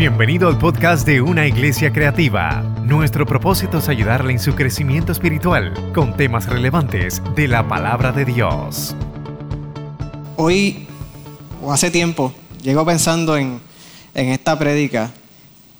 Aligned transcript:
Bienvenido 0.00 0.48
al 0.48 0.56
podcast 0.56 1.06
de 1.06 1.20
Una 1.20 1.46
Iglesia 1.46 1.92
Creativa. 1.92 2.62
Nuestro 2.86 3.26
propósito 3.26 3.76
es 3.80 3.88
ayudarle 3.90 4.32
en 4.32 4.38
su 4.38 4.54
crecimiento 4.54 5.12
espiritual 5.12 5.74
con 5.92 6.16
temas 6.16 6.46
relevantes 6.46 7.20
de 7.36 7.46
la 7.46 7.68
palabra 7.68 8.10
de 8.10 8.24
Dios. 8.24 8.96
Hoy, 10.38 10.86
o 11.62 11.70
hace 11.70 11.90
tiempo, 11.90 12.32
llego 12.62 12.82
pensando 12.86 13.36
en, 13.36 13.60
esta 14.14 14.58
prédica. 14.58 15.12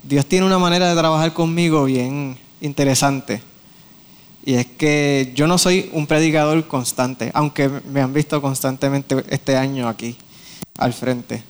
Dios 0.03 0.27
tiene 0.27 0.45
una 0.45 0.59
manera 0.59 0.91
de 0.91 1.00
trabajar 1.00 1.32
conmigo 1.32 1.87
bien 1.87 2.37
interesante. 2.61 3.41
Y 4.45 4.52
es 4.52 4.66
que 4.66 5.32
yo 5.34 5.46
no 5.46 5.57
soy 5.57 5.89
un 5.95 6.07
predicador 6.07 6.68
constante, 6.68 7.30
aunque 7.32 7.71
me 7.91 8.02
han 8.02 8.12
visto 8.12 8.43
constantemente 8.43 9.25
este 9.30 9.57
año 9.57 9.89
aquí 9.89 10.14
al 10.77 10.93
frente. 10.93 11.43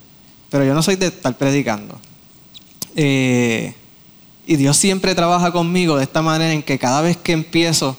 Pero 0.50 0.64
yo 0.64 0.72
no 0.72 0.84
soy 0.84 0.94
de 0.94 1.06
estar 1.06 1.36
predicando. 1.36 1.98
Eh, 3.02 3.72
y 4.46 4.56
Dios 4.56 4.76
siempre 4.76 5.14
trabaja 5.14 5.50
conmigo 5.52 5.96
de 5.96 6.02
esta 6.02 6.20
manera 6.20 6.52
en 6.52 6.62
que 6.62 6.78
cada 6.78 7.00
vez 7.00 7.16
que 7.16 7.32
empiezo 7.32 7.96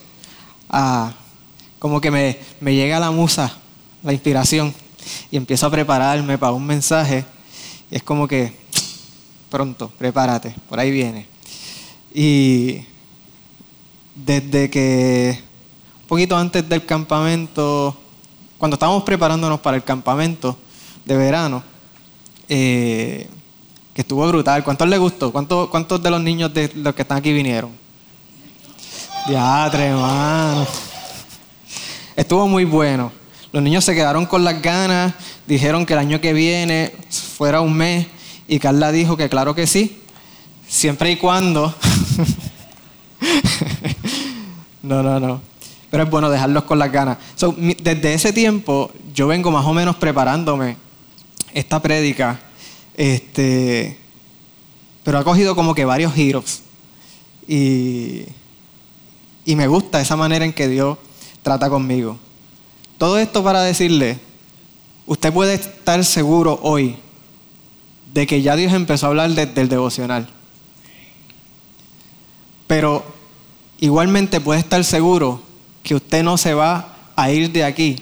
a, 0.70 1.16
como 1.80 2.00
que 2.00 2.12
me, 2.12 2.38
llega 2.62 3.00
la 3.00 3.10
musa, 3.10 3.58
la 4.04 4.14
inspiración, 4.14 4.72
y 5.32 5.38
empiezo 5.38 5.66
a 5.66 5.72
prepararme 5.72 6.38
para 6.38 6.52
un 6.52 6.68
mensaje, 6.68 7.26
es 7.90 8.04
como 8.04 8.28
que, 8.28 8.54
pronto, 9.50 9.92
prepárate, 9.98 10.54
por 10.70 10.80
ahí 10.80 10.92
viene. 10.92 11.26
Y 12.14 12.82
desde 14.14 14.70
que, 14.70 15.40
un 16.04 16.08
poquito 16.08 16.38
antes 16.38 16.70
del 16.70 16.86
campamento, 16.86 17.98
cuando 18.60 18.76
estábamos 18.76 19.02
preparándonos 19.02 19.62
para 19.62 19.78
el 19.78 19.84
campamento 19.84 20.56
de 21.06 21.18
verano, 21.18 21.64
eh, 22.48 23.28
que 23.94 24.02
estuvo 24.02 24.28
brutal. 24.28 24.64
¿Cuántos 24.64 24.88
les 24.88 25.00
gustó? 25.00 25.32
¿Cuántos, 25.32 25.70
¿Cuántos 25.70 26.02
de 26.02 26.10
los 26.10 26.22
niños 26.22 26.54
de 26.54 26.72
los 26.76 26.96
que 26.96 27.02
están 27.02 27.18
aquí 27.18 27.34
vinieron? 27.34 27.72
Diatre, 29.28 29.88
hermano. 29.88 30.66
Estuvo 32.16 32.48
muy 32.48 32.66
bueno. 32.66 33.12
Los 33.52 33.62
niños 33.62 33.84
se 33.84 33.94
quedaron 33.94 34.26
con 34.26 34.44
las 34.44 34.62
ganas, 34.62 35.14
dijeron 35.46 35.86
que 35.86 35.94
el 35.94 36.00
año 36.00 36.22
que 36.22 36.32
viene 36.34 36.94
fuera 37.10 37.60
un 37.60 37.74
mes 37.74 38.08
y 38.48 38.60
Carla 38.60 38.92
dijo 38.92 39.18
que 39.18 39.28
claro 39.28 39.54
que 39.54 39.68
sí, 39.68 40.02
siempre 40.68 41.12
y 41.12 41.18
cuando... 41.18 41.76
no, 44.82 45.04
no, 45.04 45.20
no. 45.20 45.42
Pero 45.90 46.04
es 46.04 46.10
bueno 46.10 46.30
dejarlos 46.30 46.64
con 46.64 46.80
las 46.80 46.92
ganas. 46.92 47.18
desde 47.82 48.14
ese 48.14 48.32
tiempo 48.32 48.92
yo 49.14 49.28
vengo 49.28 49.52
más 49.52 49.66
o 49.66 49.74
menos 49.74 49.98
preparándome 49.98 50.78
esta 51.54 51.82
prédica 51.82 52.40
este, 52.96 53.98
pero 55.04 55.18
ha 55.18 55.24
cogido 55.24 55.56
como 55.56 55.74
que 55.74 55.86
varios 55.86 56.14
giros. 56.14 56.62
Y, 57.48 58.24
y 59.46 59.56
me 59.56 59.68
gusta 59.68 60.02
esa 60.02 60.16
manera 60.16 60.46
en 60.46 60.54
que 60.54 60.68
Dios 60.68 60.98
trata 61.42 61.70
conmigo. 61.70 62.18
Todo 62.98 63.18
esto 63.18 63.44
para 63.44 63.64
decirle, 63.64 64.20
usted 65.08 65.34
puede 65.34 65.56
estar 65.56 66.04
seguro 66.06 66.60
hoy 66.62 66.98
de 68.14 68.28
que 68.28 68.42
ya 68.42 68.56
Dios 68.56 68.74
empezó 68.74 69.08
a 69.08 69.10
hablar 69.10 69.32
desde 69.32 69.62
el 69.62 69.70
devocional. 69.70 70.30
Pero 72.68 73.04
igualmente 73.80 74.40
puede 74.40 74.60
estar 74.60 74.84
seguro 74.84 75.42
que 75.84 75.96
usted 75.96 76.24
no 76.24 76.38
se 76.38 76.54
va 76.54 76.96
a 77.16 77.32
ir 77.32 77.52
de 77.52 77.64
aquí 77.64 77.98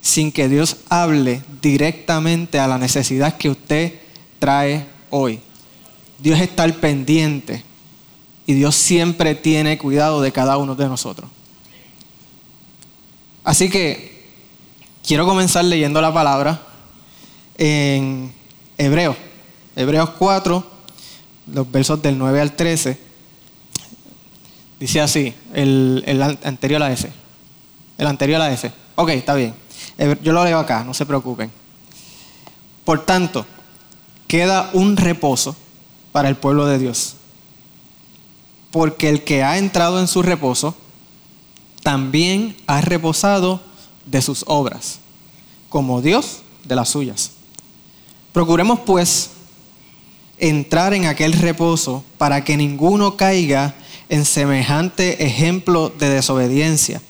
sin 0.00 0.32
que 0.32 0.48
Dios 0.48 0.78
hable 0.88 1.42
directamente 1.60 2.58
a 2.58 2.66
la 2.66 2.78
necesidad 2.78 3.36
que 3.36 3.50
usted 3.50 4.00
trae 4.40 4.84
hoy. 5.10 5.38
Dios 6.18 6.40
está 6.40 6.64
al 6.64 6.74
pendiente 6.74 7.62
y 8.46 8.54
Dios 8.54 8.74
siempre 8.74 9.36
tiene 9.36 9.78
cuidado 9.78 10.20
de 10.20 10.32
cada 10.32 10.56
uno 10.56 10.74
de 10.74 10.88
nosotros. 10.88 11.30
Así 13.44 13.70
que 13.70 14.28
quiero 15.06 15.24
comenzar 15.24 15.64
leyendo 15.64 16.00
la 16.00 16.12
palabra 16.12 16.60
en 17.56 18.32
Hebreos, 18.76 19.16
Hebreos 19.76 20.10
4, 20.18 20.66
los 21.52 21.70
versos 21.70 22.02
del 22.02 22.18
9 22.18 22.40
al 22.40 22.56
13. 22.56 22.98
Dice 24.80 25.00
así, 25.00 25.34
el, 25.54 26.02
el 26.06 26.22
anterior 26.22 26.82
a 26.82 26.88
la 26.88 26.92
F. 26.92 27.10
El 27.98 28.06
anterior 28.06 28.40
a 28.40 28.48
la 28.48 28.52
F. 28.52 28.72
Ok, 28.96 29.10
está 29.10 29.34
bien. 29.34 29.54
Yo 30.22 30.32
lo 30.32 30.44
leo 30.44 30.58
acá, 30.58 30.84
no 30.84 30.94
se 30.94 31.06
preocupen. 31.06 31.50
Por 32.84 33.04
tanto, 33.04 33.46
queda 34.30 34.70
un 34.74 34.96
reposo 34.96 35.56
para 36.12 36.28
el 36.28 36.36
pueblo 36.36 36.64
de 36.64 36.78
Dios. 36.78 37.16
Porque 38.70 39.08
el 39.08 39.24
que 39.24 39.42
ha 39.42 39.58
entrado 39.58 39.98
en 39.98 40.06
su 40.06 40.22
reposo, 40.22 40.76
también 41.82 42.56
ha 42.68 42.80
reposado 42.80 43.60
de 44.06 44.22
sus 44.22 44.44
obras, 44.46 45.00
como 45.68 46.00
Dios 46.00 46.42
de 46.64 46.76
las 46.76 46.90
suyas. 46.90 47.32
Procuremos 48.32 48.78
pues 48.86 49.30
entrar 50.38 50.94
en 50.94 51.06
aquel 51.06 51.32
reposo 51.32 52.04
para 52.16 52.44
que 52.44 52.56
ninguno 52.56 53.16
caiga 53.16 53.74
en 54.08 54.24
semejante 54.24 55.26
ejemplo 55.26 55.88
de 55.98 56.08
desobediencia, 56.08 57.02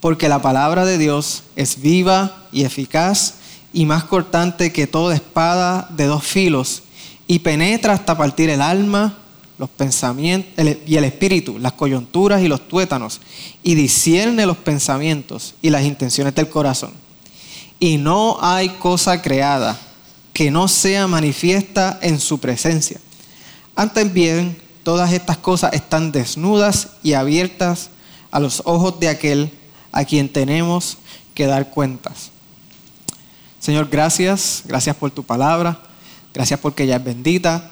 porque 0.00 0.28
la 0.28 0.42
palabra 0.42 0.84
de 0.84 0.98
Dios 0.98 1.44
es 1.54 1.80
viva 1.80 2.48
y 2.50 2.64
eficaz 2.64 3.34
y 3.72 3.86
más 3.86 4.04
cortante 4.04 4.72
que 4.72 4.86
toda 4.86 5.14
espada 5.14 5.88
de 5.90 6.06
dos 6.06 6.24
filos, 6.24 6.82
y 7.26 7.38
penetra 7.38 7.94
hasta 7.94 8.16
partir 8.16 8.50
el 8.50 8.60
alma, 8.60 9.18
los 9.58 9.70
pensamientos 9.70 10.52
y 10.86 10.96
el 10.96 11.04
espíritu, 11.04 11.58
las 11.58 11.72
coyunturas 11.72 12.42
y 12.42 12.48
los 12.48 12.66
tuétanos, 12.68 13.20
y 13.62 13.74
discierne 13.74 14.44
los 14.44 14.56
pensamientos 14.56 15.54
y 15.62 15.70
las 15.70 15.84
intenciones 15.84 16.34
del 16.34 16.48
corazón. 16.48 16.92
Y 17.78 17.96
no 17.96 18.38
hay 18.40 18.70
cosa 18.70 19.22
creada 19.22 19.78
que 20.32 20.50
no 20.50 20.66
sea 20.68 21.06
manifiesta 21.06 21.98
en 22.02 22.18
su 22.18 22.38
presencia. 22.38 23.00
Antes 23.76 24.12
bien, 24.12 24.56
todas 24.82 25.12
estas 25.12 25.36
cosas 25.36 25.72
están 25.74 26.10
desnudas 26.12 26.88
y 27.02 27.12
abiertas 27.12 27.90
a 28.30 28.40
los 28.40 28.62
ojos 28.64 28.98
de 28.98 29.08
aquel 29.08 29.50
a 29.92 30.04
quien 30.04 30.28
tenemos 30.28 30.98
que 31.34 31.46
dar 31.46 31.70
cuentas. 31.70 32.31
Señor, 33.62 33.88
gracias, 33.88 34.64
gracias 34.66 34.96
por 34.96 35.12
tu 35.12 35.22
palabra, 35.22 35.78
gracias 36.34 36.58
porque 36.58 36.82
ella 36.82 36.96
es 36.96 37.04
bendita 37.04 37.70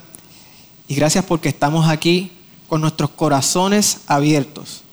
y 0.87 0.95
gracias 0.95 1.25
porque 1.25 1.49
estamos 1.49 1.89
aquí 1.89 2.31
con 2.69 2.79
nuestros 2.79 3.09
corazones 3.09 3.97
abiertos 4.07 4.83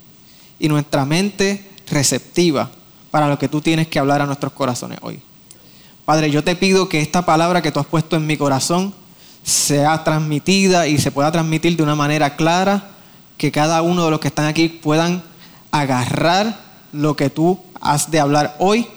y 0.59 0.67
nuestra 0.69 1.05
mente 1.05 1.71
receptiva 1.89 2.69
para 3.13 3.29
lo 3.29 3.39
que 3.39 3.47
tú 3.47 3.61
tienes 3.61 3.87
que 3.87 4.01
hablar 4.01 4.23
a 4.23 4.27
nuestros 4.27 4.53
corazones 4.55 4.99
hoy. 5.01 5.21
Padre, 6.05 6.33
yo 6.33 6.43
te 6.43 6.57
pido 6.57 6.89
que 6.89 7.01
esta 7.01 7.25
palabra 7.25 7.63
que 7.63 7.71
tú 7.71 7.79
has 7.79 7.87
puesto 7.87 8.17
en 8.17 8.27
mi 8.27 8.37
corazón 8.37 8.93
sea 9.45 10.03
transmitida 10.03 10.89
y 10.89 10.99
se 10.99 11.13
pueda 11.13 11.31
transmitir 11.31 11.77
de 11.77 11.85
una 11.85 11.95
manera 11.95 12.35
clara, 12.35 12.91
que 13.37 13.53
cada 13.53 13.83
uno 13.83 14.05
de 14.05 14.11
los 14.11 14.19
que 14.19 14.27
están 14.27 14.47
aquí 14.47 14.69
puedan 14.69 15.23
agarrar 15.71 16.61
lo 16.91 17.15
que 17.15 17.31
tú 17.31 17.61
has 17.81 18.11
de 18.11 18.19
hablar 18.19 18.57
hoy 18.59 18.89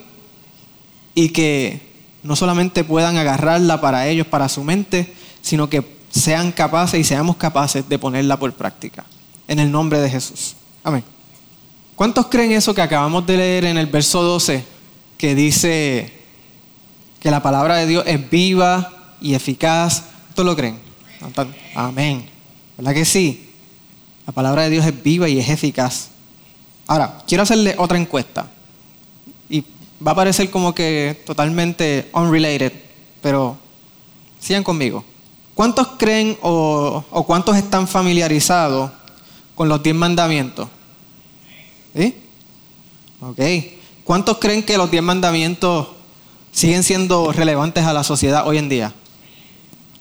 y 1.14 1.28
que 1.28 1.91
no 2.22 2.36
solamente 2.36 2.84
puedan 2.84 3.16
agarrarla 3.16 3.80
para 3.80 4.06
ellos, 4.08 4.26
para 4.26 4.48
su 4.48 4.62
mente, 4.62 5.12
sino 5.40 5.68
que 5.68 5.84
sean 6.10 6.52
capaces 6.52 7.00
y 7.00 7.04
seamos 7.04 7.36
capaces 7.36 7.88
de 7.88 7.98
ponerla 7.98 8.38
por 8.38 8.52
práctica. 8.52 9.04
En 9.48 9.58
el 9.58 9.70
nombre 9.70 10.00
de 10.00 10.08
Jesús. 10.08 10.54
Amén. 10.84 11.02
¿Cuántos 11.96 12.26
creen 12.26 12.52
eso 12.52 12.74
que 12.74 12.82
acabamos 12.82 13.26
de 13.26 13.36
leer 13.36 13.64
en 13.64 13.76
el 13.76 13.86
verso 13.86 14.22
12, 14.22 14.64
que 15.18 15.34
dice 15.34 16.12
que 17.20 17.30
la 17.30 17.42
palabra 17.42 17.76
de 17.76 17.86
Dios 17.86 18.04
es 18.06 18.30
viva 18.30 18.92
y 19.20 19.34
eficaz? 19.34 20.04
¿Cuántos 20.26 20.46
lo 20.46 20.56
creen? 20.56 20.78
Amén. 21.74 22.28
¿Verdad 22.76 22.94
que 22.94 23.04
sí? 23.04 23.50
La 24.26 24.32
palabra 24.32 24.62
de 24.62 24.70
Dios 24.70 24.86
es 24.86 25.02
viva 25.02 25.28
y 25.28 25.38
es 25.38 25.48
eficaz. 25.48 26.08
Ahora, 26.86 27.18
quiero 27.26 27.42
hacerle 27.42 27.74
otra 27.78 27.98
encuesta 27.98 28.46
va 30.06 30.12
a 30.12 30.14
parecer 30.16 30.50
como 30.50 30.74
que 30.74 31.22
totalmente 31.24 32.10
unrelated, 32.12 32.72
pero 33.20 33.56
sigan 34.40 34.64
conmigo. 34.64 35.04
¿Cuántos 35.54 35.86
creen 35.98 36.36
o, 36.42 37.04
cuántos 37.26 37.56
están 37.56 37.86
familiarizados 37.86 38.90
con 39.54 39.68
los 39.68 39.82
diez 39.82 39.94
mandamientos? 39.94 40.68
¿Sí? 41.94 42.16
Ok. 43.20 43.40
¿Cuántos 44.04 44.38
creen 44.38 44.62
que 44.62 44.76
los 44.76 44.90
diez 44.90 45.02
mandamientos 45.02 45.88
siguen 46.50 46.82
siendo 46.82 47.32
relevantes 47.32 47.84
a 47.84 47.92
la 47.92 48.02
sociedad 48.02 48.46
hoy 48.46 48.58
en 48.58 48.68
día? 48.68 48.92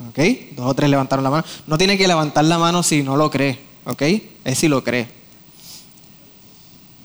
¿Ok? 0.10 0.20
Dos 0.56 0.68
o 0.68 0.74
tres 0.74 0.90
levantaron 0.90 1.24
la 1.24 1.30
mano. 1.30 1.44
No 1.68 1.78
tiene 1.78 1.98
que 1.98 2.08
levantar 2.08 2.46
la 2.46 2.58
mano 2.58 2.82
si 2.82 3.04
no 3.04 3.18
lo 3.18 3.30
cree. 3.30 3.60
¿Ok? 3.86 4.02
Es 4.46 4.58
si 4.58 4.68
lo 4.68 4.84
cree. 4.84 5.08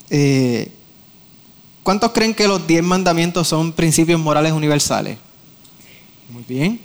Eh, 0.09 0.71
¿Cuántos 1.87 2.11
creen 2.11 2.35
que 2.35 2.49
los 2.49 2.67
diez 2.67 2.83
mandamientos 2.83 3.47
son 3.47 3.71
principios 3.71 4.19
morales 4.19 4.51
universales? 4.51 5.19
Muy 6.29 6.43
bien. 6.43 6.81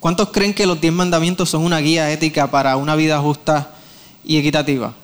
¿Cuántos 0.00 0.30
creen 0.30 0.54
que 0.54 0.64
los 0.64 0.80
diez 0.80 0.90
mandamientos 0.90 1.50
son 1.50 1.64
una 1.64 1.80
guía 1.80 2.10
ética 2.10 2.50
para 2.50 2.78
una 2.78 2.96
vida 2.96 3.20
justa 3.20 3.74
y 4.24 4.38
equitativa? 4.38 4.94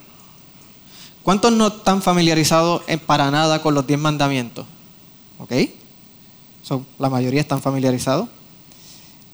¿Cuántos 1.22 1.52
no 1.52 1.66
están 1.66 2.00
familiarizados 2.00 2.84
para 3.04 3.30
nada 3.30 3.60
con 3.60 3.74
los 3.74 3.86
diez 3.86 4.00
mandamientos? 4.00 4.64
¿Ok? 5.38 5.52
la 6.98 7.10
mayoría 7.10 7.42
están 7.42 7.60
familiarizados. 7.60 8.30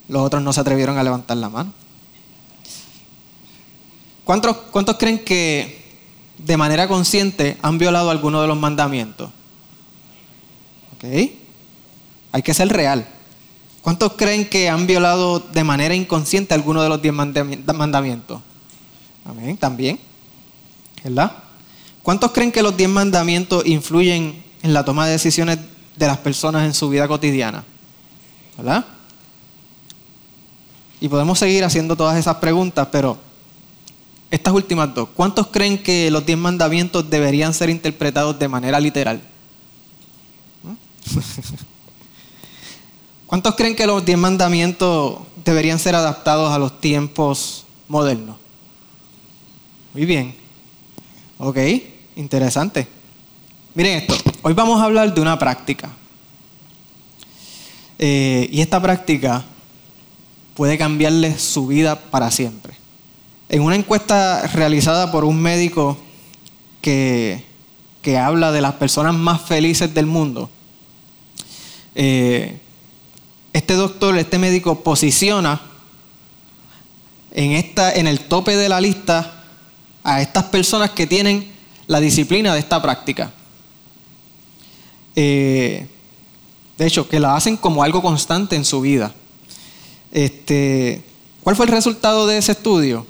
Los 0.09 0.23
otros 0.23 0.43
no 0.43 0.53
se 0.53 0.61
atrevieron 0.61 0.99
a 0.99 1.05
levantar 1.05 1.37
la 1.37 1.51
mano. 1.51 1.73
¿Cuántos, 4.25 4.57
¿Cuántos 4.73 4.97
creen 4.99 5.21
que 5.21 5.84
de 6.45 6.57
manera 6.57 6.89
consciente 6.89 7.57
han 7.63 7.79
violado 7.79 8.11
alguno 8.11 8.43
de 8.43 8.49
los 8.49 8.59
mandamientos? 8.59 9.31
¿Ok? 10.97 11.05
Hay 12.33 12.43
que 12.43 12.55
ser 12.55 12.69
real. 12.69 13.07
¿Cuántos 13.81 14.13
creen 14.15 14.49
que 14.49 14.69
han 14.69 14.87
violado 14.87 15.41
de 15.41 15.65
manera 15.65 15.95
inconsciente 15.95 16.55
alguno 16.55 16.83
de 16.83 16.89
los 16.89 17.01
diez 17.01 17.15
mandamientos? 17.15 18.41
Amén, 19.25 19.57
también. 19.57 19.99
¿Verdad? 21.03 21.33
¿Cuántos 22.03 22.33
creen 22.33 22.53
que 22.53 22.63
los 22.63 22.77
diez 22.77 22.89
mandamientos 22.89 23.65
influyen 23.67 24.43
en 24.63 24.75
la 24.75 24.85
toma 24.85 25.07
de 25.07 25.13
decisiones 25.13 25.59
de 25.97 26.07
las 26.07 26.19
personas 26.19 26.65
en 26.65 26.75
su 26.75 26.89
vida 26.89 27.09
cotidiana? 27.09 27.65
¿Verdad? 28.57 28.85
Y 31.01 31.09
podemos 31.09 31.39
seguir 31.39 31.65
haciendo 31.65 31.97
todas 31.97 32.19
esas 32.19 32.37
preguntas, 32.37 32.89
pero 32.91 33.19
estas 34.35 34.53
últimas 34.53 34.93
dos. 34.93 35.09
¿Cuántos 35.15 35.47
creen 35.47 35.81
que 35.81 36.11
los 36.11 36.27
diez 36.27 36.37
mandamientos 36.37 37.09
deberían 37.09 37.55
ser 37.55 37.71
interpretados 37.71 38.37
de 38.37 38.49
manera 38.49 38.81
literal? 38.81 39.23
¿Cuántos 43.29 43.55
creen 43.55 43.77
que 43.77 43.87
los 43.87 44.05
diez 44.05 44.19
mandamientos 44.19 45.21
deberían 45.45 45.79
ser 45.79 45.95
adaptados 45.95 46.53
a 46.53 46.59
los 46.59 46.81
tiempos 46.81 47.65
modernos? 47.87 48.37
Muy 49.93 50.05
bien. 50.05 50.35
Ok, 51.39 51.59
interesante. 52.17 52.89
Miren 53.73 53.99
esto, 53.99 54.17
hoy 54.43 54.53
vamos 54.53 54.81
a 54.81 54.85
hablar 54.85 55.15
de 55.15 55.21
una 55.21 55.39
práctica. 55.39 55.91
Eh, 58.01 58.49
y 58.51 58.61
esta 58.61 58.83
práctica 58.83 59.45
puede 60.55 60.77
cambiarle 60.77 61.39
su 61.39 61.69
vida 61.69 61.95
para 61.95 62.33
siempre. 62.33 62.84
En 63.49 63.63
una 63.63 63.77
encuesta 63.77 64.47
realizada 64.49 65.13
por 65.13 65.25
un 65.25 65.41
médico 65.41 65.99
que, 66.81 67.45
que 68.03 68.19
habla 68.19 68.53
de 68.53 68.61
las 68.61 68.75
personas 68.75 69.15
más 69.15 69.43
felices 69.43 69.93
del 69.95 70.07
mundo, 70.07 70.51
eh, 71.95 72.59
este 73.53 73.75
doctor, 73.75 74.19
este 74.19 74.39
médico 74.39 74.81
posiciona 74.81 75.61
en, 77.33 77.53
esta, 77.53 77.93
en 77.95 78.07
el 78.07 78.21
tope 78.21 78.57
de 78.57 78.69
la 78.69 78.81
lista 78.81 79.45
a 80.03 80.21
estas 80.21 80.45
personas 80.45 80.91
que 80.91 81.07
tienen 81.07 81.53
la 81.87 82.01
disciplina 82.01 82.53
de 82.53 82.61
esta 82.61 82.83
práctica. 82.83 83.33
Eh, 85.15 85.87
de 86.77 86.87
hecho, 86.87 87.09
que 87.09 87.21
la 87.21 87.37
hacen 87.37 87.57
como 87.57 87.83
algo 87.83 88.03
constante 88.03 88.57
en 88.57 88.65
su 88.65 88.81
vida. 88.81 89.15
Este, 90.11 91.05
¿Cuál 91.43 91.57
fue 91.57 91.67
el 91.67 91.73
resultado 91.73 92.27
de 92.27 92.39
ese 92.39 92.53
estudio? 92.53 93.07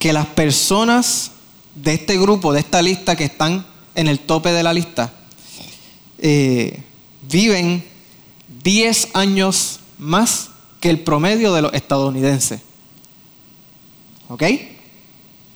Que 0.00 0.12
las 0.12 0.26
personas 0.26 1.30
de 1.76 1.94
este 1.94 2.18
grupo, 2.18 2.52
de 2.52 2.58
esta 2.58 2.82
lista 2.82 3.14
que 3.14 3.24
están 3.24 3.64
en 3.94 4.08
el 4.08 4.18
tope 4.18 4.50
de 4.50 4.64
la 4.64 4.72
lista, 4.72 5.12
eh, 6.18 6.82
viven 7.22 7.84
10 8.64 9.10
años 9.14 9.78
más 9.98 10.50
que 10.80 10.90
el 10.90 11.00
promedio 11.00 11.52
de 11.52 11.62
los 11.62 11.72
estadounidenses. 11.72 12.60
¿Ok? 14.28 14.42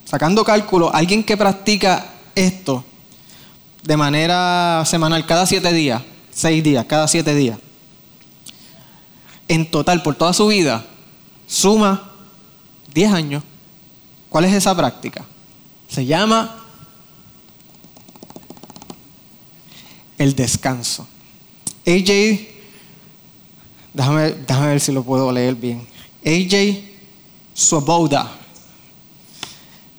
Sacando 0.05 0.44
cálculo, 0.44 0.94
alguien 0.94 1.25
que 1.25 1.37
practica 1.37 2.12
esto 2.35 2.85
de 3.82 3.97
manera 3.97 4.82
semanal, 4.87 5.26
cada 5.26 5.47
7 5.47 5.73
días, 5.73 6.02
6 6.31 6.62
días, 6.62 6.85
cada 6.87 7.06
7 7.06 7.35
días, 7.35 7.58
en 9.49 9.70
total 9.70 10.02
por 10.02 10.14
toda 10.14 10.32
su 10.32 10.47
vida, 10.47 10.85
suma 11.47 12.11
10 12.93 13.12
años. 13.12 13.43
¿Cuál 14.35 14.47
es 14.47 14.55
esa 14.55 14.77
práctica? 14.77 15.25
Se 15.87 16.05
llama 16.05 16.57
el 20.19 20.35
descanso. 20.35 21.07
AJ 21.87 22.49
Déjame, 23.93 24.33
ver 24.33 24.81
si 24.81 24.91
lo 24.91 25.05
puedo 25.05 25.31
leer 25.31 25.55
bien. 25.55 25.87
AJ 26.27 26.83
Swoboda 27.55 28.33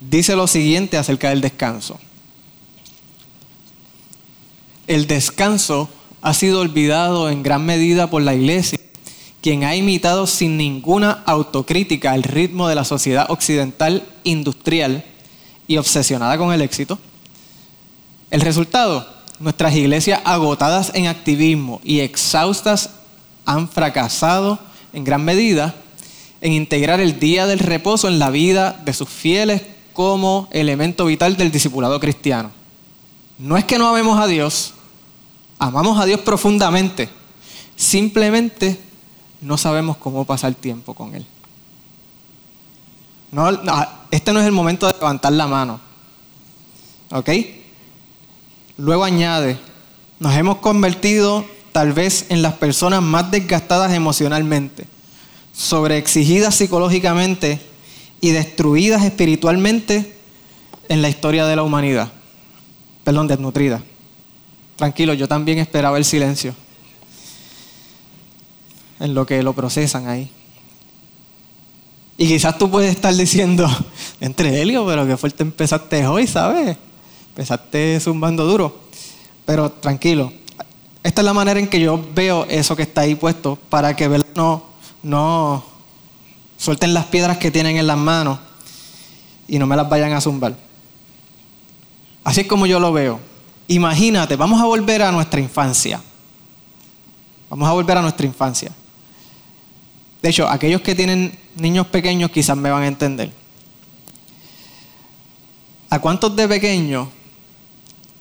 dice 0.02 0.36
lo 0.36 0.48
siguiente 0.48 0.98
acerca 0.98 1.30
del 1.30 1.40
descanso. 1.40 1.98
El 4.86 5.08
descanso 5.08 5.88
ha 6.22 6.34
sido 6.34 6.60
olvidado 6.60 7.30
en 7.30 7.42
gran 7.42 7.66
medida 7.66 8.10
por 8.10 8.22
la 8.22 8.36
iglesia, 8.36 8.78
quien 9.46 9.64
ha 9.64 9.76
imitado 9.76 10.26
sin 10.26 10.58
ninguna 10.58 11.22
autocrítica 11.24 12.16
el 12.16 12.24
ritmo 12.24 12.68
de 12.68 12.74
la 12.74 12.84
sociedad 12.84 13.28
occidental 13.30 14.02
industrial 14.24 15.06
y 15.68 15.78
obsesionada 15.78 16.36
con 16.40 16.52
el 16.52 16.64
éxito. 16.64 16.98
El 18.32 18.42
resultado, 18.42 19.08
nuestras 19.40 19.76
iglesias 19.76 20.20
agotadas 20.26 20.90
en 20.96 21.06
activismo 21.06 21.80
y 21.84 22.00
exhaustas 22.00 22.90
han 23.46 23.70
fracasado 23.70 24.58
en 24.94 25.04
gran 25.04 25.24
medida 25.24 25.76
en 26.42 26.52
integrar 26.52 27.00
el 27.00 27.20
día 27.20 27.46
del 27.46 27.60
reposo 27.60 28.08
en 28.08 28.18
la 28.18 28.32
vida 28.32 28.82
de 28.84 28.94
sus 28.94 29.10
fieles 29.10 29.62
como 29.94 30.50
elemento 30.54 31.06
vital 31.06 31.38
del 31.38 31.52
discipulado 31.52 32.00
cristiano. 32.00 32.50
No 33.38 33.58
es 33.58 33.66
que 33.66 33.78
no 33.78 33.90
amemos 33.90 34.20
a 34.20 34.26
Dios, 34.26 34.74
amamos 35.60 36.00
a 36.00 36.06
Dios 36.06 36.22
profundamente, 36.22 37.10
simplemente 37.76 38.80
no 39.42 39.58
sabemos 39.58 39.98
cómo 39.98 40.26
pasar 40.26 40.54
tiempo 40.56 40.94
con 40.94 41.16
Él. 41.16 41.26
No, 43.32 43.50
este 44.12 44.32
no 44.32 44.40
es 44.40 44.46
el 44.46 44.52
momento 44.52 44.88
de 44.88 44.94
levantar 44.94 45.34
la 45.34 45.48
mano. 45.48 45.80
¿Ok? 47.12 47.30
Luego 48.78 49.04
añade, 49.04 49.60
nos 50.20 50.34
hemos 50.36 50.58
convertido 50.58 51.46
tal 51.72 51.94
vez 51.94 52.28
en 52.30 52.42
las 52.42 52.54
personas 52.54 53.02
más 53.02 53.32
desgastadas 53.32 53.94
emocionalmente, 53.94 54.86
sobreexigidas 55.54 56.56
psicológicamente 56.56 57.60
y 58.22 58.32
destruidas 58.32 59.04
espiritualmente 59.04 60.18
en 60.88 61.02
la 61.02 61.10
historia 61.10 61.46
de 61.46 61.56
la 61.56 61.64
humanidad. 61.64 62.12
Perdón, 63.04 63.28
desnutrida. 63.28 63.82
Tranquilo, 64.78 65.14
yo 65.14 65.28
también 65.28 65.60
esperaba 65.60 65.98
el 65.98 66.06
silencio 66.06 66.56
en 69.00 69.14
lo 69.14 69.26
que 69.26 69.44
lo 69.44 69.54
procesan 69.54 70.08
ahí. 70.08 70.30
Y 72.18 72.28
quizás 72.28 72.58
tú 72.58 72.72
puedes 72.72 72.92
estar 72.92 73.14
diciendo, 73.14 73.68
entre 74.22 74.62
Helio, 74.62 74.86
pero 74.86 75.06
que 75.06 75.18
fuerte 75.18 75.44
empezaste 75.44 76.08
hoy, 76.08 76.28
¿sabes? 76.28 76.78
Empezaste 77.30 78.00
zumbando 78.00 78.46
duro. 78.46 78.80
Pero 79.46 79.72
tranquilo, 79.72 80.32
esta 81.04 81.22
es 81.22 81.26
la 81.26 81.34
manera 81.34 81.60
en 81.60 81.68
que 81.68 81.80
yo 81.80 82.04
veo 82.16 82.46
eso 82.46 82.76
que 82.76 82.84
está 82.84 83.02
ahí 83.02 83.16
puesto 83.16 83.58
para 83.70 83.96
que 83.96 84.10
no, 84.36 84.64
no 85.04 85.64
suelten 86.58 86.94
las 86.94 87.06
piedras 87.06 87.38
que 87.38 87.52
tienen 87.52 87.78
en 87.78 87.86
las 87.86 87.98
manos 87.98 88.40
y 89.48 89.60
no 89.60 89.68
me 89.68 89.76
las 89.76 89.88
vayan 89.88 90.14
a 90.14 90.22
zumbar. 90.22 90.56
Así 92.24 92.42
es 92.42 92.48
como 92.48 92.66
yo 92.66 92.80
lo 92.80 92.92
veo. 92.92 93.20
Imagínate, 93.68 94.36
vamos 94.36 94.60
a 94.62 94.66
volver 94.66 95.04
a 95.04 95.12
nuestra 95.12 95.40
infancia. 95.40 96.02
Vamos 97.50 97.70
a 97.70 97.74
volver 97.74 97.98
a 97.98 98.02
nuestra 98.02 98.26
infancia. 98.26 98.72
De 100.26 100.32
hecho, 100.32 100.50
aquellos 100.50 100.82
que 100.82 100.96
tienen 100.96 101.38
niños 101.56 101.86
pequeños 101.86 102.32
quizás 102.32 102.58
me 102.58 102.72
van 102.72 102.82
a 102.82 102.88
entender. 102.88 103.32
¿A 105.88 106.00
cuántos 106.00 106.36
de 106.36 106.48
pequeños 106.48 107.10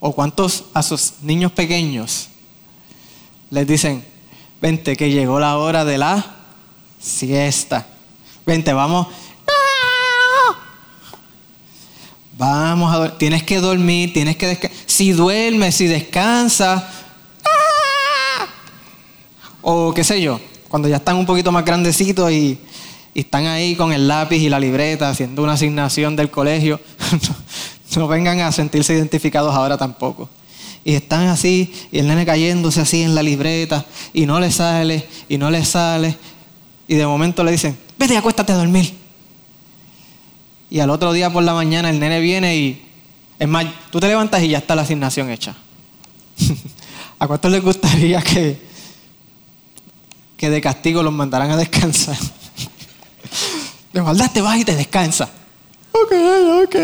o 0.01 0.15
cuántos 0.15 0.65
a 0.75 0.83
sus 0.83 1.23
niños 1.23 1.51
pequeños 1.53 2.29
les 3.49 3.67
dicen, 3.67 4.05
vente 4.61 4.99
que 4.99 5.11
llegó 5.11 5.41
la 5.41 5.57
hora 5.57 5.87
de 5.87 5.97
la 5.97 6.37
siesta. 7.01 7.87
Vente, 8.45 8.75
vamos. 8.75 9.07
Vamos 12.37 12.95
a 12.95 13.17
Tienes 13.17 13.45
que 13.45 13.61
dormir, 13.61 14.13
tienes 14.13 14.37
que 14.37 14.49
descansar. 14.49 14.79
Si 14.85 15.13
duermes, 15.13 15.75
si 15.75 15.87
descansas. 15.87 16.85
O 19.63 19.95
qué 19.95 20.05
sé 20.05 20.21
yo, 20.21 20.39
cuando 20.75 20.89
ya 20.89 20.97
están 20.97 21.15
un 21.15 21.25
poquito 21.25 21.53
más 21.53 21.65
grandecitos 21.65 22.33
y, 22.33 22.59
están 23.15 23.47
ahí 23.47 23.77
con 23.77 23.93
el 23.93 24.09
lápiz 24.09 24.39
y 24.39 24.49
la 24.49 24.59
libreta 24.59 25.09
haciendo 25.09 25.45
una 25.45 25.53
asignación 25.53 26.17
del 26.17 26.33
colegio, 26.33 26.81
no 27.97 28.09
vengan 28.09 28.41
a 28.41 28.51
sentirse 28.51 28.93
identificados 28.93 29.55
ahora 29.55 29.79
tampoco 29.79 30.29
y 30.85 30.95
están 30.95 31.29
así, 31.29 31.73
y 31.93 32.01
el 32.01 32.09
nene 32.09 32.27
cayéndose 32.27 32.81
así 32.81 33.03
en 33.03 33.15
la 33.15 33.23
libreta, 33.23 33.87
y 34.13 34.27
no 34.27 34.41
le 34.41 34.51
sale, 34.51 35.07
y 35.29 35.39
no 35.39 35.49
le 35.49 35.65
sale. 35.65 36.19
y 36.89 36.97
de 36.97 37.07
momento 37.07 37.45
le 37.45 37.53
dicen, 37.53 37.79
vete, 37.97 38.17
acuéstate 38.17 38.51
a 38.51 38.57
dormir. 38.57 38.95
Y 40.71 40.81
al 40.81 40.91
otro 40.91 41.13
día 41.13 41.33
por 41.33 41.45
la 41.45 41.55
mañana 41.55 41.89
el 41.89 42.01
nene 42.01 42.19
viene 42.19 42.57
y, 42.57 42.85
es 43.39 43.47
más, 43.47 43.65
tú 43.93 44.01
te 44.01 44.09
levantas 44.09 44.43
y 44.43 44.49
ya 44.49 44.59
está 44.59 44.75
la 44.75 44.83
asignación 44.83 45.31
hecha. 45.31 45.55
¿A 47.21 47.29
cuántos 47.29 47.53
les 47.53 47.63
gustaría 47.63 48.21
que, 48.21 48.74
que 50.37 50.51
de 50.51 50.61
castigo 50.61 51.03
los 51.03 51.13
mandaran 51.13 51.51
a 51.51 51.57
descansar? 51.57 52.17
De 53.93 54.03
maldad 54.03 54.31
te 54.33 54.41
vas 54.43 54.59
y 54.59 54.65
te 54.65 54.75
descansa. 54.75 55.31
Ok, 55.93 56.13
ok. 56.65 56.77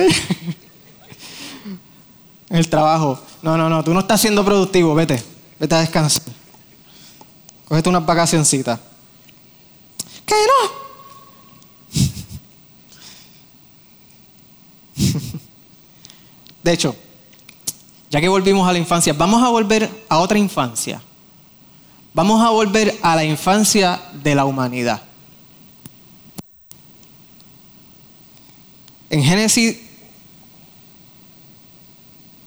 El 2.50 2.69
trabajo. 2.69 3.21
No, 3.42 3.57
no, 3.57 3.69
no, 3.69 3.83
tú 3.83 3.92
no 3.95 4.00
estás 4.00 4.21
siendo 4.21 4.45
productivo, 4.45 4.95
vete. 4.95 5.23
Vete 5.59 5.75
a 5.75 5.80
descansar. 5.80 6.23
Cógete 7.66 7.88
unas 7.88 8.07
vacacioncitas. 8.07 8.78
¿Qué 10.26 10.35
no? 10.35 10.80
De 16.62 16.73
hecho, 16.73 16.95
ya 18.11 18.21
que 18.21 18.28
volvimos 18.28 18.69
a 18.69 18.73
la 18.73 18.78
infancia, 18.78 19.12
vamos 19.12 19.42
a 19.42 19.49
volver 19.49 19.88
a 20.09 20.19
otra 20.19 20.38
infancia. 20.38 21.02
Vamos 22.12 22.43
a 22.45 22.50
volver 22.50 22.99
a 23.02 23.14
la 23.14 23.25
infancia 23.25 24.00
de 24.12 24.35
la 24.35 24.45
humanidad. 24.45 25.02
En 29.09 29.23
Génesis, 29.23 29.79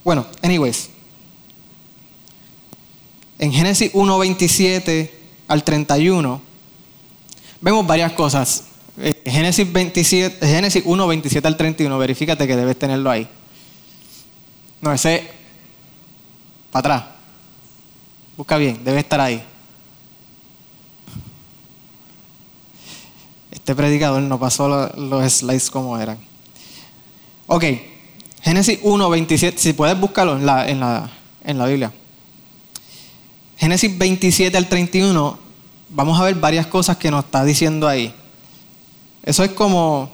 bueno, 0.04 0.26
anyways, 0.42 0.90
en 3.40 3.52
Génesis 3.52 3.92
1, 3.94 4.20
27 4.20 5.20
al 5.48 5.64
31, 5.64 6.42
vemos 7.62 7.88
varias 7.88 8.12
cosas. 8.14 8.66
Eh, 8.98 9.24
Génesis, 9.26 9.72
27, 9.72 10.46
Génesis 10.46 10.84
1, 10.86 11.08
27 11.08 11.48
al 11.48 11.58
31, 11.58 11.98
verifícate 11.98 12.48
que 12.48 12.56
debes 12.56 12.78
tenerlo 12.78 13.10
ahí. 13.10 13.28
No, 14.82 14.92
ese 14.94 15.30
para 16.72 16.80
atrás. 16.80 17.14
Busca 18.36 18.58
bien, 18.58 18.84
debe 18.84 19.00
estar 19.00 19.22
ahí. 19.22 19.44
Este 23.64 23.76
predicador 23.76 24.22
no 24.22 24.38
pasó 24.38 24.92
los 24.98 25.34
slides 25.34 25.72
como 25.72 25.98
eran. 25.98 26.18
Ok, 27.48 27.64
Génesis 28.42 28.78
1, 28.82 29.10
27, 29.10 29.58
si 29.58 29.72
puedes 29.72 29.98
buscarlo 29.98 30.36
en 30.36 30.46
la, 30.46 30.68
en 30.68 30.82
la, 30.82 31.10
en 31.46 31.58
la 31.58 31.66
Biblia. 31.68 31.94
Génesis 33.56 33.98
27 33.98 34.58
al 34.58 34.68
31, 34.68 35.40
vamos 35.92 36.20
a 36.20 36.26
ver 36.26 36.36
varias 36.36 36.68
cosas 36.68 36.98
que 36.98 37.10
nos 37.10 37.24
está 37.24 37.46
diciendo 37.46 37.88
ahí. 37.88 38.14
Eso 39.24 39.46
es 39.46 39.52
como, 39.52 40.12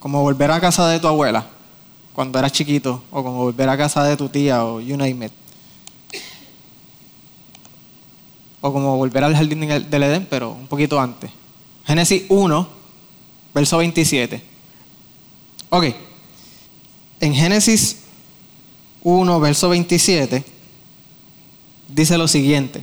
como 0.00 0.22
volver 0.22 0.52
a 0.52 0.58
casa 0.58 0.88
de 0.88 1.00
tu 1.00 1.08
abuela 1.08 1.46
cuando 2.14 2.38
eras 2.38 2.52
chiquito, 2.52 3.02
o 3.10 3.22
como 3.22 3.44
volver 3.44 3.68
a 3.68 3.76
casa 3.76 4.04
de 4.04 4.16
tu 4.16 4.30
tía, 4.30 4.64
o 4.64 4.80
you 4.80 4.96
name 4.96 5.26
it. 5.26 5.32
O 8.62 8.72
como 8.72 8.96
volver 8.96 9.22
al 9.22 9.36
jardín 9.36 9.60
del 9.60 10.02
Edén, 10.02 10.26
pero 10.30 10.52
un 10.52 10.66
poquito 10.66 10.98
antes. 10.98 11.30
Génesis 11.86 12.24
1, 12.28 12.68
verso 13.54 13.78
27. 13.78 14.42
Ok. 15.70 15.84
En 17.20 17.34
Génesis 17.34 18.02
1, 19.02 19.40
verso 19.40 19.68
27, 19.68 20.44
dice 21.88 22.18
lo 22.18 22.28
siguiente. 22.28 22.82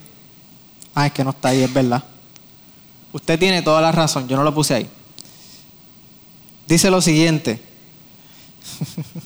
Ah, 0.95 1.07
es 1.07 1.13
que 1.13 1.23
no 1.23 1.31
está 1.31 1.49
ahí, 1.49 1.63
es 1.63 1.73
verdad. 1.73 2.03
Usted 3.13 3.39
tiene 3.39 3.61
toda 3.61 3.81
la 3.81 3.91
razón, 3.91 4.27
yo 4.27 4.37
no 4.37 4.43
lo 4.43 4.53
puse 4.53 4.75
ahí. 4.75 4.89
Dice 6.67 6.91
lo 6.91 7.01
siguiente. 7.01 7.59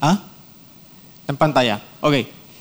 ¿Ah? 0.00 0.22
En 1.28 1.36
pantalla. 1.36 1.82
Ok. 2.00 2.14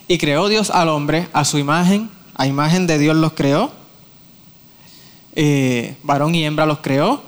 Y 0.08 0.18
creó 0.18 0.48
Dios 0.48 0.70
al 0.70 0.90
hombre 0.90 1.28
a 1.34 1.46
su 1.46 1.58
imagen, 1.58 2.10
a 2.36 2.48
imagen 2.48 2.86
de 2.86 3.00
Dios 3.00 3.16
los 3.16 3.34
creó. 3.34 3.72
Eh, 5.36 5.96
varón 6.04 6.34
y 6.34 6.46
hembra 6.46 6.66
los 6.66 6.80
creó. 6.80 7.22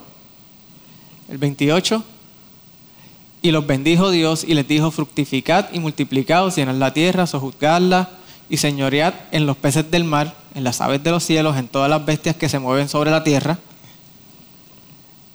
El 1.30 1.38
28. 1.38 2.04
Y 3.42 3.52
los 3.52 3.68
bendijo 3.68 4.10
Dios 4.12 4.44
y 4.44 4.54
les 4.54 4.68
dijo: 4.68 4.92
fructificad 4.92 5.68
y 5.74 5.80
multiplicaos, 5.80 6.56
llenad 6.56 6.76
la 6.76 6.94
tierra, 6.94 7.28
sojuzgadla 7.28 8.10
y 8.50 8.58
señoread 8.58 9.14
en 9.32 9.46
los 9.46 9.58
peces 9.58 9.92
del 9.92 10.06
mar, 10.06 10.34
en 10.56 10.64
las 10.64 10.82
aves 10.82 11.04
de 11.04 11.12
los 11.12 11.24
cielos, 11.24 11.58
en 11.58 11.68
todas 11.68 11.90
las 11.90 12.06
bestias 12.06 12.36
que 12.36 12.50
se 12.50 12.60
mueven 12.60 12.90
sobre 12.90 13.12
la 13.12 13.24
tierra. 13.24 13.60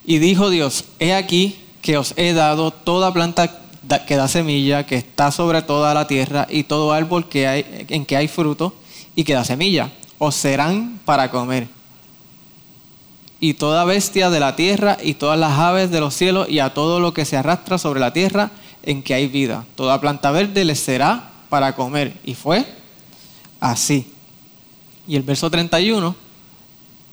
Y 0.04 0.18
dijo 0.18 0.50
Dios: 0.50 0.84
He 0.98 1.14
aquí 1.14 1.56
que 1.80 1.98
os 1.98 2.14
he 2.16 2.32
dado 2.32 2.70
toda 2.70 3.12
planta 3.12 3.58
que 4.06 4.16
da 4.16 4.28
semilla, 4.28 4.86
que 4.86 4.96
está 4.96 5.30
sobre 5.30 5.62
toda 5.62 5.92
la 5.92 6.06
tierra, 6.06 6.46
y 6.48 6.64
todo 6.64 6.92
árbol 6.92 7.28
que 7.28 7.46
hay, 7.46 7.86
en 7.88 8.06
que 8.06 8.16
hay 8.16 8.28
fruto 8.28 8.74
y 9.14 9.24
que 9.24 9.34
da 9.34 9.44
semilla, 9.44 9.90
os 10.18 10.34
serán 10.34 11.00
para 11.04 11.30
comer. 11.30 11.68
Y 13.42 13.54
toda 13.54 13.84
bestia 13.84 14.30
de 14.30 14.38
la 14.38 14.54
tierra 14.54 14.98
y 15.02 15.14
todas 15.14 15.36
las 15.36 15.58
aves 15.58 15.90
de 15.90 15.98
los 15.98 16.14
cielos 16.14 16.48
y 16.48 16.60
a 16.60 16.74
todo 16.74 17.00
lo 17.00 17.12
que 17.12 17.24
se 17.24 17.36
arrastra 17.36 17.76
sobre 17.76 17.98
la 17.98 18.12
tierra 18.12 18.52
en 18.84 19.02
que 19.02 19.14
hay 19.14 19.26
vida. 19.26 19.64
Toda 19.74 20.00
planta 20.00 20.30
verde 20.30 20.64
les 20.64 20.78
será 20.78 21.32
para 21.48 21.74
comer. 21.74 22.14
Y 22.22 22.34
fue 22.34 22.64
así. 23.58 24.12
Y 25.08 25.16
el 25.16 25.24
verso 25.24 25.50
31 25.50 26.14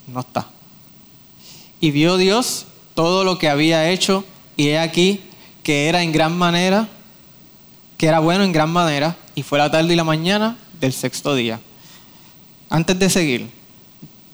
no 0.06 0.20
está. 0.20 0.46
Y 1.82 1.90
vio 1.90 2.18
Dios 2.18 2.68
todo 2.94 3.24
lo 3.24 3.40
que 3.40 3.50
había 3.50 3.90
hecho 3.90 4.24
y 4.56 4.68
he 4.68 4.78
aquí 4.78 5.22
que 5.64 5.88
era 5.88 6.04
en 6.04 6.12
gran 6.12 6.38
manera, 6.38 6.88
que 7.98 8.06
era 8.06 8.20
bueno 8.20 8.44
en 8.44 8.52
gran 8.52 8.70
manera, 8.70 9.18
y 9.36 9.42
fue 9.42 9.58
la 9.58 9.72
tarde 9.72 9.94
y 9.94 9.96
la 9.96 10.04
mañana 10.04 10.58
del 10.80 10.94
sexto 10.94 11.34
día. 11.34 11.60
Antes 12.70 13.00
de 13.00 13.10
seguir, 13.10 13.50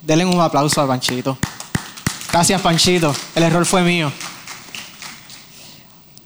denle 0.06 0.26
un 0.26 0.42
aplauso 0.42 0.82
a 0.82 0.88
Panchito. 0.88 1.38
Gracias, 2.36 2.60
Panchito. 2.60 3.16
El 3.34 3.44
error 3.44 3.66
fue 3.66 3.82
mío. 3.82 4.12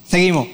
Seguimos. 0.08 0.48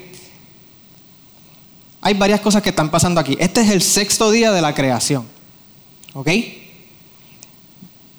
Hay 2.02 2.14
varias 2.14 2.42
cosas 2.42 2.62
que 2.62 2.72
están 2.72 2.92
pasando 2.92 3.22
aquí. 3.22 3.38
Este 3.40 3.62
es 3.62 3.70
el 3.70 3.82
sexto 3.82 4.32
día 4.32 4.52
de 4.52 4.62
la 4.62 4.76
creación. 4.76 5.26
¿Ok? 6.14 6.30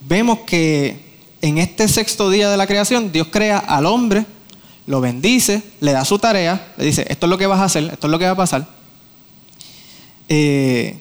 Vemos 0.09 0.39
que 0.47 0.99
en 1.43 1.59
este 1.59 1.89
sexto 1.89 2.31
día 2.31 2.49
de 2.49 2.57
la 2.57 2.67
creación 2.67 3.13
Dios 3.13 3.29
crea 3.31 3.59
al 3.59 3.85
hombre 3.85 4.25
lo 4.87 5.03
bendice, 5.03 5.63
le 5.81 5.93
da 5.93 6.07
su 6.07 6.19
tarea, 6.19 6.73
le 6.79 6.87
dice, 6.87 7.05
esto 7.07 7.27
es 7.27 7.31
lo 7.31 7.37
que 7.37 7.47
vas 7.47 7.61
a 7.61 7.65
hacer, 7.65 7.85
esto 7.93 8.07
es 8.07 8.11
lo 8.11 8.19
que 8.19 8.25
va 8.25 8.31
a 8.31 8.37
pasar. 8.37 8.67
Eh, 10.31 10.99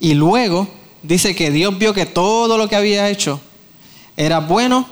y 0.00 0.14
luego 0.14 0.66
dice 1.02 1.34
que 1.34 1.50
Dios 1.50 1.78
vio 1.78 1.92
que 1.92 2.06
todo 2.06 2.56
lo 2.56 2.70
que 2.70 2.76
había 2.76 3.10
hecho 3.10 3.38
era 4.20 4.38
bueno 4.40 4.86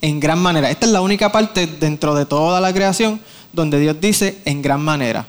en 0.00 0.18
gran 0.18 0.38
manera. 0.38 0.70
Esta 0.70 0.86
es 0.86 0.92
la 0.92 1.02
única 1.02 1.30
parte 1.30 1.66
dentro 1.66 2.14
de 2.14 2.24
toda 2.24 2.58
la 2.58 2.72
creación 2.72 3.20
donde 3.52 3.78
Dios 3.78 4.00
dice 4.00 4.38
en 4.46 4.62
gran 4.62 4.80
manera. 4.80 5.26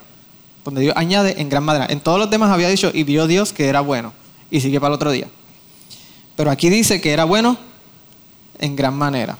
Donde 0.64 0.80
Dios 0.80 0.96
añade 0.96 1.42
en 1.42 1.50
gran 1.50 1.66
manera. 1.66 1.88
En 1.90 2.00
todos 2.00 2.18
los 2.18 2.30
demás 2.30 2.52
había 2.52 2.70
dicho 2.70 2.92
y 2.94 3.04
vio 3.04 3.28
Dios 3.28 3.52
que 3.52 3.68
era 3.68 3.82
bueno. 3.82 4.14
Y 4.50 4.62
sigue 4.62 4.80
para 4.80 4.94
el 4.94 4.96
otro 4.96 5.12
día. 5.12 5.28
Pero 6.38 6.50
aquí 6.50 6.70
dice 6.70 7.02
que 7.02 7.12
era 7.12 7.25
bueno 7.25 7.58
en 8.60 8.78
gran 8.78 8.96
manera. 8.98 9.38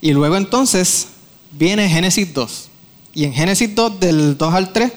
Y 0.00 0.12
luego 0.12 0.36
entonces 0.36 1.08
viene 1.50 1.88
Génesis 1.88 2.32
2. 2.32 2.68
Y 3.14 3.24
en 3.24 3.32
Génesis 3.32 3.74
2, 3.74 3.98
del 3.98 4.38
2 4.38 4.54
al 4.54 4.72
3, 4.72 4.92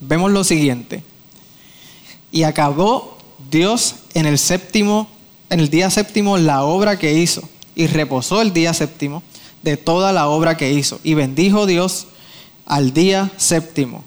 vemos 0.00 0.30
lo 0.30 0.44
siguiente. 0.44 1.02
Y 2.30 2.42
acabó 2.42 3.16
Dios 3.50 3.94
en 4.12 4.26
el 4.26 4.38
séptimo, 4.38 5.08
en 5.50 5.60
el 5.60 5.70
día 5.70 5.90
séptimo, 5.90 6.36
la 6.38 6.64
obra 6.64 6.98
que 6.98 7.14
hizo. 7.14 7.48
Y 7.74 7.86
reposó 7.86 8.40
el 8.40 8.52
día 8.52 8.72
séptimo 8.74 9.22
de 9.62 9.76
toda 9.76 10.12
la 10.12 10.28
obra 10.28 10.56
que 10.56 10.72
hizo. 10.72 11.00
Y 11.02 11.14
bendijo 11.14 11.66
Dios 11.66 12.06
al 12.66 12.92
día 12.92 13.30
séptimo 13.36 14.04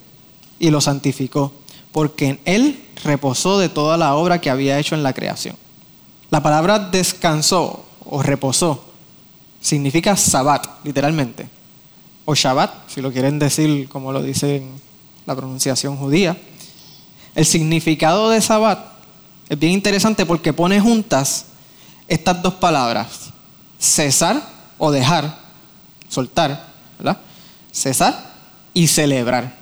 y 0.59 0.69
lo 0.71 0.81
santificó, 0.81 1.51
porque 1.91 2.29
en 2.29 2.39
él 2.45 2.83
reposó 3.03 3.59
de 3.59 3.69
toda 3.69 3.97
la 3.97 4.15
obra 4.15 4.41
que 4.41 4.49
había 4.49 4.79
hecho 4.79 4.95
en 4.95 5.03
la 5.03 5.13
creación. 5.13 5.55
La 6.29 6.41
palabra 6.41 6.79
descansó 6.79 7.85
o 8.05 8.23
reposó 8.23 8.87
significa 9.61 10.15
Sabbat, 10.15 10.65
literalmente. 10.83 11.47
O 12.25 12.35
Shabbat, 12.35 12.89
si 12.89 13.01
lo 13.01 13.11
quieren 13.11 13.39
decir 13.39 13.87
como 13.89 14.11
lo 14.11 14.21
dice 14.21 14.63
la 15.25 15.35
pronunciación 15.35 15.97
judía. 15.97 16.37
El 17.35 17.45
significado 17.45 18.29
de 18.29 18.41
Sabbat 18.41 18.79
es 19.49 19.59
bien 19.59 19.73
interesante 19.73 20.25
porque 20.25 20.53
pone 20.53 20.79
juntas 20.79 21.45
estas 22.07 22.41
dos 22.41 22.55
palabras. 22.55 23.31
Cesar 23.79 24.41
o 24.77 24.91
dejar, 24.91 25.37
soltar, 26.09 26.67
¿verdad? 26.97 27.17
Cesar 27.71 28.31
y 28.73 28.87
celebrar. 28.87 29.55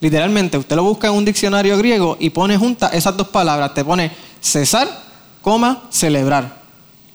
Literalmente, 0.00 0.58
usted 0.58 0.76
lo 0.76 0.84
busca 0.84 1.08
en 1.08 1.14
un 1.14 1.24
diccionario 1.24 1.78
griego 1.78 2.16
y 2.20 2.30
pone 2.30 2.58
juntas 2.58 2.92
esas 2.92 3.16
dos 3.16 3.28
palabras. 3.28 3.72
Te 3.72 3.84
pone 3.84 4.12
cesar, 4.40 4.88
coma, 5.40 5.84
celebrar. 5.90 6.62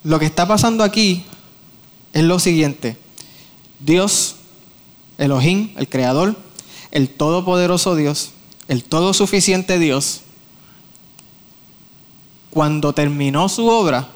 Lo 0.03 0.17
que 0.17 0.25
está 0.25 0.47
pasando 0.47 0.83
aquí 0.83 1.23
es 2.13 2.23
lo 2.23 2.39
siguiente. 2.39 2.97
Dios, 3.79 4.35
Elohim, 5.17 5.71
el 5.77 5.87
Creador, 5.87 6.35
el 6.91 7.09
Todopoderoso 7.09 7.95
Dios, 7.95 8.31
el 8.67 8.83
Todo 8.83 9.13
Suficiente 9.13 9.77
Dios, 9.77 10.21
cuando 12.51 12.93
terminó 12.93 13.49
su 13.49 13.67
obra, 13.67 14.09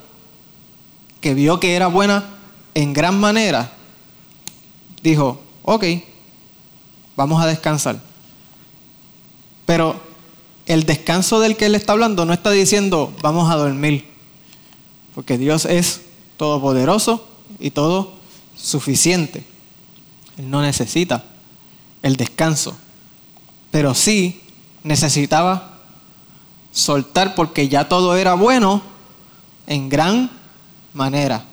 que 1.22 1.34
vio 1.34 1.60
que 1.60 1.76
era 1.76 1.88
buena 1.88 2.26
en 2.74 2.94
gran 2.94 3.20
manera, 3.20 3.72
dijo, 5.02 5.40
ok, 5.64 5.86
vamos 7.16 7.42
a 7.42 7.48
descansar. 7.48 8.00
Pero 9.66 10.00
el 10.66 10.84
descanso 10.84 11.40
del 11.40 11.56
que 11.56 11.66
él 11.68 11.76
está 11.76 11.94
hablando 11.94 12.26
no 12.26 12.34
está 12.34 12.52
diciendo, 12.52 13.14
vamos 13.22 13.52
a 13.52 13.56
dormir, 13.56 14.08
porque 15.16 15.38
Dios 15.38 15.66
es 15.66 16.02
todopoderoso 16.38 17.26
y 17.60 17.72
todo 17.72 18.14
suficiente. 18.56 19.46
Él 20.38 20.50
no 20.50 20.62
necesita 20.62 21.24
el 22.02 22.16
descanso, 22.16 22.76
pero 23.72 23.94
sí 23.94 24.42
necesitaba 24.84 25.73
soltar 26.74 27.36
porque 27.36 27.70
ya 27.70 27.88
todo 27.88 28.18
era 28.18 28.34
bueno 28.34 28.82
en 29.68 29.88
gran 29.88 30.30
manera. 30.94 31.46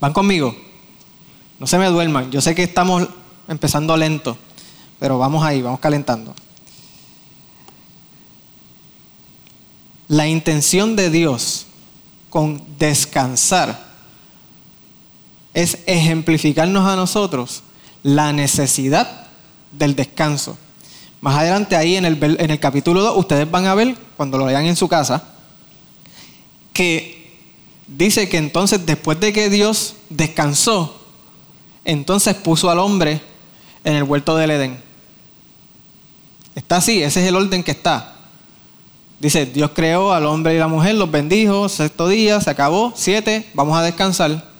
¿Van 0.00 0.12
conmigo? 0.12 0.54
No 1.58 1.66
se 1.66 1.78
me 1.78 1.86
duerman. 1.86 2.30
Yo 2.30 2.40
sé 2.40 2.54
que 2.54 2.62
estamos 2.62 3.08
empezando 3.48 3.96
lento, 3.96 4.36
pero 5.00 5.18
vamos 5.18 5.44
ahí, 5.44 5.62
vamos 5.62 5.80
calentando. 5.80 6.34
La 10.08 10.28
intención 10.28 10.94
de 10.94 11.08
Dios 11.08 11.66
con 12.28 12.62
descansar 12.78 13.92
es 15.54 15.78
ejemplificarnos 15.86 16.86
a 16.86 16.96
nosotros 16.96 17.62
la 18.02 18.32
necesidad 18.32 19.26
del 19.70 19.94
descanso. 19.94 20.58
Más 21.22 21.36
adelante 21.36 21.76
ahí 21.76 21.96
en 21.96 22.04
el, 22.04 22.18
en 22.20 22.50
el 22.50 22.58
capítulo 22.58 23.00
2, 23.00 23.16
ustedes 23.16 23.48
van 23.48 23.66
a 23.66 23.74
ver, 23.76 23.96
cuando 24.16 24.36
lo 24.38 24.44
vean 24.44 24.66
en 24.66 24.74
su 24.74 24.88
casa, 24.88 25.22
que 26.72 27.38
dice 27.86 28.28
que 28.28 28.38
entonces 28.38 28.84
después 28.84 29.20
de 29.20 29.32
que 29.32 29.48
Dios 29.48 29.94
descansó, 30.10 31.00
entonces 31.84 32.34
puso 32.34 32.70
al 32.70 32.80
hombre 32.80 33.20
en 33.84 33.94
el 33.94 34.02
huerto 34.02 34.36
del 34.36 34.50
Edén. 34.50 34.78
Está 36.56 36.78
así, 36.78 37.04
ese 37.04 37.22
es 37.22 37.28
el 37.28 37.36
orden 37.36 37.62
que 37.62 37.70
está. 37.70 38.16
Dice, 39.20 39.46
Dios 39.46 39.70
creó 39.72 40.12
al 40.12 40.26
hombre 40.26 40.56
y 40.56 40.58
la 40.58 40.66
mujer, 40.66 40.96
los 40.96 41.08
bendijo, 41.08 41.68
sexto 41.68 42.08
día, 42.08 42.40
se 42.40 42.50
acabó, 42.50 42.92
siete, 42.96 43.48
vamos 43.54 43.78
a 43.78 43.82
descansar. 43.82 44.50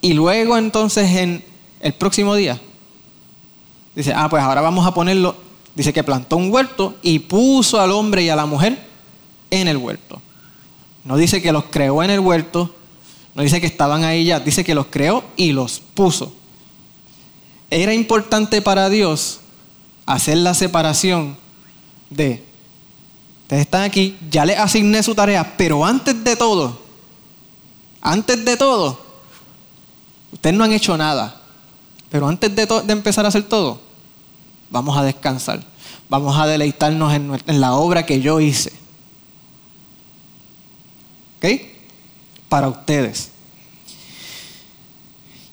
Y 0.00 0.14
luego 0.14 0.56
entonces 0.56 1.10
en 1.10 1.44
el 1.80 1.92
próximo 1.92 2.34
día, 2.34 2.58
dice, 3.94 4.14
ah, 4.16 4.30
pues 4.30 4.42
ahora 4.42 4.62
vamos 4.62 4.86
a 4.86 4.94
ponerlo, 4.94 5.49
dice 5.80 5.92
que 5.92 6.04
plantó 6.04 6.36
un 6.36 6.52
huerto 6.52 6.94
y 7.02 7.18
puso 7.18 7.80
al 7.80 7.90
hombre 7.92 8.22
y 8.22 8.28
a 8.28 8.36
la 8.36 8.46
mujer 8.46 8.86
en 9.50 9.68
el 9.68 9.76
huerto. 9.76 10.20
No 11.04 11.16
dice 11.16 11.40
que 11.40 11.52
los 11.52 11.64
creó 11.64 12.02
en 12.02 12.10
el 12.10 12.20
huerto, 12.20 12.74
no 13.34 13.42
dice 13.42 13.60
que 13.60 13.66
estaban 13.66 14.04
ahí 14.04 14.24
ya, 14.24 14.40
dice 14.40 14.64
que 14.64 14.74
los 14.74 14.86
creó 14.86 15.24
y 15.36 15.52
los 15.52 15.80
puso. 15.80 16.32
Era 17.70 17.94
importante 17.94 18.62
para 18.62 18.88
Dios 18.88 19.40
hacer 20.06 20.38
la 20.38 20.54
separación 20.54 21.36
de, 22.10 22.42
ustedes 23.42 23.62
están 23.62 23.82
aquí, 23.82 24.18
ya 24.30 24.44
les 24.44 24.58
asigné 24.58 25.02
su 25.02 25.14
tarea, 25.14 25.54
pero 25.56 25.84
antes 25.84 26.22
de 26.24 26.36
todo, 26.36 26.80
antes 28.00 28.44
de 28.44 28.56
todo, 28.56 29.10
Ustedes 30.32 30.56
no 30.56 30.64
han 30.64 30.72
hecho 30.72 30.96
nada. 30.96 31.36
Pero 32.08 32.26
antes 32.28 32.54
de, 32.54 32.66
empezar 32.88 33.24
a 33.24 33.28
hacer 33.28 33.44
todo, 33.44 33.80
vamos 34.68 34.96
a 34.96 35.02
descansar. 35.02 35.60
Vamos 36.10 36.36
a 36.36 36.46
deleitarnos 36.48 37.14
en, 37.14 37.60
la 37.60 37.74
obra 37.74 38.04
que 38.04 38.20
yo 38.20 38.40
hice. 38.40 38.72
¿Ok? 41.38 41.62
Para 42.48 42.68
ustedes. 42.68 43.30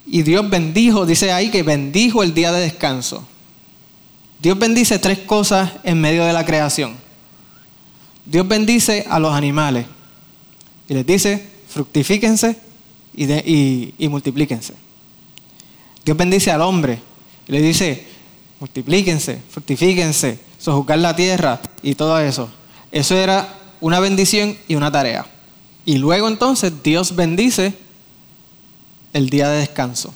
Y 0.04 0.22
Dios 0.22 0.50
bendijo, 0.50 1.06
dice 1.06 1.30
ahí 1.30 1.52
que 1.52 1.62
bendijo 1.62 2.24
el 2.24 2.34
día 2.34 2.50
de 2.50 2.60
descanso. 2.60 3.24
Dios 4.40 4.58
bendice 4.58 4.98
tres 4.98 5.20
cosas 5.20 5.74
en 5.84 6.00
medio 6.00 6.24
de 6.24 6.32
la 6.32 6.44
creación. 6.44 6.96
Dios 8.26 8.46
bendice 8.48 9.06
a 9.08 9.20
los 9.20 9.32
animales 9.32 9.86
y 10.88 10.94
les 10.94 11.06
dice, 11.06 11.48
fructifíquense 11.68 12.58
y, 13.14 13.94
y, 13.96 14.08
multiplíquense. 14.08 14.74
Dios 16.04 16.16
bendice 16.16 16.50
al 16.50 16.62
hombre 16.62 16.98
y 17.46 17.52
le 17.52 17.62
dice, 17.62 18.06
multiplíquense, 18.58 19.40
fructifíquense, 19.50 20.47
sojuzgar 20.58 20.98
la 20.98 21.16
tierra 21.16 21.60
y 21.82 21.94
todo 21.94 22.18
eso. 22.20 22.48
Eso 22.92 23.16
era 23.16 23.54
una 23.80 24.00
bendición 24.00 24.56
y 24.66 24.74
una 24.74 24.90
tarea. 24.90 25.26
Y 25.84 25.98
luego 25.98 26.28
entonces 26.28 26.82
Dios 26.82 27.16
bendice 27.16 27.74
el 29.12 29.30
día 29.30 29.48
de 29.48 29.58
descanso. 29.58 30.12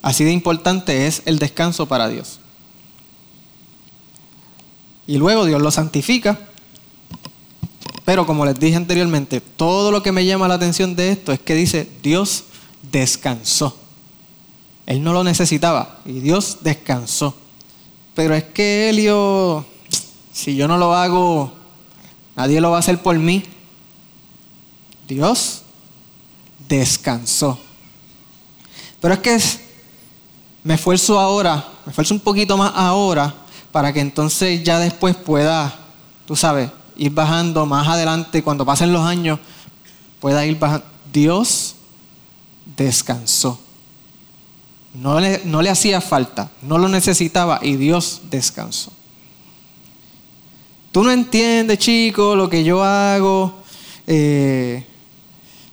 Así 0.00 0.24
de 0.24 0.32
importante 0.32 1.06
es 1.06 1.22
el 1.26 1.38
descanso 1.38 1.86
para 1.86 2.08
Dios. 2.08 2.40
Y 5.06 5.18
luego 5.18 5.44
Dios 5.44 5.60
lo 5.60 5.70
santifica 5.70 6.38
pero 8.08 8.24
como 8.24 8.46
les 8.46 8.58
dije 8.58 8.74
anteriormente, 8.74 9.42
todo 9.42 9.90
lo 9.90 10.02
que 10.02 10.12
me 10.12 10.24
llama 10.24 10.48
la 10.48 10.54
atención 10.54 10.96
de 10.96 11.10
esto 11.10 11.30
es 11.30 11.40
que 11.40 11.54
dice, 11.54 11.86
Dios 12.02 12.44
descansó. 12.90 13.76
Él 14.86 15.02
no 15.02 15.12
lo 15.12 15.22
necesitaba 15.24 15.98
y 16.06 16.20
Dios 16.20 16.60
descansó. 16.62 17.36
Pero 18.18 18.34
es 18.34 18.42
que 18.42 18.88
Helio, 18.88 19.64
si 20.32 20.56
yo 20.56 20.66
no 20.66 20.76
lo 20.76 20.92
hago, 20.92 21.52
nadie 22.34 22.60
lo 22.60 22.72
va 22.72 22.78
a 22.78 22.80
hacer 22.80 23.00
por 23.00 23.16
mí. 23.16 23.44
Dios 25.06 25.62
descansó. 26.68 27.60
Pero 29.00 29.14
es 29.14 29.20
que 29.20 29.38
me 30.64 30.74
esfuerzo 30.74 31.20
ahora, 31.20 31.64
me 31.86 31.90
esfuerzo 31.90 32.12
un 32.12 32.18
poquito 32.18 32.56
más 32.56 32.72
ahora 32.74 33.32
para 33.70 33.92
que 33.92 34.00
entonces 34.00 34.64
ya 34.64 34.80
después 34.80 35.14
pueda, 35.14 35.72
tú 36.26 36.34
sabes, 36.34 36.72
ir 36.96 37.12
bajando 37.12 37.66
más 37.66 37.86
adelante, 37.86 38.42
cuando 38.42 38.66
pasen 38.66 38.92
los 38.92 39.06
años, 39.06 39.38
pueda 40.18 40.44
ir 40.44 40.58
bajando. 40.58 40.84
Dios 41.12 41.76
descansó. 42.76 43.60
No 45.00 45.20
le, 45.20 45.42
no 45.44 45.62
le 45.62 45.70
hacía 45.70 46.00
falta, 46.00 46.50
no 46.62 46.78
lo 46.78 46.88
necesitaba 46.88 47.60
y 47.62 47.76
Dios 47.76 48.22
descansó. 48.30 48.90
Tú 50.92 51.04
no 51.04 51.10
entiendes, 51.10 51.78
chico, 51.78 52.34
lo 52.34 52.48
que 52.48 52.64
yo 52.64 52.82
hago. 52.82 53.54
Eh, 54.06 54.84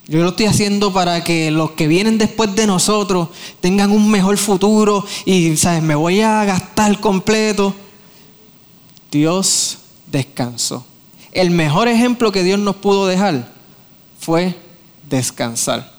yo 0.07 0.21
lo 0.21 0.29
estoy 0.29 0.45
haciendo 0.45 0.93
para 0.93 1.23
que 1.23 1.49
los 1.49 1.71
que 1.71 1.87
vienen 1.87 2.17
después 2.19 2.53
de 2.53 2.67
nosotros 2.67 3.29
tengan 3.61 3.91
un 3.91 4.11
mejor 4.11 4.37
futuro 4.37 5.03
y, 5.25 5.57
¿sabes? 5.57 5.81
Me 5.81 5.95
voy 5.95 6.21
a 6.21 6.45
gastar 6.45 6.99
completo. 6.99 7.73
Dios 9.09 9.79
descansó 10.11 10.85
el 11.35 11.51
mejor 11.51 11.89
ejemplo 11.89 12.31
que 12.31 12.43
Dios 12.43 12.57
nos 12.59 12.77
pudo 12.77 13.05
dejar 13.07 13.49
fue 14.19 14.55
descansar. 15.07 15.91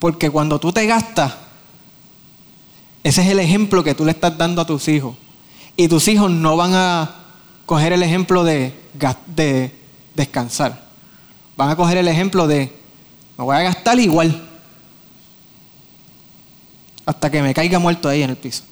Porque 0.00 0.28
cuando 0.28 0.58
tú 0.58 0.72
te 0.72 0.84
gastas, 0.84 1.32
ese 3.06 3.22
es 3.22 3.28
el 3.28 3.38
ejemplo 3.38 3.84
que 3.84 3.94
tú 3.94 4.04
le 4.04 4.10
estás 4.10 4.36
dando 4.36 4.60
a 4.60 4.66
tus 4.66 4.88
hijos. 4.88 5.14
Y 5.76 5.86
tus 5.86 6.08
hijos 6.08 6.28
no 6.28 6.56
van 6.56 6.72
a 6.74 7.14
coger 7.64 7.92
el 7.92 8.02
ejemplo 8.02 8.42
de, 8.42 8.74
de 9.26 9.72
descansar. 10.14 10.86
Van 11.56 11.70
a 11.70 11.76
coger 11.76 11.98
el 11.98 12.08
ejemplo 12.08 12.48
de, 12.48 12.72
me 13.38 13.44
voy 13.44 13.54
a 13.54 13.60
gastar 13.60 14.00
igual. 14.00 14.48
Hasta 17.04 17.30
que 17.30 17.42
me 17.42 17.54
caiga 17.54 17.78
muerto 17.78 18.08
ahí 18.08 18.24
en 18.24 18.30
el 18.30 18.36
piso. 18.36 18.64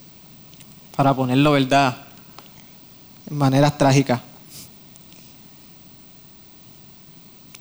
Para 0.96 1.14
ponerlo, 1.14 1.52
¿verdad? 1.52 1.96
En 3.30 3.38
maneras 3.38 3.78
trágicas. 3.78 4.20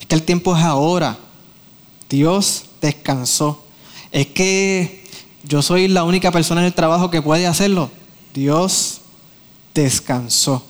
el 0.09 0.23
tiempo 0.23 0.55
es 0.55 0.63
ahora. 0.63 1.17
Dios 2.09 2.65
descansó. 2.81 3.63
Es 4.11 4.27
que 4.27 5.02
yo 5.43 5.61
soy 5.61 5.87
la 5.87 6.03
única 6.03 6.31
persona 6.31 6.61
en 6.61 6.67
el 6.67 6.73
trabajo 6.73 7.11
que 7.11 7.21
puede 7.21 7.45
hacerlo. 7.45 7.91
Dios 8.33 9.01
descansó. 9.73 10.63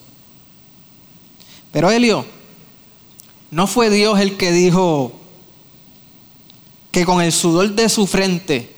Pero 1.72 1.92
Helio, 1.92 2.26
no 3.52 3.68
fue 3.68 3.90
Dios 3.90 4.20
el 4.20 4.36
que 4.36 4.52
dijo 4.52 5.14
que 6.92 7.06
con 7.06 7.22
el 7.22 7.32
sudor 7.32 7.72
de 7.72 7.90
su 7.90 8.06
frente 8.08 8.76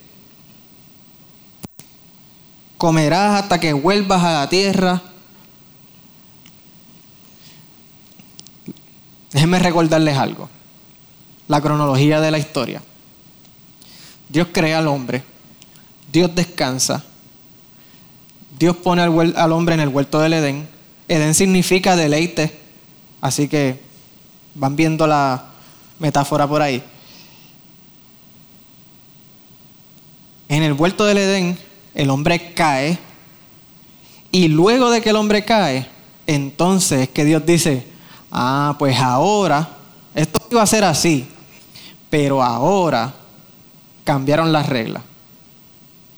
comerás 2.77 3.43
hasta 3.43 3.59
que 3.59 3.73
vuelvas 3.73 4.23
a 4.23 4.33
la 4.33 4.49
tierra. 4.49 5.01
Déjenme 9.31 9.59
recordarles 9.59 10.17
algo, 10.17 10.49
la 11.47 11.61
cronología 11.61 12.21
de 12.21 12.31
la 12.31 12.37
historia. 12.37 12.81
Dios 14.29 14.47
crea 14.51 14.79
al 14.79 14.87
hombre, 14.87 15.23
Dios 16.15 16.33
descansa, 16.33 17.03
Dios 18.57 18.77
pone 18.77 19.01
al, 19.01 19.51
hombre 19.51 19.75
en 19.75 19.81
el 19.81 19.89
huerto 19.89 20.21
del 20.21 20.31
Edén. 20.31 20.65
Edén 21.09 21.33
significa 21.33 21.97
deleite, 21.97 22.57
así 23.19 23.49
que 23.49 23.81
van 24.53 24.77
viendo 24.77 25.07
la 25.07 25.43
metáfora 25.99 26.47
por 26.47 26.61
ahí. 26.61 26.81
En 30.47 30.63
el 30.63 30.71
huerto 30.71 31.03
del 31.03 31.17
Edén, 31.17 31.59
el 31.93 32.09
hombre 32.09 32.53
cae, 32.53 32.97
y 34.31 34.47
luego 34.47 34.91
de 34.91 35.01
que 35.01 35.09
el 35.09 35.17
hombre 35.17 35.43
cae, 35.43 35.85
entonces 36.27 37.01
es 37.01 37.09
que 37.09 37.25
Dios 37.25 37.45
dice, 37.45 37.85
ah, 38.31 38.77
pues 38.79 38.97
ahora, 39.01 39.67
esto 40.13 40.47
iba 40.49 40.61
a 40.61 40.65
ser 40.65 40.85
así, 40.85 41.27
pero 42.09 42.41
ahora 42.41 43.13
cambiaron 44.05 44.53
las 44.53 44.69
reglas. 44.69 45.03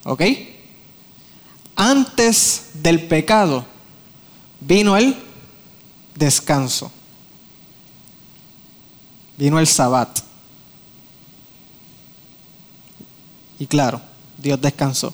¿Ok? 0.08 0.22
Antes 1.76 2.70
del 2.76 3.08
pecado 3.08 3.66
vino 4.62 4.96
el 4.96 5.18
descanso. 6.16 6.90
Vino 9.38 9.60
el 9.60 9.68
sabbat. 9.68 10.20
Y 13.60 13.68
claro, 13.68 14.00
Dios 14.38 14.62
descansó. 14.62 15.14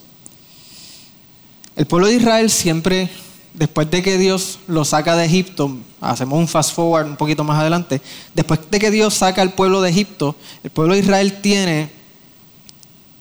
El 1.76 1.88
pueblo 1.88 2.08
de 2.08 2.14
Israel 2.14 2.52
siempre, 2.52 3.10
después 3.56 3.90
de 3.90 4.04
que 4.04 4.20
Dios 4.20 4.60
lo 4.68 4.86
saca 4.86 5.16
de 5.16 5.26
Egipto, 5.26 5.76
hacemos 6.02 6.38
un 6.38 6.48
fast 6.48 6.76
forward 6.76 7.08
un 7.08 7.18
poquito 7.18 7.44
más 7.44 7.60
adelante, 7.60 8.00
después 8.36 8.60
de 8.70 8.78
que 8.78 8.92
Dios 8.92 9.16
saca 9.16 9.42
al 9.42 9.54
pueblo 9.54 9.82
de 9.82 9.90
Egipto, 9.90 10.36
el 10.64 10.70
pueblo 10.70 10.94
de 10.94 11.00
Israel 11.00 11.42
tiene 11.42 11.90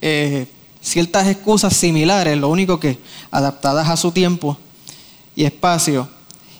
eh, 0.03 0.47
ciertas 0.83 1.29
excusas 1.29 1.75
similares, 1.75 2.37
lo 2.37 2.49
único 2.49 2.79
que 2.81 2.99
adaptadas 3.31 3.89
a 3.89 3.97
su 3.97 4.11
tiempo 4.11 4.59
y 5.35 5.45
espacio, 5.45 6.09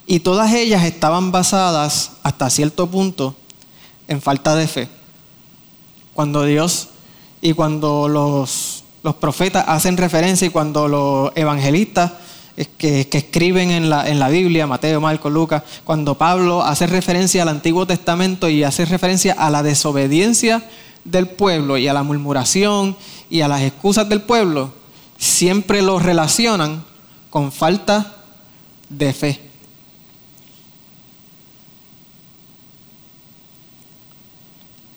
y 0.07 0.21
todas 0.21 0.53
ellas 0.55 0.85
estaban 0.85 1.33
basadas 1.33 2.13
hasta 2.23 2.51
cierto 2.51 2.87
punto 2.87 3.35
en 4.09 4.21
falta 4.21 4.55
de 4.55 4.67
fe. 4.67 4.89
Cuando 6.15 6.45
Dios 6.45 6.89
y 7.41 7.53
cuando 7.53 8.09
los, 8.09 8.85
los 9.03 9.15
profetas 9.17 9.65
hacen 9.69 9.97
referencia 9.97 10.47
y 10.47 10.51
cuando 10.51 10.89
los 10.89 11.33
evangelistas 11.35 12.13
que, 12.77 13.09
que, 13.09 13.19
escriben 13.19 13.71
en 13.71 13.89
la, 13.89 14.09
en 14.09 14.19
la 14.19 14.29
Biblia, 14.29 14.67
Mateo, 14.67 15.01
Marcos, 15.01 15.33
Lucas, 15.33 15.63
cuando 15.85 16.19
Pablo 16.19 16.63
hace 16.63 16.87
referencia 16.87 17.43
al 17.43 17.49
Antiguo 17.49 17.87
Testamento 17.87 18.49
y 18.49 18.63
hace 18.63 18.85
referencia 18.85 19.33
a 19.33 19.51
la 19.51 19.63
desobediencia 19.63 20.63
del 21.05 21.29
pueblo 21.29 21.79
y 21.79 21.89
a 21.89 21.95
la 21.95 22.03
murmuración 22.03 22.97
y 23.33 23.41
a 23.41 23.49
las 23.49 23.63
excusas 23.63 24.07
del 24.11 24.21
pueblo, 24.21 24.75
siempre 25.17 25.81
lo 25.81 25.99
relacionan 25.99 26.85
con 27.31 27.51
falta 27.51 28.15
de 28.91 29.11
fe. 29.15 29.41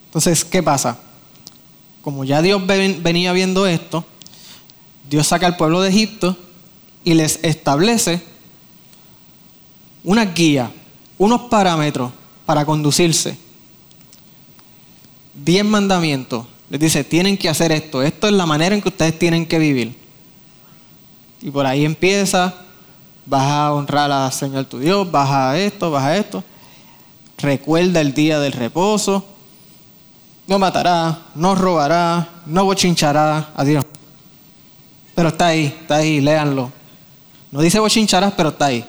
Entonces, 0.08 0.43
¿qué 0.43 0.62
pasa? 0.62 1.00
Como 2.02 2.26
ya 2.26 2.41
Dios 2.41 2.62
venía 2.67 3.32
viendo 3.32 3.67
esto, 3.67 4.04
Dios 5.10 5.28
saca 5.28 5.48
al 5.48 5.56
pueblo 5.56 5.82
de 5.82 5.91
Egipto 5.91 6.36
y 7.06 7.13
les 7.13 7.39
establece 7.41 8.21
una 10.04 10.26
guía, 10.26 10.74
unos 11.17 11.43
parámetros 11.43 12.12
para 12.45 12.65
conducirse 12.65 13.38
diez 15.34 15.63
mandamientos. 15.63 16.48
Les 16.69 16.80
dice, 16.80 17.04
tienen 17.04 17.38
que 17.38 17.49
hacer 17.49 17.71
esto. 17.71 18.01
Esto 18.01 18.28
es 18.28 18.34
la 18.34 18.45
manera 18.45 18.75
en 18.75 18.82
que 18.82 18.89
ustedes 18.89 19.17
tienen 19.17 19.45
que 19.45 19.60
vivir. 19.60 19.95
Y 21.41 21.51
por 21.51 21.65
ahí 21.65 21.86
empieza, 21.86 22.56
vas 23.25 23.51
a 23.51 23.73
honrar 23.73 24.12
al 24.12 24.32
Señor 24.32 24.65
tu 24.65 24.80
Dios, 24.80 25.10
vas 25.12 25.30
a 25.30 25.58
esto, 25.60 25.91
vas 25.91 26.04
a 26.04 26.17
esto. 26.17 26.43
Recuerda 27.38 28.01
el 28.01 28.13
día 28.13 28.39
del 28.39 28.54
reposo. 28.54 29.25
No 30.47 30.60
matará, 30.60 31.19
no 31.36 31.56
robará, 31.56 32.30
no 32.45 32.65
bochinchará 32.65 33.49
a 33.56 33.63
Dios. 33.63 33.86
Pero 35.13 35.30
está 35.30 35.47
ahí, 35.47 35.65
está 35.65 35.95
ahí, 35.97 36.21
léanlo. 36.21 36.71
No 37.51 37.62
dice 37.62 37.80
bochincharás, 37.80 38.34
pero 38.36 38.49
está 38.49 38.65
ahí. 38.65 38.86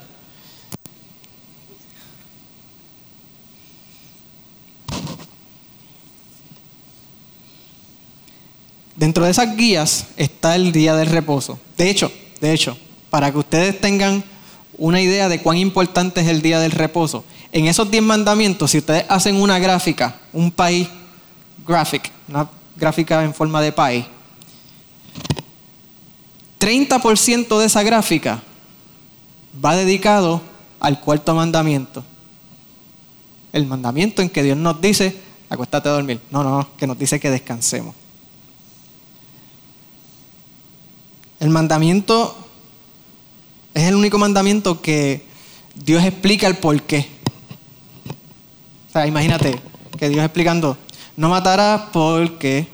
Dentro 8.96 9.24
de 9.24 9.30
esas 9.30 9.56
guías 9.56 10.06
está 10.16 10.56
el 10.56 10.72
día 10.72 10.96
del 10.96 11.08
reposo. 11.08 11.58
De 11.76 11.90
hecho, 11.90 12.10
de 12.40 12.52
hecho, 12.52 12.76
para 13.10 13.30
que 13.30 13.38
ustedes 13.38 13.78
tengan 13.80 14.24
una 14.78 15.00
idea 15.00 15.28
de 15.28 15.40
cuán 15.42 15.58
importante 15.58 16.22
es 16.22 16.28
el 16.28 16.42
día 16.42 16.60
del 16.60 16.72
reposo, 16.72 17.24
en 17.52 17.66
esos 17.66 17.90
10 17.90 18.02
mandamientos, 18.02 18.70
si 18.70 18.78
ustedes 18.78 19.04
hacen 19.08 19.36
una 19.36 19.58
gráfica, 19.58 20.16
un 20.32 20.50
país 20.50 20.88
graphic, 21.66 22.10
una 22.28 22.48
gráfica 22.76 23.22
en 23.22 23.32
forma 23.32 23.60
de 23.60 23.72
país, 23.72 24.04
30% 26.58 27.58
de 27.58 27.66
esa 27.66 27.82
gráfica 27.82 28.42
va 29.64 29.76
dedicado 29.76 30.40
al 30.80 31.00
cuarto 31.00 31.34
mandamiento. 31.34 32.02
El 33.52 33.66
mandamiento 33.66 34.22
en 34.22 34.30
que 34.30 34.42
Dios 34.42 34.56
nos 34.56 34.80
dice, 34.80 35.16
acuéstate 35.48 35.88
a 35.88 35.92
dormir. 35.92 36.20
No, 36.30 36.42
no, 36.42 36.68
que 36.76 36.86
nos 36.86 36.98
dice 36.98 37.20
que 37.20 37.30
descansemos. 37.30 37.94
El 41.38 41.50
mandamiento 41.50 42.36
es 43.74 43.84
el 43.84 43.94
único 43.94 44.18
mandamiento 44.18 44.80
que 44.80 45.26
Dios 45.74 46.02
explica 46.02 46.46
el 46.46 46.56
por 46.56 46.80
qué. 46.82 47.06
O 48.88 48.92
sea, 48.92 49.06
imagínate 49.06 49.60
que 49.98 50.08
Dios 50.08 50.24
explicando, 50.24 50.78
no 51.16 51.28
matarás 51.28 51.82
porque 51.92 52.66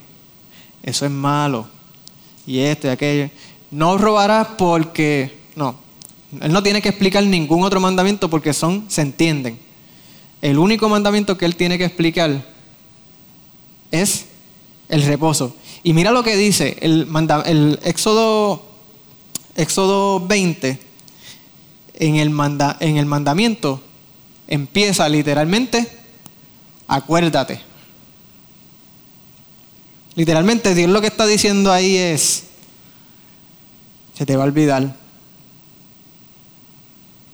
eso 0.81 1.05
es 1.05 1.11
malo. 1.11 1.67
Y 2.45 2.59
esto 2.59 2.87
y 2.87 2.91
aquello. 2.91 3.29
No 3.71 3.97
robarás 3.97 4.47
porque... 4.57 5.39
No, 5.55 5.75
Él 6.41 6.51
no 6.51 6.63
tiene 6.63 6.81
que 6.81 6.89
explicar 6.89 7.23
ningún 7.23 7.63
otro 7.63 7.79
mandamiento 7.79 8.29
porque 8.29 8.53
son, 8.53 8.85
se 8.87 9.01
entienden. 9.01 9.59
El 10.41 10.57
único 10.57 10.87
mandamiento 10.87 11.37
que 11.37 11.45
Él 11.45 11.55
tiene 11.55 11.77
que 11.77 11.85
explicar 11.85 12.45
es 13.91 14.25
el 14.89 15.03
reposo. 15.03 15.55
Y 15.83 15.91
mira 15.93 16.11
lo 16.11 16.23
que 16.23 16.37
dice 16.37 16.77
el, 16.81 17.79
Éxodo, 17.83 18.63
Éxodo 19.55 20.25
20, 20.25 20.79
en 21.95 22.15
el, 22.15 22.29
manda, 22.29 22.77
en 22.79 22.95
el 22.95 23.05
mandamiento, 23.05 23.81
empieza 24.47 25.09
literalmente, 25.09 25.85
acuérdate. 26.87 27.61
Literalmente 30.15 30.73
Dios 30.73 30.89
lo 30.89 31.01
que 31.01 31.07
está 31.07 31.25
diciendo 31.25 31.71
ahí 31.71 31.97
es, 31.97 32.45
se 34.17 34.25
te 34.25 34.37
va 34.37 34.43
a 34.43 34.47
olvidar. 34.47 34.95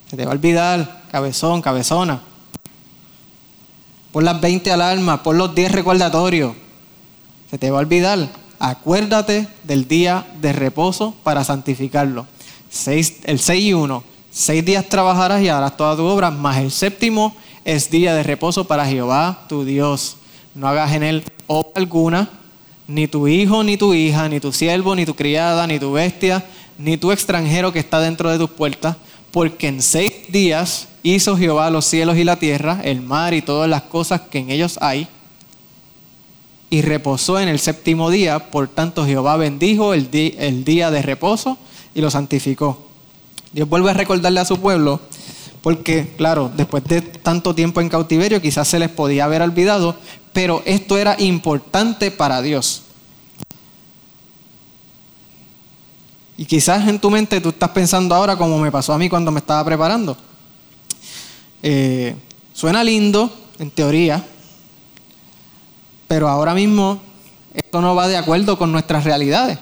Se 0.09 0.17
te 0.17 0.25
va 0.25 0.31
a 0.31 0.33
olvidar, 0.33 1.03
cabezón, 1.12 1.62
cabezona. 1.62 2.23
Por 4.12 4.23
las 4.23 4.41
20 4.41 4.71
alarmas, 4.71 5.19
por 5.19 5.35
los 5.35 5.53
10 5.53 5.71
recordatorios 5.71 6.55
se 7.49 7.57
te 7.57 7.71
va 7.71 7.79
a 7.79 7.81
olvidar. 7.81 8.29
Acuérdate 8.59 9.47
del 9.63 9.88
día 9.88 10.25
de 10.41 10.53
reposo 10.53 11.15
para 11.23 11.43
santificarlo. 11.43 12.27
el 13.23 13.39
6 13.39 13.63
y 13.63 13.73
1. 13.73 14.03
Seis 14.31 14.63
días 14.63 14.88
trabajarás 14.88 15.41
y 15.41 15.49
harás 15.49 15.75
toda 15.75 15.95
tu 15.95 16.03
obra, 16.03 16.29
más 16.29 16.57
el 16.57 16.71
séptimo 16.71 17.35
es 17.65 17.89
día 17.89 18.13
de 18.13 18.21
reposo 18.21 18.65
para 18.65 18.85
Jehová 18.85 19.45
tu 19.49 19.65
Dios. 19.65 20.17
No 20.53 20.67
hagas 20.67 20.93
en 20.93 21.01
él 21.01 21.23
obra 21.47 21.71
alguna, 21.75 22.29
ni 22.88 23.07
tu 23.07 23.27
hijo, 23.27 23.63
ni 23.63 23.75
tu 23.75 23.93
hija, 23.93 24.29
ni 24.29 24.39
tu 24.39 24.53
siervo, 24.53 24.95
ni 24.95 25.05
tu 25.05 25.15
criada, 25.15 25.65
ni 25.65 25.79
tu 25.79 25.93
bestia, 25.93 26.45
ni 26.77 26.95
tu 26.97 27.12
extranjero 27.12 27.73
que 27.73 27.79
está 27.79 27.99
dentro 27.99 28.29
de 28.29 28.38
tus 28.38 28.51
puertas, 28.51 28.97
porque 29.31 29.67
en 29.67 29.81
seis 29.81 30.13
días 30.29 30.88
hizo 31.01 31.35
Jehová 31.35 31.71
los 31.71 31.85
cielos 31.85 32.15
y 32.17 32.23
la 32.23 32.38
tierra, 32.38 32.81
el 32.83 33.01
mar 33.01 33.33
y 33.33 33.41
todas 33.41 33.69
las 33.69 33.81
cosas 33.83 34.21
que 34.21 34.39
en 34.39 34.51
ellos 34.51 34.77
hay 34.79 35.07
y 36.69 36.82
reposó 36.82 37.39
en 37.39 37.49
el 37.49 37.60
séptimo 37.60 38.10
día. 38.10 38.51
Por 38.51 38.67
tanto, 38.67 39.05
Jehová 39.05 39.38
bendijo 39.38 39.93
el, 39.93 40.12
día 40.12 40.91
de 40.91 41.01
reposo 41.01 41.58
y 41.95 42.01
lo 42.01 42.12
santificó. 42.12 42.86
Dios 43.51 43.67
vuelve 43.67 43.89
a 43.89 43.93
recordarle 43.93 44.39
a 44.39 44.45
su 44.45 44.60
pueblo, 44.60 44.99
porque, 45.62 46.13
claro, 46.17 46.51
después 46.55 46.84
de 46.84 47.01
tanto 47.01 47.55
tiempo 47.55 47.82
en 47.82 47.89
cautiverio, 47.89 48.41
quizás 48.41 48.67
se 48.67 48.79
les 48.79 48.89
podía 48.89 49.25
haber 49.25 49.41
olvidado, 49.41 49.95
pero 50.32 50.62
esto 50.65 50.97
era 50.97 51.19
importante 51.19 52.12
para 52.12 52.41
Dios. 52.41 52.84
Y 56.38 56.45
quizás 56.45 56.88
en 56.88 56.99
tu 56.99 57.10
mente 57.10 57.41
tú 57.41 57.49
estás 57.49 57.71
pensando 57.71 58.15
ahora 58.15 58.38
como 58.38 58.58
me 58.60 58.71
pasó 58.71 58.93
a 58.93 58.97
mí 58.97 59.10
cuando 59.10 59.32
me 59.32 59.39
estaba 59.39 59.65
preparando. 59.65 60.15
Eh, 61.62 62.15
suena 62.53 62.82
lindo, 62.82 63.29
en 63.58 63.71
teoría, 63.71 64.25
pero 66.09 66.27
ahora 66.27 66.55
mismo 66.55 66.99
esto 67.53 67.81
no 67.81 67.93
va 67.93 68.07
de 68.07 68.17
acuerdo 68.17 68.57
con 68.57 68.71
nuestras 68.71 69.03
realidades. 69.03 69.59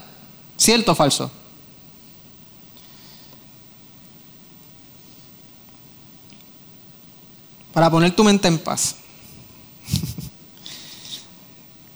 ¿Cierto 0.56 0.94
o 0.94 0.96
falso? 0.96 1.30
Para 7.74 7.92
poner 7.92 8.16
tu 8.16 8.24
mente 8.24 8.48
en 8.48 8.60
paz. 8.60 8.96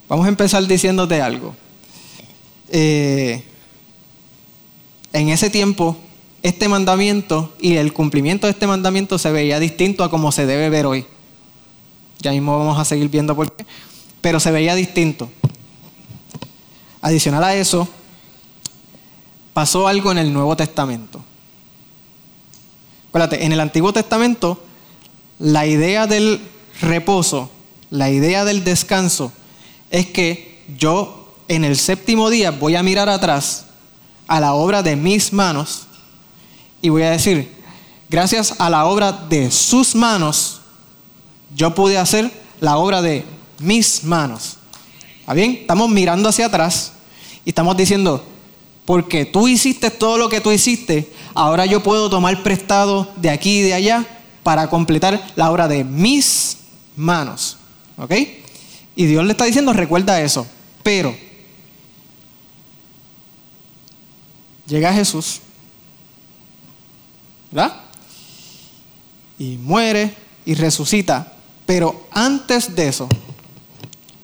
Vamos 0.10 0.26
a 0.26 0.30
empezar 0.30 0.68
diciéndote 0.68 1.22
algo. 1.22 1.56
Eh, 2.68 3.46
en 5.14 5.30
ese 5.30 5.50
tiempo, 5.50 5.98
este 6.44 6.68
mandamiento 6.68 7.54
y 7.62 7.78
el 7.78 7.94
cumplimiento 7.94 8.48
de 8.48 8.52
este 8.52 8.68
mandamiento 8.68 9.18
se 9.18 9.32
veía 9.32 9.62
distinto 9.62 10.04
a 10.04 10.10
como 10.10 10.34
se 10.34 10.46
debe 10.46 10.70
ver 10.70 10.86
hoy. 10.86 11.06
Ya 12.20 12.32
mismo 12.32 12.58
vamos 12.58 12.78
a 12.78 12.84
seguir 12.84 13.08
viendo 13.08 13.34
por 13.34 13.50
qué. 13.56 13.66
Pero 14.22 14.40
se 14.40 14.52
veía 14.52 14.76
distinto. 14.76 15.30
Adicional 17.02 17.44
a 17.44 17.56
eso, 17.56 17.88
pasó 19.54 19.88
algo 19.88 20.12
en 20.12 20.20
el 20.20 20.32
Nuevo 20.32 20.56
Testamento. 20.56 21.22
Acuérdate, 23.10 23.46
en 23.46 23.52
el 23.52 23.60
Antiguo 23.60 23.92
Testamento, 23.92 24.64
la 25.40 25.66
idea 25.66 26.08
del 26.08 26.40
reposo, 26.82 27.50
la 27.90 28.10
idea 28.10 28.46
del 28.46 28.64
descanso, 28.64 29.34
es 29.90 30.06
que 30.06 30.64
yo 30.78 31.34
en 31.48 31.66
el 31.66 31.76
séptimo 31.76 32.30
día 32.30 32.52
voy 32.52 32.76
a 32.76 32.84
mirar 32.84 33.10
atrás 33.10 33.66
a 34.28 34.40
la 34.40 34.54
obra 34.54 34.82
de 34.84 34.96
mis 34.96 35.34
manos 35.34 35.88
y 36.82 36.90
voy 36.90 37.04
a 37.04 37.12
decir, 37.12 37.52
gracias 38.10 38.56
a 38.60 38.70
la 38.70 38.86
obra 38.86 39.12
de 39.12 39.52
sus 39.52 39.96
manos, 39.96 40.62
yo 41.56 41.76
pude 41.76 41.98
hacer 41.98 42.32
la 42.62 42.78
obra 42.78 43.02
de 43.02 43.26
mis 43.62 44.04
manos. 44.04 44.58
¿Está 45.22 45.34
bien? 45.34 45.60
Estamos 45.62 45.90
mirando 45.90 46.30
hacia 46.30 46.48
atrás 46.48 46.94
y 47.46 47.50
estamos 47.50 47.78
diciendo, 47.78 48.24
porque 48.86 49.26
tú 49.26 49.48
hiciste 49.48 49.90
todo 49.90 50.18
lo 50.18 50.30
que 50.30 50.42
tú 50.42 50.52
hiciste, 50.52 51.12
ahora 51.34 51.66
yo 51.66 51.82
puedo 51.82 52.10
tomar 52.10 52.44
prestado 52.44 53.12
de 53.16 53.30
aquí 53.30 53.60
y 53.60 53.62
de 53.62 53.74
allá 53.74 54.06
para 54.44 54.70
completar 54.70 55.32
la 55.36 55.52
obra 55.52 55.68
de 55.68 55.84
mis 55.84 56.58
manos. 56.96 57.58
¿Ok? 57.98 58.14
Y 58.96 59.06
Dios 59.06 59.24
le 59.26 59.32
está 59.32 59.46
diciendo, 59.46 59.74
recuerda 59.74 60.20
eso. 60.22 60.46
Pero 60.84 61.16
llega 64.68 64.94
Jesús, 64.94 65.42
¿verdad? 67.52 67.82
Y 69.38 69.58
muere 69.58 70.16
y 70.46 70.56
resucita. 70.56 71.34
Pero 71.66 72.08
antes 72.12 72.76
de 72.76 72.88
eso, 72.88 73.08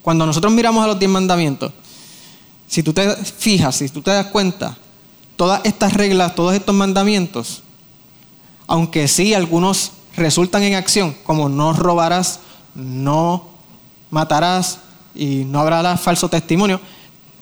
cuando 0.08 0.26
nosotros 0.26 0.54
miramos 0.54 0.82
a 0.86 0.88
los 0.88 1.00
diez 1.00 1.12
mandamientos, 1.12 1.74
si 2.66 2.82
tú 2.82 2.94
te 2.94 3.14
fijas, 3.14 3.76
si 3.76 3.90
tú 3.90 4.02
te 4.02 4.10
das 4.10 4.28
cuenta, 4.28 4.78
todas 5.36 5.60
estas 5.66 5.92
reglas, 5.92 6.34
todos 6.34 6.56
estos 6.56 6.74
mandamientos, 6.74 7.62
aunque 8.68 9.10
sí 9.10 9.34
algunos 9.34 9.92
resultan 10.16 10.64
en 10.64 10.76
acción, 10.76 11.14
como 11.26 11.50
no 11.50 11.74
robarás, 11.74 12.40
no 12.74 13.50
matarás 14.10 14.80
y 15.14 15.44
no 15.44 15.60
habrá 15.60 15.98
falso 15.98 16.30
testimonio, 16.30 16.80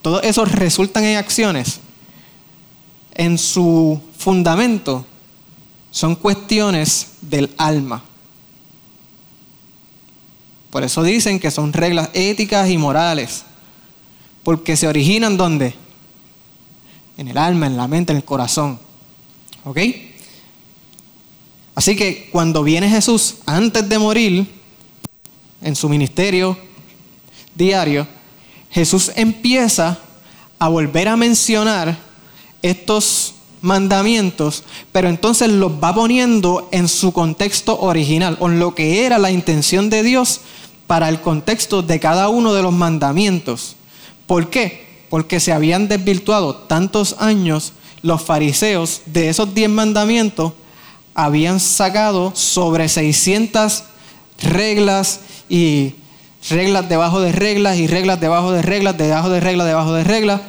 todos 0.01 0.23
esos 0.23 0.51
resultan 0.51 1.03
en 1.03 1.17
acciones 1.17 1.81
en 3.13 3.37
su 3.37 4.01
fundamento 4.17 5.05
son 5.91 6.15
cuestiones 6.15 7.09
del 7.21 7.53
alma. 7.59 8.01
Por 10.75 10.83
eso 10.83 11.03
dicen 11.03 11.39
que 11.39 11.51
son 11.51 11.71
reglas 11.71 12.09
éticas 12.11 12.69
y 12.69 12.77
morales, 12.77 13.45
porque 14.43 14.75
se 14.75 14.89
originan 14.89 15.37
donde? 15.37 15.73
En 17.15 17.29
el 17.29 17.37
alma, 17.37 17.67
en 17.67 17.77
la 17.77 17.87
mente, 17.87 18.11
en 18.11 18.17
el 18.17 18.25
corazón. 18.25 18.77
¿Ok? 19.63 19.79
Así 21.75 21.95
que 21.95 22.27
cuando 22.29 22.61
viene 22.61 22.89
Jesús 22.89 23.35
antes 23.45 23.87
de 23.87 23.97
morir, 23.97 24.47
en 25.61 25.77
su 25.77 25.87
ministerio 25.87 26.57
diario, 27.55 28.05
Jesús 28.69 29.13
empieza 29.15 29.97
a 30.59 30.67
volver 30.67 31.07
a 31.07 31.15
mencionar 31.15 31.97
estos 32.61 33.35
mandamientos, 33.61 34.65
pero 34.91 35.07
entonces 35.07 35.49
los 35.49 35.71
va 35.81 35.95
poniendo 35.95 36.67
en 36.73 36.89
su 36.89 37.13
contexto 37.13 37.79
original, 37.79 38.37
en 38.41 38.59
lo 38.59 38.75
que 38.75 39.05
era 39.05 39.17
la 39.17 39.31
intención 39.31 39.89
de 39.89 40.03
Dios 40.03 40.41
para 40.87 41.09
el 41.09 41.21
contexto 41.21 41.81
de 41.81 41.99
cada 41.99 42.29
uno 42.29 42.53
de 42.53 42.61
los 42.61 42.73
mandamientos. 42.73 43.75
¿Por 44.27 44.49
qué? 44.49 45.05
Porque 45.09 45.39
se 45.39 45.51
habían 45.51 45.87
desvirtuado 45.87 46.55
tantos 46.55 47.15
años 47.19 47.73
los 48.01 48.21
fariseos 48.21 49.01
de 49.07 49.29
esos 49.29 49.53
diez 49.55 49.69
mandamientos, 49.69 50.53
habían 51.15 51.59
sacado 51.59 52.35
sobre 52.35 52.87
600 52.87 53.83
reglas 54.43 55.21
y 55.49 55.95
reglas 56.49 56.87
debajo 56.87 57.19
de 57.21 57.31
reglas 57.31 57.77
y 57.77 57.87
reglas 57.87 58.19
debajo 58.19 58.51
de 58.51 58.61
reglas, 58.61 58.97
debajo 58.97 59.29
de 59.29 59.39
reglas, 59.39 59.65
debajo 59.65 59.93
de 59.93 60.03
reglas, 60.03 60.41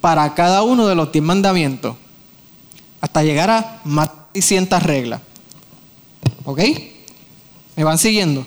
para 0.00 0.34
cada 0.34 0.62
uno 0.62 0.88
de 0.88 0.96
los 0.96 1.12
diez 1.12 1.24
mandamientos, 1.24 1.94
hasta 3.00 3.22
llegar 3.22 3.50
a 3.50 3.80
más 3.84 4.08
de 4.08 4.42
600 4.42 4.82
reglas. 4.82 5.20
¿Ok? 6.44 6.60
¿Me 7.76 7.84
van 7.84 7.98
siguiendo? 7.98 8.44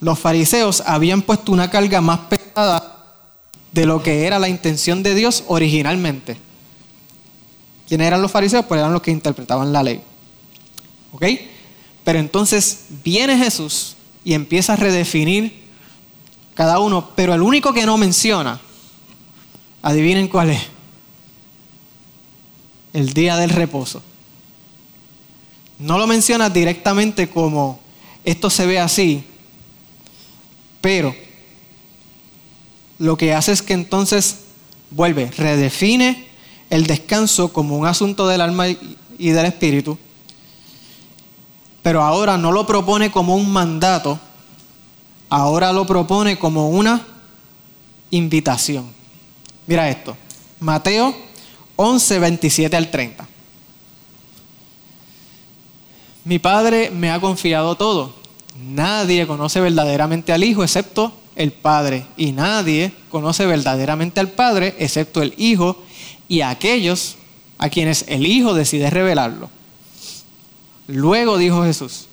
Los 0.00 0.18
fariseos 0.18 0.82
habían 0.86 1.22
puesto 1.22 1.52
una 1.52 1.70
carga 1.70 2.00
más 2.00 2.20
pesada 2.20 3.04
de 3.72 3.86
lo 3.86 4.02
que 4.02 4.26
era 4.26 4.38
la 4.38 4.48
intención 4.48 5.02
de 5.02 5.14
Dios 5.14 5.44
originalmente. 5.46 6.36
¿Quiénes 7.86 8.06
eran 8.06 8.22
los 8.22 8.30
fariseos? 8.30 8.64
Pues 8.66 8.78
eran 8.78 8.92
los 8.92 9.02
que 9.02 9.10
interpretaban 9.10 9.72
la 9.72 9.82
ley. 9.82 10.00
¿Ok? 11.12 11.24
Pero 12.04 12.18
entonces 12.18 12.86
viene 13.04 13.36
Jesús 13.36 13.96
y 14.24 14.34
empieza 14.34 14.72
a 14.72 14.76
redefinir 14.76 15.64
cada 16.54 16.78
uno, 16.78 17.10
pero 17.14 17.34
el 17.34 17.42
único 17.42 17.72
que 17.72 17.86
no 17.86 17.96
menciona 17.96 18.60
Adivinen 19.82 20.28
cuál 20.28 20.50
es. 20.50 20.60
El 22.92 23.12
día 23.14 23.36
del 23.36 23.50
reposo. 23.50 24.02
No 25.78 25.96
lo 25.96 26.06
menciona 26.06 26.50
directamente 26.50 27.30
como 27.30 27.80
esto 28.24 28.50
se 28.50 28.66
ve 28.66 28.78
así, 28.78 29.24
pero 30.80 31.14
lo 32.98 33.16
que 33.16 33.34
hace 33.34 33.52
es 33.52 33.62
que 33.62 33.72
entonces 33.72 34.40
vuelve, 34.90 35.30
redefine 35.30 36.26
el 36.68 36.86
descanso 36.86 37.52
como 37.52 37.76
un 37.76 37.86
asunto 37.86 38.28
del 38.28 38.40
alma 38.40 38.68
y 38.68 39.30
del 39.30 39.46
espíritu, 39.46 39.98
pero 41.82 42.02
ahora 42.02 42.36
no 42.36 42.52
lo 42.52 42.66
propone 42.66 43.10
como 43.10 43.36
un 43.36 43.50
mandato, 43.50 44.18
ahora 45.28 45.72
lo 45.72 45.86
propone 45.86 46.38
como 46.38 46.70
una 46.70 47.06
invitación. 48.10 48.86
Mira 49.66 49.88
esto. 49.88 50.16
Mateo 50.58 51.14
11, 51.76 52.18
27 52.18 52.76
al 52.76 52.90
30. 52.90 53.26
Mi 56.24 56.38
Padre 56.38 56.90
me 56.90 57.10
ha 57.10 57.20
confiado 57.20 57.76
todo. 57.76 58.19
Nadie 58.62 59.26
conoce 59.26 59.60
verdaderamente 59.60 60.32
al 60.32 60.44
Hijo 60.44 60.62
excepto 60.62 61.12
el 61.36 61.52
Padre. 61.52 62.04
Y 62.16 62.32
nadie 62.32 62.92
conoce 63.08 63.46
verdaderamente 63.46 64.20
al 64.20 64.28
Padre 64.28 64.74
excepto 64.78 65.22
el 65.22 65.34
Hijo 65.36 65.82
y 66.28 66.42
aquellos 66.42 67.16
a 67.58 67.68
quienes 67.68 68.04
el 68.08 68.26
Hijo 68.26 68.54
decide 68.54 68.90
revelarlo. 68.90 69.48
Luego 70.86 71.38
dijo 71.38 71.64
Jesús, 71.64 72.06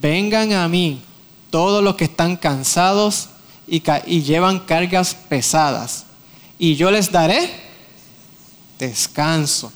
vengan 0.00 0.52
a 0.52 0.68
mí 0.68 1.00
todos 1.50 1.82
los 1.82 1.96
que 1.96 2.04
están 2.04 2.36
cansados 2.36 3.28
y, 3.66 3.82
y 4.06 4.22
llevan 4.22 4.60
cargas 4.60 5.14
pesadas 5.14 6.04
y 6.58 6.74
yo 6.74 6.90
les 6.90 7.10
daré 7.10 7.50
descanso. 8.78 9.72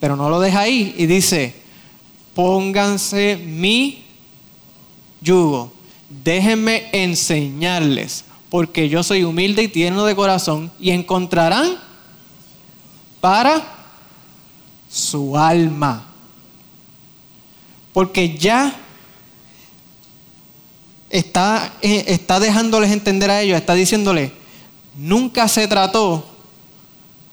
Pero 0.00 0.16
no 0.16 0.28
lo 0.28 0.40
deja 0.40 0.60
ahí 0.60 0.94
y 0.98 1.06
dice, 1.06 1.54
pónganse 2.34 3.36
mi 3.36 4.03
yugo, 5.24 5.72
déjenme 6.22 6.88
enseñarles, 6.92 8.24
porque 8.50 8.88
yo 8.88 9.02
soy 9.02 9.24
humilde 9.24 9.62
y 9.62 9.68
tierno 9.68 10.04
de 10.04 10.14
corazón 10.14 10.70
y 10.78 10.90
encontrarán 10.90 11.76
para 13.20 13.62
su 14.88 15.36
alma. 15.36 16.06
Porque 17.92 18.36
ya 18.36 18.76
está, 21.10 21.72
eh, 21.80 22.04
está 22.08 22.38
dejándoles 22.38 22.92
entender 22.92 23.30
a 23.30 23.40
ellos, 23.40 23.56
está 23.56 23.74
diciéndoles, 23.74 24.30
nunca 24.96 25.48
se 25.48 25.66
trató 25.66 26.28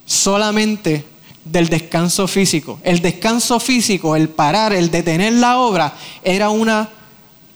solamente 0.05 1.05
del 1.43 1.67
descanso 1.67 2.27
físico. 2.27 2.79
El 2.83 3.01
descanso 3.01 3.59
físico, 3.59 4.15
el 4.15 4.29
parar, 4.29 4.73
el 4.73 4.91
detener 4.91 5.33
la 5.33 5.57
obra, 5.57 5.95
era 6.23 6.49
una 6.49 6.89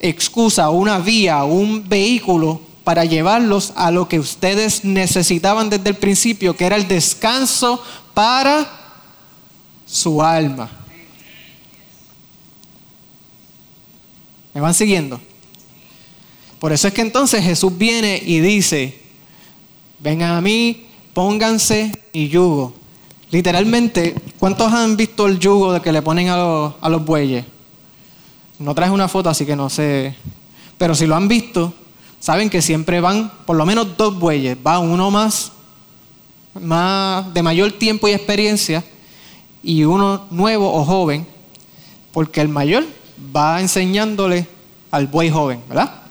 excusa, 0.07 0.69
una 0.69 0.99
vía, 0.99 1.43
un 1.43 1.87
vehículo 1.87 2.61
para 2.83 3.03
llevarlos 3.03 3.73
a 3.75 3.91
lo 3.91 4.07
que 4.07 4.19
ustedes 4.19 4.85
necesitaban 4.85 5.69
desde 5.69 5.89
el 5.89 5.95
principio, 5.95 6.55
que 6.55 6.65
era 6.65 6.75
el 6.75 6.87
descanso 6.87 7.83
para 8.13 8.69
su 9.85 10.21
alma. 10.21 10.69
¿Me 14.53 14.61
van 14.61 14.73
siguiendo? 14.73 15.19
Por 16.59 16.71
eso 16.71 16.87
es 16.87 16.93
que 16.93 17.01
entonces 17.01 17.43
Jesús 17.43 17.77
viene 17.77 18.21
y 18.25 18.39
dice, 18.39 18.99
vengan 19.99 20.31
a 20.31 20.41
mí, 20.41 20.85
pónganse 21.13 21.91
y 22.13 22.29
yugo. 22.29 22.73
Literalmente, 23.31 24.15
¿cuántos 24.39 24.71
han 24.71 24.95
visto 24.95 25.25
el 25.25 25.39
yugo 25.39 25.73
de 25.73 25.81
que 25.81 25.91
le 25.91 26.01
ponen 26.01 26.29
a 26.29 26.37
los, 26.37 26.73
a 26.79 26.89
los 26.89 27.03
bueyes? 27.03 27.45
No 28.59 28.73
traes 28.73 28.91
una 28.91 29.07
foto, 29.07 29.29
así 29.29 29.45
que 29.45 29.55
no 29.55 29.69
sé. 29.69 30.15
Pero 30.77 30.95
si 30.95 31.05
lo 31.05 31.15
han 31.15 31.27
visto, 31.27 31.73
saben 32.19 32.49
que 32.49 32.61
siempre 32.61 33.01
van 33.01 33.31
por 33.45 33.55
lo 33.55 33.65
menos 33.65 33.97
dos 33.97 34.17
bueyes. 34.17 34.57
Va 34.65 34.79
uno 34.79 35.11
más, 35.11 35.51
más 36.59 37.33
de 37.33 37.43
mayor 37.43 37.73
tiempo 37.73 38.07
y 38.07 38.11
experiencia 38.11 38.83
y 39.63 39.83
uno 39.83 40.25
nuevo 40.29 40.71
o 40.71 40.85
joven, 40.85 41.25
porque 42.11 42.39
el 42.39 42.49
mayor 42.49 42.85
va 43.35 43.59
enseñándole 43.59 44.47
al 44.91 45.07
buey 45.07 45.29
joven, 45.29 45.61
¿verdad? 45.67 46.01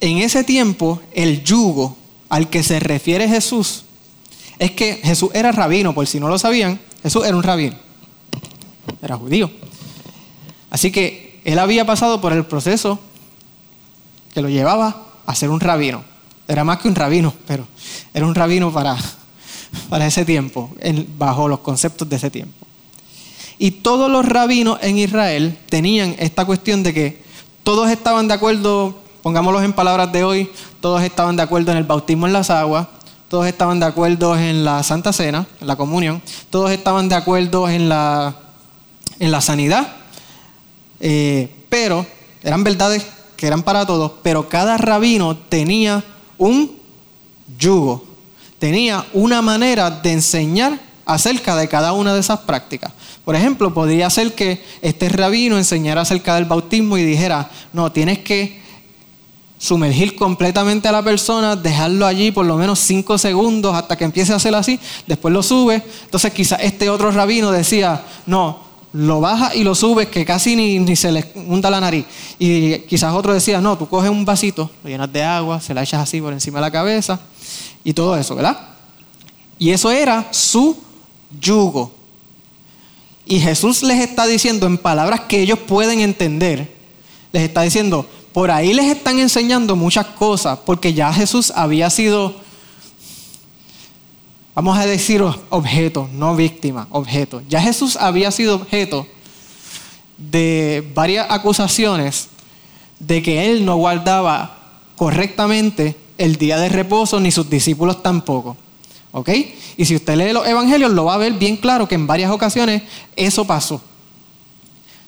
En 0.00 0.18
ese 0.18 0.42
tiempo, 0.42 1.00
el 1.12 1.44
yugo 1.44 1.96
al 2.28 2.48
que 2.50 2.62
se 2.62 2.80
refiere 2.80 3.28
Jesús 3.28 3.84
es 4.58 4.70
que 4.72 4.96
Jesús 4.96 5.30
era 5.34 5.52
rabino, 5.52 5.94
por 5.94 6.06
si 6.06 6.18
no 6.18 6.28
lo 6.28 6.38
sabían, 6.38 6.80
Jesús 7.02 7.24
era 7.26 7.36
un 7.36 7.42
rabino, 7.42 7.76
era 9.02 9.16
judío. 9.16 9.50
Así 10.74 10.90
que 10.90 11.40
él 11.44 11.60
había 11.60 11.86
pasado 11.86 12.20
por 12.20 12.32
el 12.32 12.44
proceso 12.46 12.98
que 14.34 14.42
lo 14.42 14.48
llevaba 14.48 15.04
a 15.24 15.32
ser 15.36 15.50
un 15.50 15.60
rabino. 15.60 16.02
Era 16.48 16.64
más 16.64 16.78
que 16.78 16.88
un 16.88 16.96
rabino, 16.96 17.32
pero 17.46 17.64
era 18.12 18.26
un 18.26 18.34
rabino 18.34 18.72
para, 18.72 18.96
para 19.88 20.04
ese 20.04 20.24
tiempo, 20.24 20.72
bajo 21.16 21.46
los 21.46 21.60
conceptos 21.60 22.08
de 22.08 22.16
ese 22.16 22.28
tiempo. 22.28 22.66
Y 23.56 23.70
todos 23.70 24.10
los 24.10 24.26
rabinos 24.26 24.80
en 24.82 24.98
Israel 24.98 25.56
tenían 25.68 26.16
esta 26.18 26.44
cuestión 26.44 26.82
de 26.82 26.92
que 26.92 27.22
todos 27.62 27.88
estaban 27.88 28.26
de 28.26 28.34
acuerdo, 28.34 28.98
pongámoslos 29.22 29.62
en 29.62 29.74
palabras 29.74 30.10
de 30.10 30.24
hoy, 30.24 30.50
todos 30.80 31.02
estaban 31.02 31.36
de 31.36 31.44
acuerdo 31.44 31.70
en 31.70 31.78
el 31.78 31.84
bautismo 31.84 32.26
en 32.26 32.32
las 32.32 32.50
aguas, 32.50 32.88
todos 33.28 33.46
estaban 33.46 33.78
de 33.78 33.86
acuerdo 33.86 34.36
en 34.36 34.64
la 34.64 34.82
Santa 34.82 35.12
Cena, 35.12 35.46
en 35.60 35.68
la 35.68 35.76
comunión, 35.76 36.20
todos 36.50 36.72
estaban 36.72 37.08
de 37.08 37.14
acuerdo 37.14 37.68
en 37.68 37.88
la, 37.88 38.34
en 39.20 39.30
la 39.30 39.40
sanidad, 39.40 39.98
eh, 41.00 41.48
pero 41.68 42.06
eran 42.42 42.64
verdades 42.64 43.04
que 43.36 43.46
eran 43.46 43.62
para 43.62 43.86
todos, 43.86 44.12
pero 44.22 44.48
cada 44.48 44.76
rabino 44.76 45.36
tenía 45.36 46.02
un 46.38 46.78
yugo, 47.58 48.04
tenía 48.58 49.04
una 49.12 49.42
manera 49.42 49.90
de 49.90 50.12
enseñar 50.12 50.78
acerca 51.04 51.56
de 51.56 51.68
cada 51.68 51.92
una 51.92 52.14
de 52.14 52.20
esas 52.20 52.40
prácticas. 52.40 52.92
Por 53.24 53.36
ejemplo, 53.36 53.72
podría 53.72 54.08
ser 54.10 54.34
que 54.34 54.62
este 54.82 55.08
rabino 55.08 55.56
enseñara 55.56 56.02
acerca 56.02 56.34
del 56.34 56.44
bautismo 56.44 56.98
y 56.98 57.04
dijera, 57.04 57.50
no, 57.72 57.90
tienes 57.90 58.18
que 58.18 58.62
sumergir 59.58 60.14
completamente 60.14 60.88
a 60.88 60.92
la 60.92 61.02
persona, 61.02 61.56
dejarlo 61.56 62.06
allí 62.06 62.30
por 62.30 62.44
lo 62.44 62.56
menos 62.56 62.80
cinco 62.80 63.16
segundos 63.16 63.74
hasta 63.74 63.96
que 63.96 64.04
empiece 64.04 64.32
a 64.32 64.36
hacer 64.36 64.54
así, 64.54 64.78
después 65.06 65.32
lo 65.32 65.42
sube. 65.42 65.82
Entonces 66.04 66.32
quizás 66.34 66.60
este 66.62 66.90
otro 66.90 67.10
rabino 67.10 67.50
decía, 67.50 68.04
no, 68.26 68.60
lo 68.94 69.20
baja 69.20 69.54
y 69.54 69.64
lo 69.64 69.74
subes 69.74 70.06
que 70.06 70.24
casi 70.24 70.54
ni, 70.54 70.78
ni, 70.78 70.94
se 70.94 71.10
le 71.10 71.24
hunda 71.34 71.68
la 71.68 71.80
nariz. 71.80 72.06
Y 72.38 72.78
quizás 72.80 73.12
otro 73.12 73.34
decía, 73.34 73.60
no, 73.60 73.76
tú 73.76 73.88
coges 73.88 74.08
un 74.08 74.24
vasito, 74.24 74.70
lo 74.82 74.88
llenas 74.88 75.12
de 75.12 75.22
agua, 75.22 75.60
se 75.60 75.74
la 75.74 75.82
echas 75.82 76.00
así 76.00 76.20
por 76.20 76.32
encima 76.32 76.58
de 76.58 76.62
la 76.62 76.70
cabeza 76.70 77.20
y 77.82 77.92
todo 77.92 78.16
eso, 78.16 78.36
¿verdad? 78.36 78.56
Y 79.58 79.70
eso 79.70 79.90
era 79.90 80.28
su 80.30 80.76
yugo. 81.40 81.92
Y 83.26 83.40
Jesús 83.40 83.82
les 83.82 84.00
está 84.00 84.26
diciendo 84.26 84.66
en 84.66 84.78
palabras 84.78 85.22
que 85.22 85.40
ellos 85.40 85.58
pueden 85.58 86.00
entender, 86.00 86.72
les 87.32 87.42
está 87.42 87.62
diciendo, 87.62 88.06
por 88.32 88.52
ahí 88.52 88.74
les 88.74 88.86
están 88.86 89.18
enseñando 89.18 89.74
muchas 89.74 90.06
cosas, 90.06 90.58
porque 90.64 90.94
ya 90.94 91.12
Jesús 91.12 91.52
había 91.56 91.90
sido, 91.90 92.36
vamos 94.54 94.78
a 94.78 94.86
decir 94.86 95.22
objeto, 95.50 96.08
no 96.12 96.36
víctima, 96.36 96.86
objeto. 96.90 97.42
Ya 97.48 97.60
Jesús 97.60 97.96
había 97.96 98.30
sido 98.30 98.56
objeto 98.56 99.06
de 100.16 100.88
varias 100.94 101.26
acusaciones 101.28 102.28
de 102.98 103.22
que 103.22 103.50
él 103.50 103.64
no 103.64 103.76
guardaba 103.76 104.58
correctamente 104.96 105.96
el 106.18 106.36
día 106.36 106.58
de 106.58 106.68
reposo, 106.68 107.18
ni 107.20 107.30
sus 107.30 107.50
discípulos 107.50 108.02
tampoco. 108.02 108.56
¿Ok? 109.12 109.30
Y 109.76 109.84
si 109.84 109.96
usted 109.96 110.16
lee 110.16 110.32
los 110.32 110.46
evangelios, 110.46 110.90
lo 110.92 111.04
va 111.04 111.14
a 111.14 111.18
ver 111.18 111.34
bien 111.34 111.56
claro 111.56 111.86
que 111.86 111.94
en 111.94 112.06
varias 112.06 112.30
ocasiones 112.30 112.82
eso 113.16 113.44
pasó. 113.44 113.80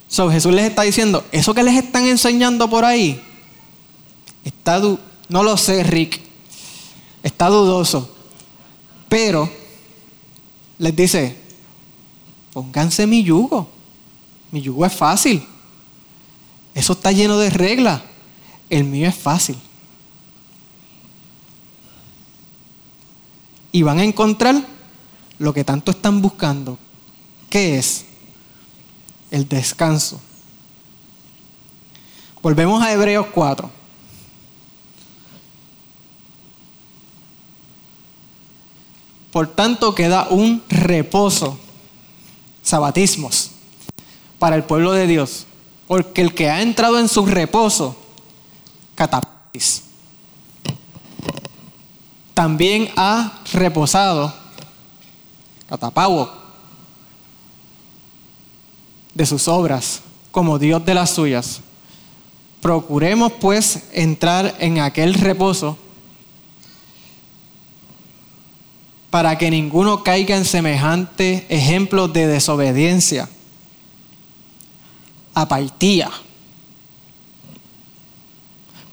So, 0.08 0.30
Jesús 0.30 0.54
les 0.54 0.68
está 0.68 0.82
diciendo, 0.82 1.24
eso 1.32 1.54
que 1.54 1.64
les 1.64 1.74
están 1.74 2.06
enseñando 2.06 2.70
por 2.70 2.84
ahí, 2.84 3.20
está 4.44 4.80
no 5.28 5.42
lo 5.42 5.56
sé, 5.56 5.82
Rick, 5.82 6.20
está 7.24 7.48
dudoso, 7.48 8.15
pero 9.08 9.50
les 10.78 10.94
dice, 10.94 11.36
pónganse 12.52 13.06
mi 13.06 13.22
yugo, 13.22 13.68
mi 14.50 14.60
yugo 14.60 14.84
es 14.84 14.92
fácil, 14.92 15.44
eso 16.74 16.92
está 16.92 17.12
lleno 17.12 17.38
de 17.38 17.50
reglas, 17.50 18.02
el 18.68 18.84
mío 18.84 19.08
es 19.08 19.14
fácil. 19.14 19.56
y 23.76 23.82
van 23.82 23.98
a 23.98 24.04
encontrar 24.04 24.56
lo 25.38 25.52
que 25.52 25.62
tanto 25.62 25.90
están 25.90 26.22
buscando, 26.22 26.78
que 27.50 27.76
es 27.76 28.06
el 29.30 29.46
descanso. 29.46 30.18
Volvemos 32.40 32.82
a 32.82 32.90
Hebreos 32.90 33.26
4. 33.34 33.70
Por 39.36 39.48
tanto, 39.48 39.94
queda 39.94 40.28
un 40.30 40.62
reposo, 40.66 41.58
sabatismos, 42.62 43.50
para 44.38 44.56
el 44.56 44.64
pueblo 44.64 44.92
de 44.92 45.06
Dios, 45.06 45.44
porque 45.86 46.22
el 46.22 46.34
que 46.34 46.48
ha 46.48 46.62
entrado 46.62 46.98
en 46.98 47.06
su 47.06 47.26
reposo, 47.26 47.94
catapis 48.94 49.82
también 52.32 52.88
ha 52.96 53.40
reposado, 53.52 54.32
catapago, 55.68 56.32
de 59.12 59.26
sus 59.26 59.48
obras, 59.48 60.00
como 60.32 60.58
Dios 60.58 60.82
de 60.86 60.94
las 60.94 61.10
suyas. 61.10 61.60
Procuremos 62.62 63.32
pues 63.32 63.82
entrar 63.92 64.56
en 64.60 64.80
aquel 64.80 65.12
reposo 65.12 65.76
para 69.10 69.38
que 69.38 69.50
ninguno 69.50 70.02
caiga 70.02 70.36
en 70.36 70.44
semejante 70.44 71.46
ejemplo 71.48 72.08
de 72.08 72.26
desobediencia, 72.26 73.28
apatía 75.34 76.10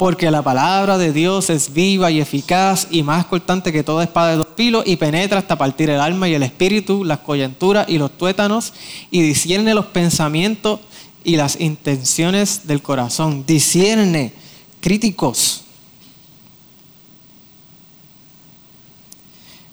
porque 0.03 0.29
la 0.31 0.41
palabra 0.41 0.97
de 0.97 1.13
Dios 1.13 1.49
es 1.49 1.71
viva 1.71 2.11
y 2.11 2.19
eficaz 2.19 2.87
y 2.91 3.03
más 3.03 3.25
cortante 3.25 3.71
que 3.71 3.83
toda 3.83 4.03
espada 4.03 4.31
de 4.31 4.35
dos 4.35 4.47
filos 4.57 4.83
y 4.85 4.97
penetra 4.97 5.39
hasta 5.39 5.57
partir 5.57 5.89
el 5.89 6.01
alma 6.01 6.27
y 6.27 6.33
el 6.33 6.43
espíritu, 6.43 7.05
las 7.05 7.19
coyunturas 7.19 7.87
y 7.87 7.97
los 7.97 8.11
tuétanos 8.17 8.73
y 9.11 9.21
discierne 9.21 9.73
los 9.73 9.85
pensamientos 9.85 10.81
y 11.23 11.37
las 11.37 11.57
intenciones 11.57 12.67
del 12.67 12.81
corazón. 12.81 13.45
Discierne, 13.45 14.33
críticos. 14.81 15.62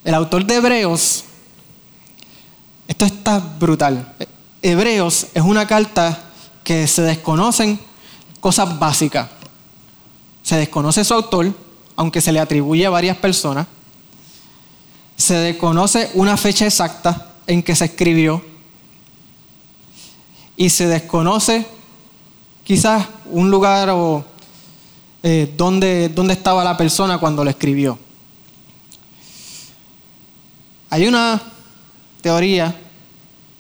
El 0.04 0.14
autor 0.14 0.44
de 0.44 0.56
Hebreos, 0.56 1.24
esto 2.88 3.04
está 3.04 3.38
brutal. 3.38 4.14
Hebreos 4.62 5.26
es 5.34 5.42
una 5.42 5.66
carta 5.66 6.18
que 6.64 6.86
se 6.86 7.02
desconocen 7.02 7.78
cosas 8.40 8.78
básicas 8.78 9.28
se 10.42 10.56
desconoce 10.56 11.04
su 11.04 11.14
autor, 11.14 11.54
aunque 11.96 12.20
se 12.20 12.32
le 12.32 12.40
atribuye 12.40 12.84
a 12.86 12.90
varias 12.90 13.16
personas. 13.16 13.66
Se 15.16 15.34
desconoce 15.34 16.10
una 16.14 16.36
fecha 16.36 16.66
exacta 16.66 17.34
en 17.46 17.62
que 17.62 17.76
se 17.76 17.84
escribió. 17.84 18.42
Y 20.56 20.70
se 20.70 20.88
desconoce 20.88 21.66
quizás 22.64 23.06
un 23.26 23.50
lugar 23.50 23.90
o 23.90 24.24
eh, 25.22 25.54
donde, 25.56 26.12
estaba 26.30 26.64
la 26.64 26.76
persona 26.76 27.18
cuando 27.18 27.44
lo 27.44 27.50
escribió. 27.50 27.98
Hay 30.92 31.06
una 31.06 31.40
teoría, 32.20 32.74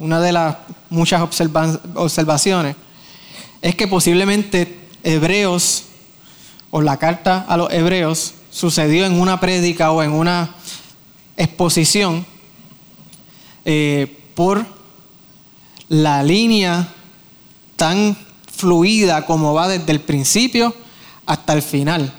una 0.00 0.20
de 0.20 0.32
las 0.32 0.56
muchas 0.90 1.22
observaciones, 1.22 2.76
es 3.62 3.74
que 3.76 3.86
posiblemente 3.86 4.80
Hebreos 5.04 5.84
o 6.72 6.80
la 6.82 6.96
carta 6.96 7.46
a 7.48 7.56
los 7.56 7.72
Hebreos 7.72 8.34
sucedió 8.50 9.06
en 9.06 9.20
una 9.20 9.38
prédica 9.38 9.92
o 9.92 10.02
en 10.02 10.10
una 10.10 10.56
exposición 11.36 12.26
eh, 13.64 14.24
por 14.34 14.66
la 15.88 16.24
línea 16.24 16.88
tan 17.76 18.16
fluida 18.52 19.24
como 19.24 19.54
va 19.54 19.68
desde 19.68 19.92
el 19.92 20.00
principio 20.00 20.74
hasta 21.26 21.52
el 21.52 21.62
final. 21.62 22.12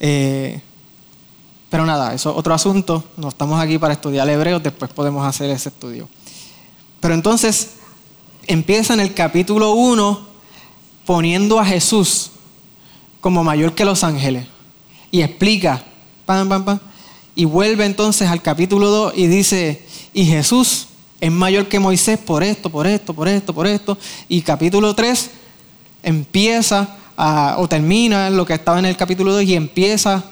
Eh, 0.00 0.60
pero 1.70 1.84
nada, 1.84 2.14
eso 2.14 2.30
es 2.30 2.36
otro 2.36 2.54
asunto. 2.54 3.04
No 3.16 3.28
estamos 3.28 3.60
aquí 3.60 3.78
para 3.78 3.94
estudiar 3.94 4.28
hebreos, 4.28 4.62
después 4.62 4.90
podemos 4.92 5.26
hacer 5.26 5.50
ese 5.50 5.68
estudio. 5.68 6.08
Pero 7.00 7.14
entonces 7.14 7.70
empieza 8.46 8.94
en 8.94 9.00
el 9.00 9.14
capítulo 9.14 9.72
1 9.72 10.26
poniendo 11.04 11.58
a 11.58 11.64
Jesús 11.64 12.30
como 13.20 13.44
mayor 13.44 13.74
que 13.74 13.84
los 13.84 14.02
ángeles. 14.02 14.46
Y 15.10 15.22
explica, 15.22 15.82
pam, 16.26 16.48
pam, 16.48 16.64
pam. 16.64 16.78
Y 17.34 17.44
vuelve 17.44 17.84
entonces 17.84 18.28
al 18.28 18.42
capítulo 18.42 18.88
2 18.90 19.12
y 19.16 19.26
dice, 19.26 19.86
y 20.12 20.24
Jesús 20.24 20.88
es 21.20 21.30
mayor 21.30 21.68
que 21.68 21.78
Moisés 21.78 22.18
por 22.18 22.42
esto, 22.42 22.70
por 22.70 22.86
esto, 22.86 23.14
por 23.14 23.28
esto, 23.28 23.54
por 23.54 23.66
esto. 23.66 23.98
Y 24.28 24.40
capítulo 24.42 24.94
3 24.94 25.30
empieza 26.02 26.96
o 27.58 27.68
termina 27.68 28.30
lo 28.30 28.46
que 28.46 28.54
estaba 28.54 28.78
en 28.78 28.86
el 28.86 28.96
capítulo 28.96 29.32
2 29.32 29.42
y 29.42 29.54
empieza 29.54 30.24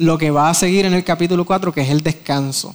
lo 0.00 0.16
que 0.16 0.30
va 0.30 0.48
a 0.48 0.54
seguir 0.54 0.86
en 0.86 0.94
el 0.94 1.04
capítulo 1.04 1.44
4, 1.44 1.74
que 1.74 1.82
es 1.82 1.90
el 1.90 2.00
descanso. 2.00 2.74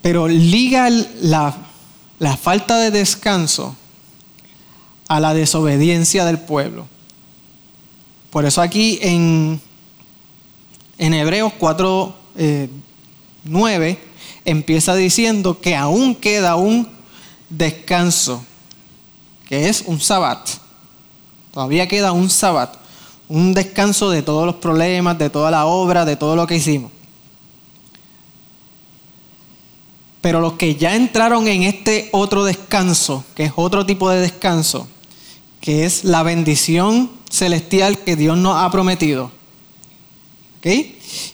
Pero 0.00 0.28
liga 0.28 0.88
la, 0.88 1.52
falta 2.40 2.78
de 2.78 2.92
descanso 2.92 3.74
a 5.08 5.18
la 5.18 5.34
desobediencia 5.34 6.24
del 6.24 6.38
pueblo. 6.38 6.86
Por 8.30 8.46
eso 8.46 8.62
aquí 8.62 9.00
en, 9.02 9.60
en 10.98 11.14
Hebreos 11.14 11.52
4, 11.58 12.14
9 13.42 13.90
eh, 13.90 13.98
empieza 14.44 14.94
diciendo 14.94 15.60
que 15.60 15.74
aún 15.74 16.14
queda 16.14 16.54
un 16.54 16.88
descanso, 17.48 18.44
que 19.48 19.68
es 19.68 19.82
un 19.86 20.00
sabbat. 20.00 20.48
Todavía 21.52 21.88
queda 21.88 22.12
un 22.12 22.30
sabbat, 22.30 22.85
un 23.28 23.54
descanso 23.54 24.10
de 24.10 24.22
todos 24.22 24.46
los 24.46 24.56
problemas, 24.56 25.18
de 25.18 25.30
toda 25.30 25.50
la 25.50 25.66
obra, 25.66 26.04
de 26.04 26.16
todo 26.16 26.36
lo 26.36 26.46
que 26.46 26.56
hicimos. 26.56 26.92
Pero 30.20 30.40
los 30.40 30.54
que 30.54 30.74
ya 30.74 30.96
entraron 30.96 31.46
en 31.48 31.62
este 31.62 32.08
otro 32.12 32.44
descanso, 32.44 33.24
que 33.34 33.44
es 33.44 33.52
otro 33.54 33.86
tipo 33.86 34.10
de 34.10 34.20
descanso, 34.20 34.88
que 35.60 35.84
es 35.84 36.04
la 36.04 36.22
bendición 36.22 37.10
celestial 37.30 37.98
que 37.98 38.16
Dios 38.16 38.36
nos 38.36 38.56
ha 38.56 38.70
prometido. 38.70 39.30
¿Ok? 40.58 40.66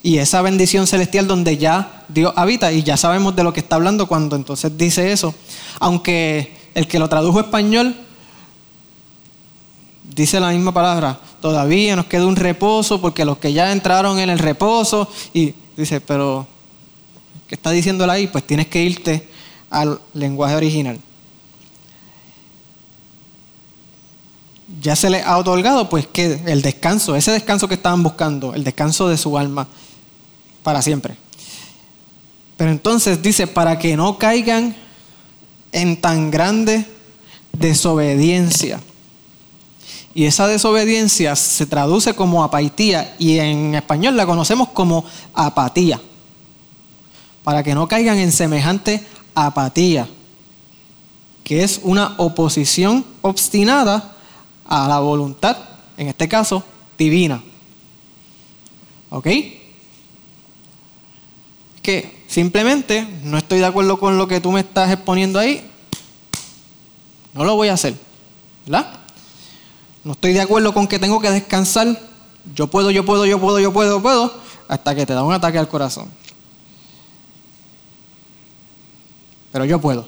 Y 0.02 0.18
esa 0.18 0.42
bendición 0.42 0.86
celestial 0.86 1.26
donde 1.26 1.56
ya 1.56 2.04
Dios 2.08 2.32
habita, 2.36 2.72
y 2.72 2.82
ya 2.82 2.96
sabemos 2.96 3.34
de 3.34 3.44
lo 3.44 3.52
que 3.52 3.60
está 3.60 3.76
hablando 3.76 4.06
cuando 4.06 4.36
entonces 4.36 4.76
dice 4.76 5.12
eso, 5.12 5.34
aunque 5.80 6.54
el 6.74 6.86
que 6.86 6.98
lo 6.98 7.08
tradujo 7.08 7.40
español 7.40 7.96
dice 10.14 10.40
la 10.40 10.50
misma 10.50 10.72
palabra, 10.72 11.18
todavía 11.40 11.96
nos 11.96 12.06
queda 12.06 12.26
un 12.26 12.36
reposo 12.36 13.00
porque 13.00 13.24
los 13.24 13.38
que 13.38 13.52
ya 13.52 13.72
entraron 13.72 14.18
en 14.18 14.30
el 14.30 14.38
reposo, 14.38 15.08
y 15.32 15.54
dice, 15.76 16.00
pero, 16.00 16.46
¿qué 17.48 17.54
está 17.54 17.70
diciéndole 17.70 18.12
ahí? 18.12 18.26
Pues 18.26 18.46
tienes 18.46 18.66
que 18.66 18.82
irte 18.82 19.28
al 19.70 20.00
lenguaje 20.14 20.54
original. 20.54 20.98
Ya 24.80 24.96
se 24.96 25.10
le 25.10 25.22
ha 25.22 25.38
otorgado, 25.38 25.88
pues 25.88 26.06
que 26.06 26.40
el 26.46 26.62
descanso, 26.62 27.14
ese 27.14 27.30
descanso 27.30 27.68
que 27.68 27.74
estaban 27.74 28.02
buscando, 28.02 28.54
el 28.54 28.64
descanso 28.64 29.08
de 29.08 29.18
su 29.18 29.38
alma 29.38 29.68
para 30.62 30.82
siempre. 30.82 31.16
Pero 32.56 32.70
entonces 32.70 33.22
dice, 33.22 33.46
para 33.46 33.78
que 33.78 33.96
no 33.96 34.18
caigan 34.18 34.76
en 35.72 36.00
tan 36.00 36.30
grande 36.30 36.86
desobediencia. 37.52 38.80
Y 40.14 40.26
esa 40.26 40.46
desobediencia 40.46 41.34
se 41.36 41.66
traduce 41.66 42.14
como 42.14 42.44
apaitía 42.44 43.14
y 43.18 43.38
en 43.38 43.74
español 43.74 44.16
la 44.16 44.26
conocemos 44.26 44.68
como 44.68 45.04
apatía. 45.32 46.00
Para 47.42 47.62
que 47.62 47.74
no 47.74 47.88
caigan 47.88 48.18
en 48.18 48.30
semejante 48.30 49.04
apatía, 49.34 50.08
que 51.44 51.64
es 51.64 51.80
una 51.82 52.14
oposición 52.18 53.04
obstinada 53.22 54.16
a 54.66 54.86
la 54.86 55.00
voluntad, 55.00 55.56
en 55.96 56.08
este 56.08 56.28
caso, 56.28 56.62
divina. 56.98 57.42
¿Ok? 59.10 59.26
Que 61.82 62.24
simplemente 62.28 63.06
no 63.24 63.38
estoy 63.38 63.58
de 63.58 63.66
acuerdo 63.66 63.98
con 63.98 64.18
lo 64.18 64.28
que 64.28 64.40
tú 64.40 64.52
me 64.52 64.60
estás 64.60 64.90
exponiendo 64.92 65.38
ahí, 65.38 65.68
no 67.34 67.44
lo 67.44 67.56
voy 67.56 67.68
a 67.68 67.74
hacer. 67.74 67.94
¿Verdad? 68.66 69.01
No 70.04 70.12
estoy 70.12 70.32
de 70.32 70.40
acuerdo 70.40 70.74
con 70.74 70.88
que 70.88 70.98
tengo 70.98 71.20
que 71.20 71.30
descansar. 71.30 72.00
Yo 72.54 72.66
puedo, 72.66 72.90
yo 72.90 73.04
puedo, 73.04 73.24
yo 73.24 73.40
puedo, 73.40 73.60
yo 73.60 73.72
puedo, 73.72 74.02
puedo, 74.02 74.34
hasta 74.68 74.94
que 74.94 75.06
te 75.06 75.12
da 75.14 75.22
un 75.22 75.32
ataque 75.32 75.58
al 75.58 75.68
corazón. 75.68 76.08
Pero 79.52 79.64
yo 79.64 79.80
puedo. 79.80 80.06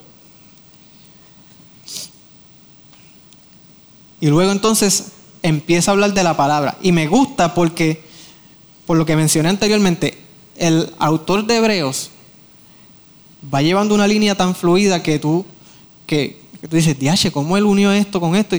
Y 4.21 4.29
luego 4.29 4.53
entonces 4.53 5.13
empieza 5.43 5.91
a 5.91 5.93
hablar 5.93 6.15
de 6.15 6.25
la 6.25 6.37
palabra. 6.37 6.77
Y 6.83 6.91
me 6.93 7.07
gusta 7.07 7.55
porque, 7.55 8.03
por 8.87 8.97
lo 8.97 9.05
que 9.05 9.15
mencioné 9.15 9.51
anteriormente, 9.51 10.19
el 10.57 10.93
autor 10.99 11.47
de 11.47 11.57
Hebreos 11.57 12.11
va 13.53 13.63
llevando 13.63 13.95
una 13.95 14.07
línea 14.07 14.35
tan 14.35 14.55
fluida 14.55 15.03
que 15.03 15.19
tú, 15.19 15.45
que, 16.07 16.43
tú 16.63 16.75
dices, 16.75 16.99
diache, 16.99 17.31
¿cómo 17.31 17.57
él 17.57 17.65
unió 17.65 17.93
esto 17.93 18.21
con 18.21 18.35
esto? 18.35 18.57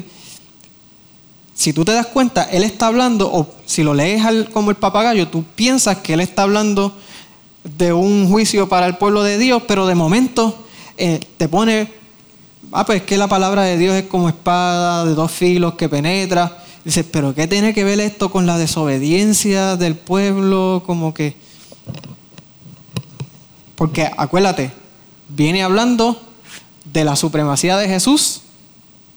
Si 1.55 1.71
tú 1.71 1.85
te 1.85 1.93
das 1.93 2.07
cuenta, 2.07 2.43
él 2.43 2.63
está 2.63 2.87
hablando, 2.87 3.31
o 3.31 3.47
si 3.65 3.81
lo 3.81 3.93
lees 3.93 4.21
como 4.51 4.71
el 4.71 4.75
papagayo, 4.75 5.29
tú 5.29 5.43
piensas 5.55 5.97
que 5.99 6.13
él 6.13 6.19
está 6.19 6.43
hablando 6.43 6.93
de 7.63 7.93
un 7.93 8.29
juicio 8.29 8.67
para 8.67 8.85
el 8.85 8.97
pueblo 8.97 9.23
de 9.23 9.37
Dios, 9.37 9.63
pero 9.65 9.87
de 9.87 9.95
momento 9.95 10.53
eh, 10.97 11.21
te 11.37 11.47
pone, 11.47 11.91
ah, 12.73 12.85
pues 12.85 13.03
que 13.03 13.17
la 13.17 13.27
palabra 13.27 13.63
de 13.63 13.77
Dios 13.77 13.95
es 13.95 14.03
como 14.03 14.27
espada 14.27 15.05
de 15.05 15.15
dos 15.15 15.31
filos 15.31 15.75
que 15.75 15.87
penetra. 15.87 16.61
Dices, 16.83 17.05
pero 17.09 17.33
¿qué 17.33 17.47
tiene 17.47 17.73
que 17.73 17.85
ver 17.85 18.01
esto 18.01 18.29
con 18.29 18.45
la 18.45 18.57
desobediencia 18.57 19.77
del 19.77 19.95
pueblo? 19.95 20.83
Como 20.85 21.13
que... 21.13 21.35
Porque 23.75 24.11
acuérdate, 24.17 24.71
viene 25.29 25.63
hablando 25.63 26.21
de 26.83 27.05
la 27.05 27.15
supremacía 27.15 27.77
de 27.77 27.87
Jesús 27.87 28.41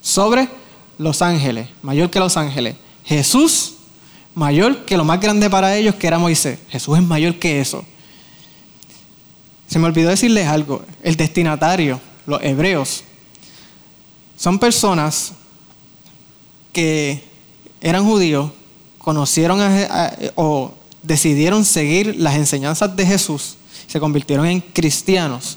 sobre 0.00 0.48
los 0.98 1.22
ángeles, 1.22 1.68
mayor 1.82 2.10
que 2.10 2.18
los 2.18 2.36
ángeles. 2.36 2.76
Jesús, 3.04 3.74
mayor 4.34 4.84
que 4.84 4.96
lo 4.96 5.04
más 5.04 5.20
grande 5.20 5.48
para 5.48 5.76
ellos 5.76 5.94
que 5.94 6.06
era 6.06 6.18
Moisés. 6.18 6.58
Jesús 6.68 6.98
es 6.98 7.04
mayor 7.04 7.38
que 7.38 7.60
eso. 7.60 7.84
Se 9.68 9.78
me 9.78 9.86
olvidó 9.86 10.10
decirles 10.10 10.46
algo. 10.46 10.84
El 11.02 11.16
destinatario, 11.16 12.00
los 12.26 12.42
hebreos, 12.42 13.04
son 14.36 14.58
personas 14.58 15.32
que 16.72 17.24
eran 17.80 18.04
judíos, 18.04 18.50
conocieron 18.98 19.60
o 20.34 20.74
decidieron 21.02 21.64
seguir 21.64 22.16
las 22.16 22.36
enseñanzas 22.36 22.94
de 22.94 23.06
Jesús, 23.06 23.56
se 23.86 23.98
convirtieron 24.00 24.46
en 24.46 24.60
cristianos, 24.60 25.56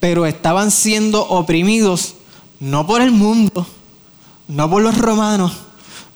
pero 0.00 0.26
estaban 0.26 0.70
siendo 0.70 1.26
oprimidos 1.28 2.14
no 2.60 2.86
por 2.86 3.02
el 3.02 3.10
mundo, 3.10 3.66
no 4.48 4.70
por 4.70 4.82
los 4.82 4.98
romanos, 4.98 5.52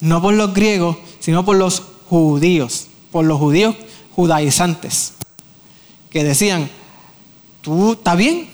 no 0.01 0.21
por 0.21 0.35
los 0.35 0.55
griegos, 0.55 0.97
sino 1.21 1.45
por 1.45 1.57
los 1.57 1.83
judíos, 2.09 2.87
por 3.11 3.25
los 3.25 3.39
judíos 3.39 3.75
judaizantes, 4.15 5.15
que 6.11 6.25
decían, 6.25 6.69
tú 7.61 7.93
está 7.93 8.15
bien, 8.15 8.49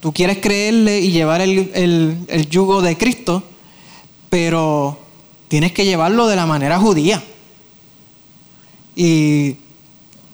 tú 0.00 0.12
quieres 0.12 0.38
creerle 0.38 1.00
y 1.00 1.10
llevar 1.10 1.40
el, 1.40 2.48
yugo 2.50 2.82
de 2.82 2.96
Cristo, 2.96 3.42
pero 4.30 4.98
tienes 5.48 5.72
que 5.72 5.84
llevarlo 5.84 6.26
de 6.26 6.36
la 6.36 6.46
manera 6.46 6.78
judía. 6.78 7.22
Y 8.96 9.56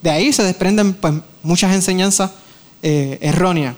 de 0.03 0.11
ahí 0.11 0.33
se 0.33 0.43
desprenden 0.43 0.95
pues, 0.95 1.15
muchas 1.43 1.75
enseñanzas 1.75 2.31
eh, 2.83 3.19
erróneas. 3.21 3.75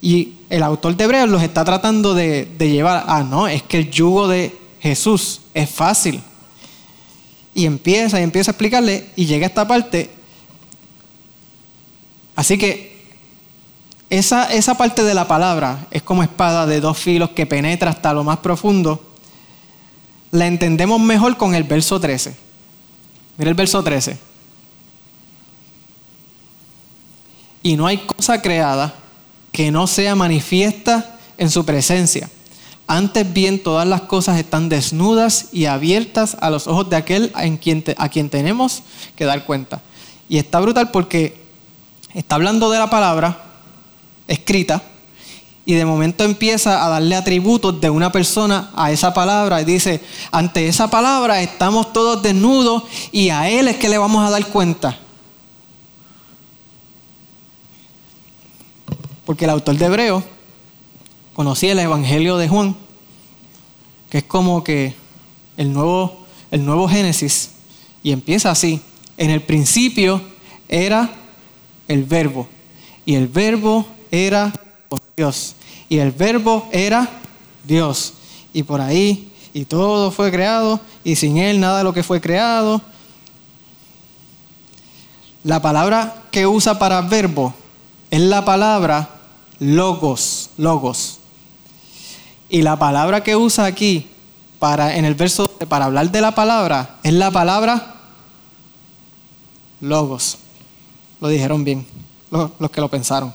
Y 0.00 0.34
el 0.50 0.62
autor 0.62 0.96
de 0.96 1.04
Hebreos 1.04 1.28
los 1.28 1.42
está 1.42 1.64
tratando 1.64 2.14
de, 2.14 2.48
llevar 2.58 3.04
a, 3.06 3.22
no, 3.22 3.48
es 3.48 3.62
que 3.62 3.78
el 3.78 3.90
yugo 3.90 4.28
de 4.28 4.56
Jesús 4.80 5.40
es 5.54 5.68
fácil. 5.70 6.22
Y 7.54 7.66
empieza 7.66 8.20
y 8.20 8.22
empieza 8.22 8.50
a 8.50 8.52
explicarle 8.52 9.08
y 9.16 9.26
llega 9.26 9.46
a 9.46 9.48
esta 9.48 9.66
parte 9.66 10.18
Así 12.38 12.56
que 12.56 12.96
esa, 14.10 14.44
esa 14.52 14.76
parte 14.76 15.02
de 15.02 15.12
la 15.12 15.26
palabra 15.26 15.88
es 15.90 16.04
como 16.04 16.22
espada 16.22 16.66
de 16.66 16.80
dos 16.80 16.96
filos 16.96 17.30
que 17.30 17.46
penetra 17.46 17.90
hasta 17.90 18.12
lo 18.12 18.22
más 18.22 18.38
profundo. 18.38 19.02
La 20.30 20.46
entendemos 20.46 21.00
mejor 21.00 21.36
con 21.36 21.56
el 21.56 21.64
verso 21.64 21.98
13. 21.98 22.36
Mira 23.38 23.50
el 23.50 23.56
verso 23.56 23.82
13. 23.82 24.16
Y 27.64 27.76
no 27.76 27.88
hay 27.88 27.98
cosa 27.98 28.40
creada 28.40 28.94
que 29.58 29.72
no 29.72 29.88
sea 29.88 30.14
manifiesta 30.14 31.18
en 31.36 31.50
su 31.50 31.64
presencia. 31.64 32.30
Antes 32.86 33.32
bien, 33.32 33.60
todas 33.60 33.88
las 33.88 34.02
cosas 34.02 34.38
están 34.38 34.68
desnudas 34.68 35.46
y 35.50 35.64
abiertas 35.64 36.36
a 36.40 36.48
los 36.48 36.68
ojos 36.68 36.88
de 36.88 36.94
aquel 36.94 37.32
en 37.36 37.56
quien 37.56 37.82
a 37.96 38.08
quien 38.08 38.30
tenemos 38.30 38.84
que 39.16 39.24
dar 39.24 39.44
cuenta. 39.46 39.80
Y 40.28 40.38
está 40.38 40.60
brutal 40.60 40.92
porque 40.92 41.42
está 42.14 42.36
hablando 42.36 42.70
de 42.70 42.78
la 42.78 42.88
palabra 42.88 43.46
escrita 44.28 44.80
y 45.66 45.74
de 45.74 45.84
momento 45.84 46.22
empieza 46.22 46.84
a 46.84 46.88
darle 46.88 47.16
atributos 47.16 47.80
de 47.80 47.90
una 47.90 48.12
persona 48.12 48.70
a 48.76 48.92
esa 48.92 49.12
palabra 49.12 49.60
y 49.60 49.64
dice, 49.64 50.00
ante 50.30 50.68
esa 50.68 50.88
palabra 50.88 51.42
estamos 51.42 51.92
todos 51.92 52.22
desnudos 52.22 52.84
y 53.10 53.30
a 53.30 53.50
él 53.50 53.66
es 53.66 53.76
que 53.76 53.88
le 53.88 53.98
vamos 53.98 54.24
a 54.24 54.30
dar 54.30 54.46
cuenta. 54.46 55.00
Porque 59.28 59.44
el 59.44 59.50
autor 59.50 59.76
de 59.76 59.84
Hebreo 59.84 60.24
conocía 61.34 61.72
el 61.72 61.78
Evangelio 61.80 62.38
de 62.38 62.48
Juan, 62.48 62.74
que 64.08 64.16
es 64.16 64.24
como 64.24 64.64
que 64.64 64.94
el 65.58 65.70
nuevo, 65.70 66.24
el 66.50 66.64
nuevo 66.64 66.88
Génesis, 66.88 67.50
y 68.02 68.12
empieza 68.12 68.50
así. 68.50 68.80
En 69.18 69.28
el 69.28 69.42
principio 69.42 70.22
era 70.66 71.10
el 71.88 72.04
verbo, 72.04 72.48
y 73.04 73.16
el 73.16 73.28
verbo 73.28 73.86
era 74.10 74.50
Dios, 75.14 75.56
y 75.90 75.98
el 75.98 76.10
verbo 76.10 76.66
era 76.72 77.06
Dios. 77.64 78.14
Y 78.54 78.62
por 78.62 78.80
ahí, 78.80 79.30
y 79.52 79.66
todo 79.66 80.10
fue 80.10 80.30
creado, 80.30 80.80
y 81.04 81.16
sin 81.16 81.36
Él 81.36 81.60
nada 81.60 81.76
de 81.76 81.84
lo 81.84 81.92
que 81.92 82.02
fue 82.02 82.22
creado. 82.22 82.80
La 85.44 85.60
palabra 85.60 86.22
que 86.30 86.46
usa 86.46 86.78
para 86.78 87.02
verbo 87.02 87.52
es 88.10 88.20
la 88.20 88.42
palabra 88.46 89.16
logos, 89.60 90.50
logos. 90.56 91.18
Y 92.48 92.62
la 92.62 92.78
palabra 92.78 93.22
que 93.22 93.36
usa 93.36 93.64
aquí 93.66 94.06
para 94.58 94.96
en 94.96 95.04
el 95.04 95.14
verso 95.14 95.48
para 95.68 95.84
hablar 95.84 96.10
de 96.10 96.20
la 96.20 96.34
palabra 96.34 96.98
es 97.02 97.12
la 97.12 97.30
palabra 97.30 97.94
logos. 99.80 100.38
Lo 101.20 101.28
dijeron 101.28 101.64
bien 101.64 101.86
los, 102.30 102.50
los 102.58 102.70
que 102.70 102.80
lo 102.80 102.88
pensaron. 102.88 103.34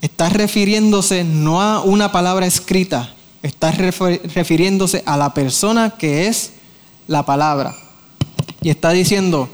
Está 0.00 0.28
refiriéndose 0.28 1.22
no 1.22 1.62
a 1.62 1.82
una 1.82 2.10
palabra 2.10 2.46
escrita, 2.46 3.14
está 3.42 3.70
refiriéndose 3.70 5.02
a 5.06 5.16
la 5.16 5.32
persona 5.32 5.90
que 5.90 6.26
es 6.26 6.54
la 7.06 7.24
palabra. 7.24 7.76
Y 8.62 8.70
está 8.70 8.90
diciendo, 8.90 9.48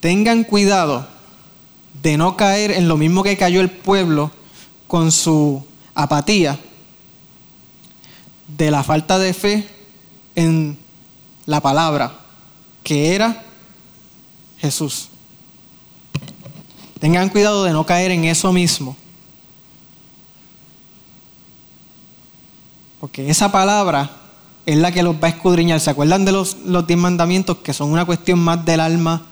tengan 0.00 0.42
cuidado 0.42 1.06
de 2.02 2.16
no 2.16 2.36
caer 2.36 2.70
en 2.72 2.88
lo 2.88 2.96
mismo 2.96 3.22
que 3.22 3.36
cayó 3.36 3.60
el 3.60 3.70
pueblo 3.70 4.30
con 4.86 5.12
su 5.12 5.64
apatía, 5.94 6.58
de 8.56 8.70
la 8.70 8.82
falta 8.82 9.18
de 9.18 9.34
fe 9.34 9.68
en 10.34 10.78
la 11.44 11.60
palabra, 11.60 12.18
que 12.82 13.14
era 13.14 13.44
Jesús. 14.58 15.08
Tengan 17.00 17.28
cuidado 17.28 17.64
de 17.64 17.72
no 17.72 17.84
caer 17.84 18.10
en 18.10 18.24
eso 18.24 18.52
mismo. 18.52 18.96
Porque 23.00 23.28
esa 23.30 23.52
palabra 23.52 24.10
es 24.66 24.76
la 24.76 24.90
que 24.90 25.02
los 25.02 25.14
va 25.16 25.28
a 25.28 25.30
escudriñar. 25.30 25.78
¿Se 25.80 25.90
acuerdan 25.90 26.24
de 26.24 26.32
los, 26.32 26.56
los 26.64 26.86
diez 26.86 26.98
mandamientos 26.98 27.58
que 27.58 27.72
son 27.72 27.92
una 27.92 28.04
cuestión 28.04 28.38
más 28.40 28.64
del 28.64 28.80
alma 28.80 29.22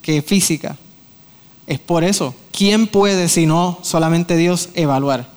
que 0.00 0.22
física? 0.22 0.76
Es 1.66 1.78
por 1.78 2.04
eso. 2.04 2.34
¿Quién 2.52 2.86
puede, 2.86 3.28
si 3.28 3.46
no 3.46 3.78
solamente 3.82 4.36
Dios, 4.36 4.68
evaluar? 4.74 5.28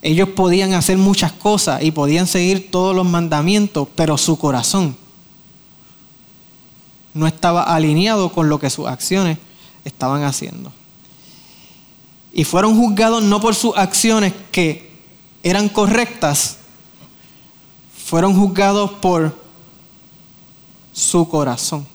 Ellos 0.00 0.30
podían 0.30 0.72
hacer 0.74 0.96
muchas 0.96 1.32
cosas 1.32 1.82
y 1.82 1.90
podían 1.90 2.26
seguir 2.26 2.70
todos 2.70 2.94
los 2.94 3.04
mandamientos, 3.04 3.88
pero 3.94 4.16
su 4.16 4.38
corazón 4.38 4.96
no 7.14 7.26
estaba 7.26 7.62
alineado 7.62 8.32
con 8.32 8.48
lo 8.48 8.60
que 8.60 8.70
sus 8.70 8.86
acciones 8.86 9.38
estaban 9.84 10.22
haciendo. 10.22 10.72
Y 12.32 12.44
fueron 12.44 12.78
juzgados 12.78 13.22
no 13.24 13.40
por 13.40 13.54
sus 13.54 13.76
acciones 13.76 14.32
que 14.52 14.92
eran 15.42 15.68
correctas, 15.68 16.58
fueron 18.06 18.38
juzgados 18.38 18.92
por 18.92 19.36
su 20.92 21.28
corazón 21.28 21.86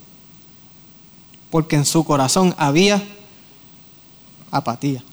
porque 1.53 1.75
en 1.75 1.85
su 1.85 2.03
corazón 2.03 2.55
había 2.57 2.99
apatía. 4.49 5.03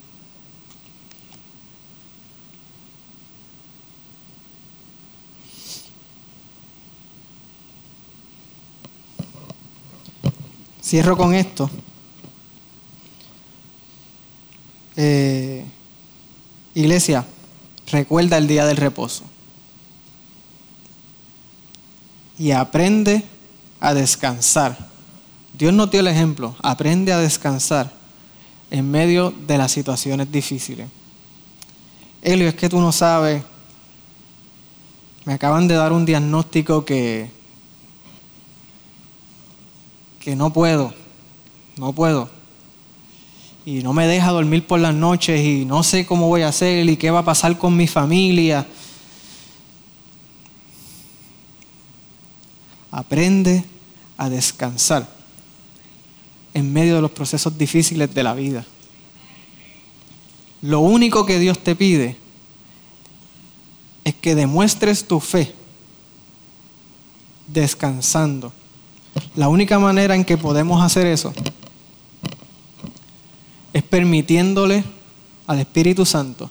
Cierro 10.81 11.15
con 11.15 11.35
esto. 11.35 11.69
Eh, 14.95 15.63
iglesia, 16.73 17.23
recuerda 17.91 18.39
el 18.39 18.47
día 18.47 18.65
del 18.65 18.77
reposo. 18.77 19.25
Y 22.39 22.49
aprende 22.49 23.23
a 23.79 23.93
descansar 23.93 24.90
Dios 25.53 25.73
nos 25.73 25.91
dio 25.91 25.99
el 25.99 26.07
ejemplo. 26.07 26.55
Aprende 26.61 27.11
a 27.13 27.19
descansar 27.19 27.91
en 28.69 28.89
medio 28.89 29.31
de 29.31 29.57
las 29.57 29.71
situaciones 29.71 30.31
difíciles. 30.31 30.87
Elio, 32.21 32.47
es 32.47 32.55
que 32.55 32.69
tú 32.69 32.79
no 32.79 32.91
sabes. 32.91 33.43
Me 35.25 35.33
acaban 35.33 35.67
de 35.67 35.75
dar 35.75 35.91
un 35.91 36.05
diagnóstico 36.05 36.83
que, 36.85 37.29
que 40.19 40.35
no 40.35 40.51
puedo, 40.51 40.93
no 41.77 41.93
puedo. 41.93 42.29
Y 43.65 43.83
no 43.83 43.93
me 43.93 44.07
deja 44.07 44.31
dormir 44.31 44.65
por 44.65 44.79
las 44.79 44.95
noches 44.95 45.39
y 45.41 45.65
no 45.65 45.83
sé 45.83 46.05
cómo 46.05 46.27
voy 46.27 46.41
a 46.41 46.47
hacer 46.47 46.89
y 46.89 46.97
qué 46.97 47.11
va 47.11 47.19
a 47.19 47.25
pasar 47.25 47.57
con 47.57 47.75
mi 47.75 47.87
familia. 47.87 48.65
Aprende 52.89 53.63
a 54.17 54.29
descansar 54.29 55.20
en 56.53 56.71
medio 56.71 56.95
de 56.95 57.01
los 57.01 57.11
procesos 57.11 57.57
difíciles 57.57 58.13
de 58.13 58.23
la 58.23 58.33
vida. 58.33 58.65
Lo 60.61 60.79
único 60.81 61.25
que 61.25 61.39
Dios 61.39 61.59
te 61.59 61.75
pide 61.75 62.17
es 64.03 64.13
que 64.15 64.35
demuestres 64.35 65.07
tu 65.07 65.19
fe 65.19 65.53
descansando. 67.47 68.51
La 69.35 69.49
única 69.49 69.79
manera 69.79 70.15
en 70.15 70.23
que 70.23 70.37
podemos 70.37 70.83
hacer 70.83 71.07
eso 71.07 71.33
es 73.73 73.83
permitiéndole 73.83 74.83
al 75.47 75.59
Espíritu 75.59 76.05
Santo 76.05 76.49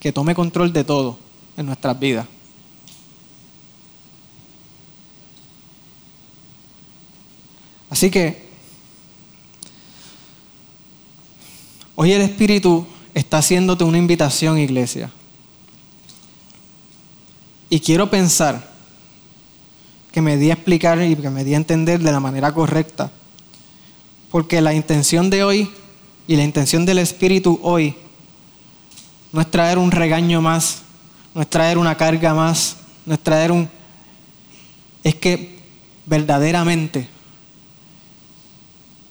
que 0.00 0.12
tome 0.12 0.34
control 0.34 0.72
de 0.72 0.84
todo 0.84 1.18
en 1.56 1.66
nuestras 1.66 1.98
vidas. 1.98 2.26
Así 7.90 8.10
que 8.10 8.44
hoy 11.94 12.12
el 12.12 12.22
Espíritu 12.22 12.86
está 13.14 13.38
haciéndote 13.38 13.84
una 13.84 13.98
invitación, 13.98 14.58
iglesia. 14.58 15.10
Y 17.70 17.80
quiero 17.80 18.10
pensar 18.10 18.72
que 20.12 20.20
me 20.20 20.36
di 20.36 20.50
a 20.50 20.54
explicar 20.54 21.02
y 21.02 21.16
que 21.16 21.30
me 21.30 21.44
di 21.44 21.54
a 21.54 21.56
entender 21.56 22.00
de 22.00 22.12
la 22.12 22.20
manera 22.20 22.52
correcta. 22.52 23.10
Porque 24.30 24.60
la 24.60 24.74
intención 24.74 25.30
de 25.30 25.44
hoy 25.44 25.70
y 26.26 26.36
la 26.36 26.44
intención 26.44 26.84
del 26.86 26.98
Espíritu 26.98 27.58
hoy 27.62 27.94
no 29.32 29.40
es 29.40 29.50
traer 29.50 29.78
un 29.78 29.90
regaño 29.90 30.40
más, 30.40 30.82
no 31.34 31.42
es 31.42 31.50
traer 31.50 31.78
una 31.78 31.96
carga 31.96 32.34
más, 32.34 32.76
no 33.04 33.14
es 33.14 33.20
traer 33.20 33.50
un... 33.50 33.68
Es 35.02 35.16
que 35.16 35.58
verdaderamente 36.06 37.08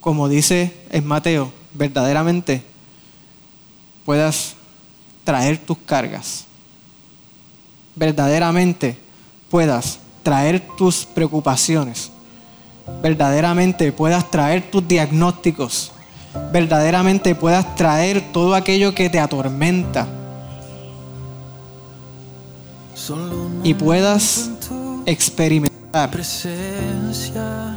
como 0.03 0.27
dice 0.27 0.73
en 0.89 1.07
Mateo, 1.07 1.49
verdaderamente 1.73 2.61
puedas 4.05 4.53
traer 5.23 5.57
tus 5.57 5.77
cargas, 5.77 6.43
verdaderamente 7.95 8.97
puedas 9.49 9.99
traer 10.21 10.61
tus 10.77 11.05
preocupaciones. 11.05 12.11
Verdaderamente 13.01 13.93
puedas 13.93 14.29
traer 14.29 14.69
tus 14.69 14.85
diagnósticos, 14.85 15.93
verdaderamente 16.51 17.33
puedas 17.33 17.73
traer 17.75 18.33
todo 18.33 18.55
aquello 18.55 18.93
que 18.93 19.09
te 19.09 19.21
atormenta. 19.21 20.05
Y 23.63 23.73
puedas 23.73 24.49
experimentar. 25.05 26.11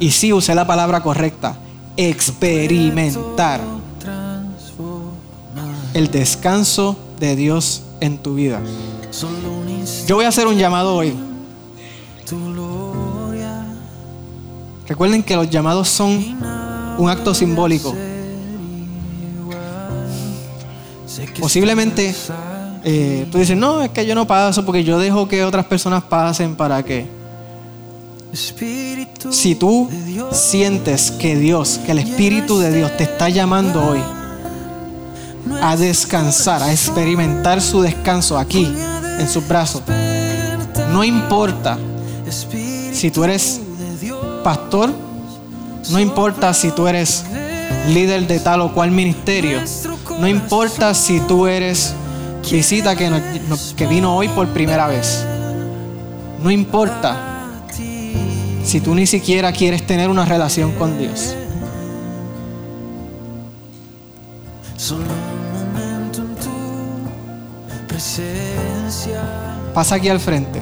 Y 0.00 0.10
sí 0.10 0.32
usé 0.32 0.56
la 0.56 0.66
palabra 0.66 1.00
correcta, 1.00 1.56
experimentar 1.96 3.60
el 5.94 6.10
descanso 6.10 6.96
de 7.18 7.36
Dios 7.36 7.82
en 8.00 8.18
tu 8.18 8.34
vida. 8.34 8.60
Yo 10.06 10.16
voy 10.16 10.24
a 10.24 10.28
hacer 10.28 10.46
un 10.46 10.56
llamado 10.56 10.94
hoy. 10.94 11.14
Recuerden 14.86 15.22
que 15.22 15.34
los 15.36 15.50
llamados 15.50 15.88
son 15.88 16.36
un 16.98 17.10
acto 17.10 17.34
simbólico. 17.34 17.94
Posiblemente 21.40 22.14
eh, 22.84 23.26
tú 23.32 23.38
dices, 23.38 23.56
no, 23.56 23.82
es 23.82 23.90
que 23.90 24.06
yo 24.06 24.14
no 24.14 24.26
paso 24.26 24.64
porque 24.64 24.84
yo 24.84 24.98
dejo 24.98 25.26
que 25.26 25.44
otras 25.44 25.66
personas 25.66 26.04
pasen 26.04 26.54
para 26.54 26.82
que... 26.84 27.25
Si 28.32 29.54
tú 29.54 29.88
sientes 30.32 31.10
que 31.10 31.36
Dios, 31.36 31.80
que 31.84 31.92
el 31.92 31.98
Espíritu 31.98 32.58
de 32.58 32.72
Dios 32.72 32.96
te 32.96 33.04
está 33.04 33.28
llamando 33.28 33.84
hoy 33.84 34.00
a 35.62 35.76
descansar, 35.76 36.62
a 36.62 36.72
experimentar 36.72 37.60
su 37.60 37.80
descanso 37.80 38.38
aquí, 38.38 38.72
en 39.18 39.28
sus 39.28 39.46
brazos, 39.46 39.82
no 40.92 41.02
importa 41.04 41.78
si 42.92 43.10
tú 43.10 43.24
eres 43.24 43.60
pastor, 44.44 44.90
no 45.90 45.98
importa 45.98 46.52
si 46.52 46.70
tú 46.70 46.86
eres 46.86 47.24
líder 47.88 48.26
de 48.26 48.40
tal 48.40 48.60
o 48.60 48.72
cual 48.72 48.90
ministerio, 48.90 49.60
no 50.18 50.28
importa 50.28 50.94
si 50.94 51.20
tú 51.20 51.46
eres 51.46 51.94
visita 52.50 52.94
que, 52.94 53.10
que 53.76 53.86
vino 53.86 54.16
hoy 54.16 54.28
por 54.28 54.48
primera 54.48 54.86
vez, 54.86 55.24
no 56.42 56.50
importa 56.50 57.35
si 58.66 58.80
tú 58.80 58.96
ni 58.96 59.06
siquiera 59.06 59.52
quieres 59.52 59.86
tener 59.86 60.10
una 60.10 60.24
relación 60.24 60.72
con 60.72 60.98
Dios. 60.98 61.36
Pasa 69.72 69.94
aquí 69.94 70.08
al 70.08 70.18
frente. 70.18 70.60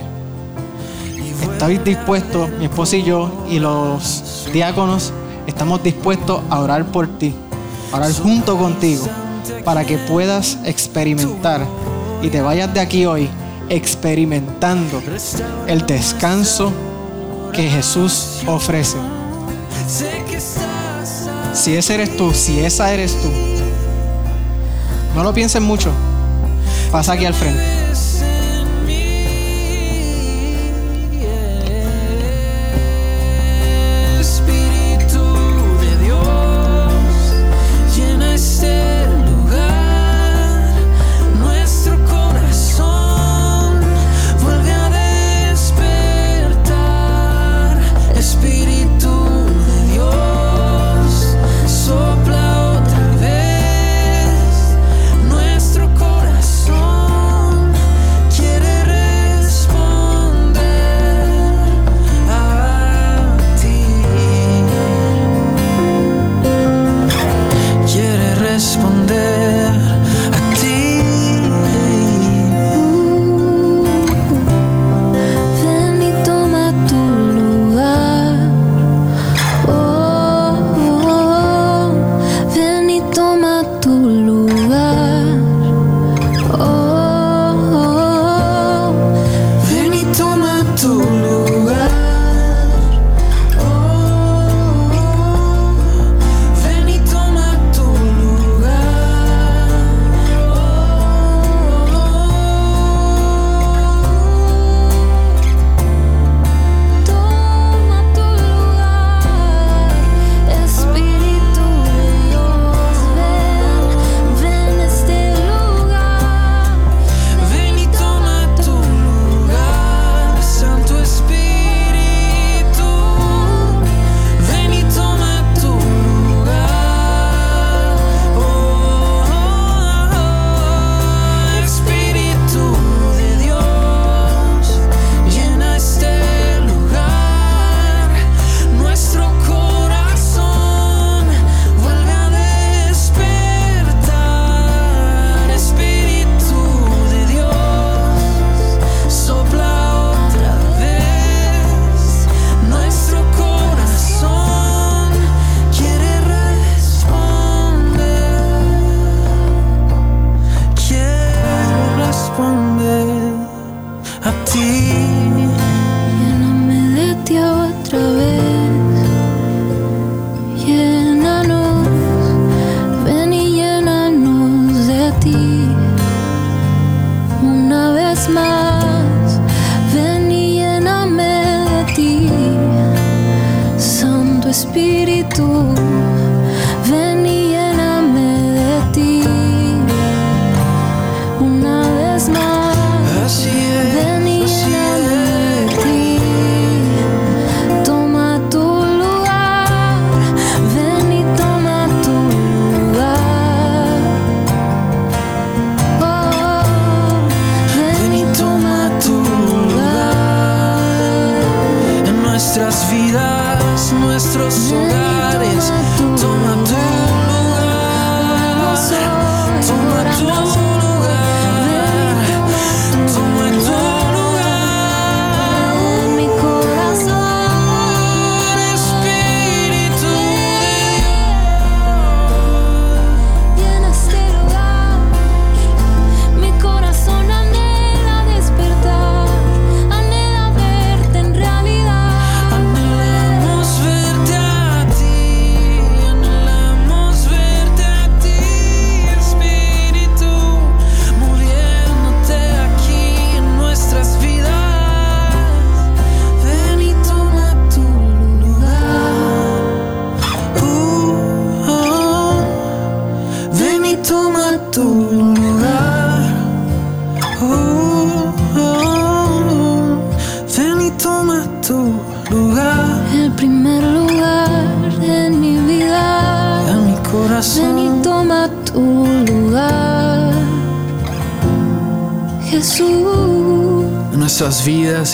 ¿Estáis 1.43 1.83
dispuestos, 1.83 2.51
mi 2.59 2.67
esposa 2.67 2.97
y 2.97 3.05
yo, 3.05 3.47
y 3.49 3.59
los 3.59 4.49
diáconos, 4.53 5.13
estamos 5.47 5.83
dispuestos 5.83 6.43
a 6.51 6.61
orar 6.61 6.85
por 6.85 7.07
ti, 7.19 7.35
a 7.91 7.97
orar 7.97 8.13
junto 8.13 8.59
contigo, 8.59 9.07
para 9.65 9.85
que 9.85 9.97
puedas 9.97 10.59
experimentar 10.65 11.67
y 12.23 12.29
te 12.29 12.43
vayas 12.43 12.73
de 12.75 12.81
aquí 12.81 13.07
hoy 13.07 13.31
experimentando 13.71 15.03
el 15.67 15.87
descanso 15.87 16.71
que 17.55 17.71
Jesús 17.71 18.43
ofrece. 18.47 18.99
Si 21.53 21.77
ese 21.77 21.95
eres 21.95 22.17
tú, 22.17 22.35
si 22.35 22.61
esa 22.61 22.93
eres 22.93 23.17
tú, 23.21 23.31
no 25.15 25.23
lo 25.23 25.33
pienses 25.33 25.63
mucho. 25.63 25.91
Pasa 26.91 27.13
aquí 27.13 27.25
al 27.25 27.35
frente. 27.35 27.84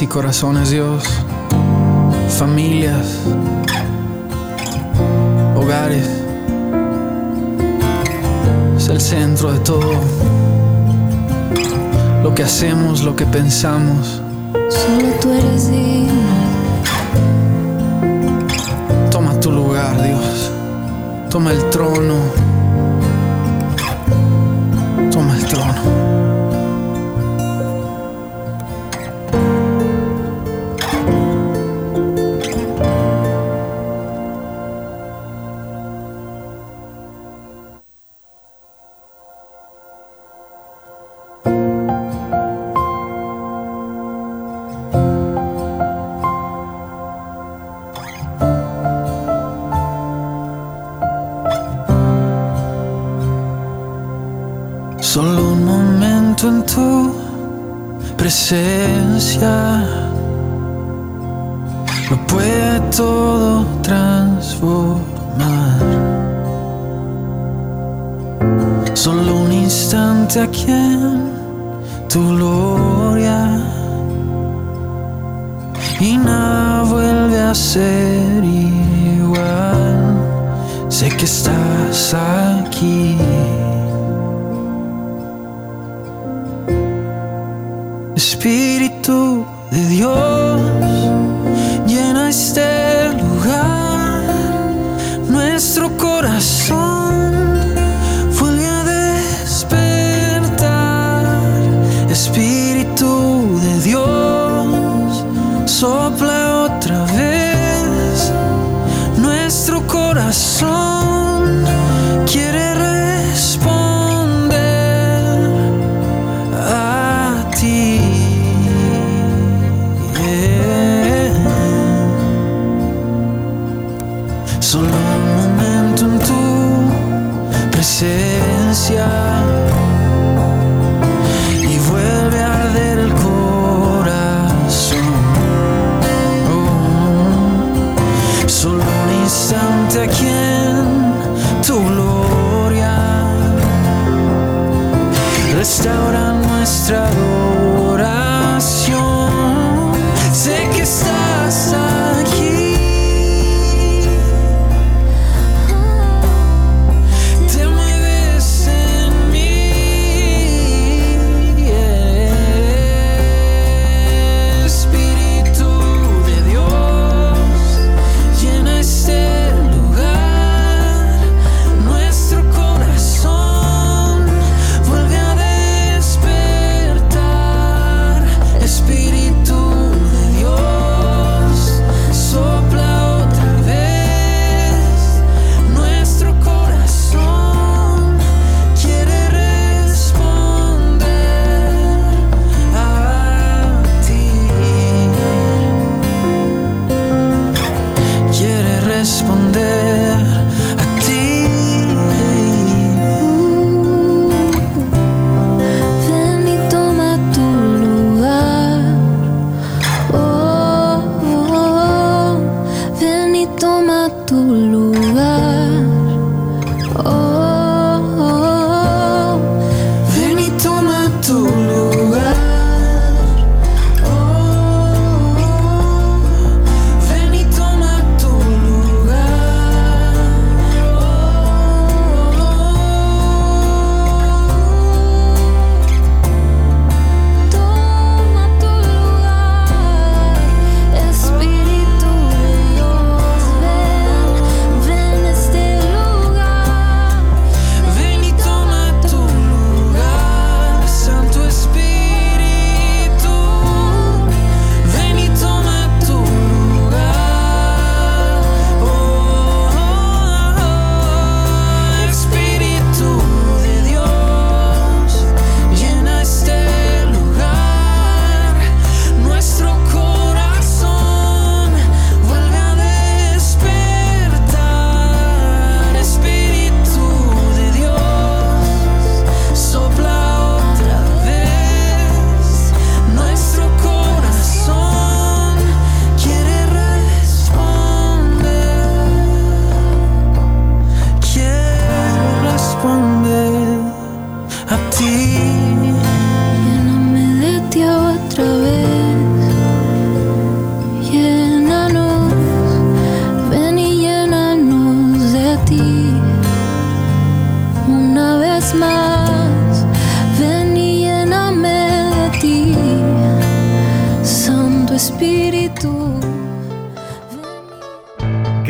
y 0.03 0.07
corazones, 0.07 0.71
Dios, 0.71 1.05
familias, 2.39 3.19
hogares. 5.57 6.09
Es 8.77 8.89
el 8.89 9.01
centro 9.01 9.53
de 9.53 9.59
todo. 9.59 9.93
Lo 12.23 12.35
que 12.35 12.45
hacemos, 12.45 13.03
lo 13.03 13.15
que 13.15 13.27
pensamos. 13.27 14.23
Solo 14.69 15.09
tú 15.21 15.33
eres 15.33 15.71
digno. 15.71 16.13
Toma 19.11 19.39
tu 19.41 19.51
lugar, 19.51 20.01
Dios. 20.03 20.51
Toma 21.29 21.53
el 21.53 21.69
trono. 21.71 22.15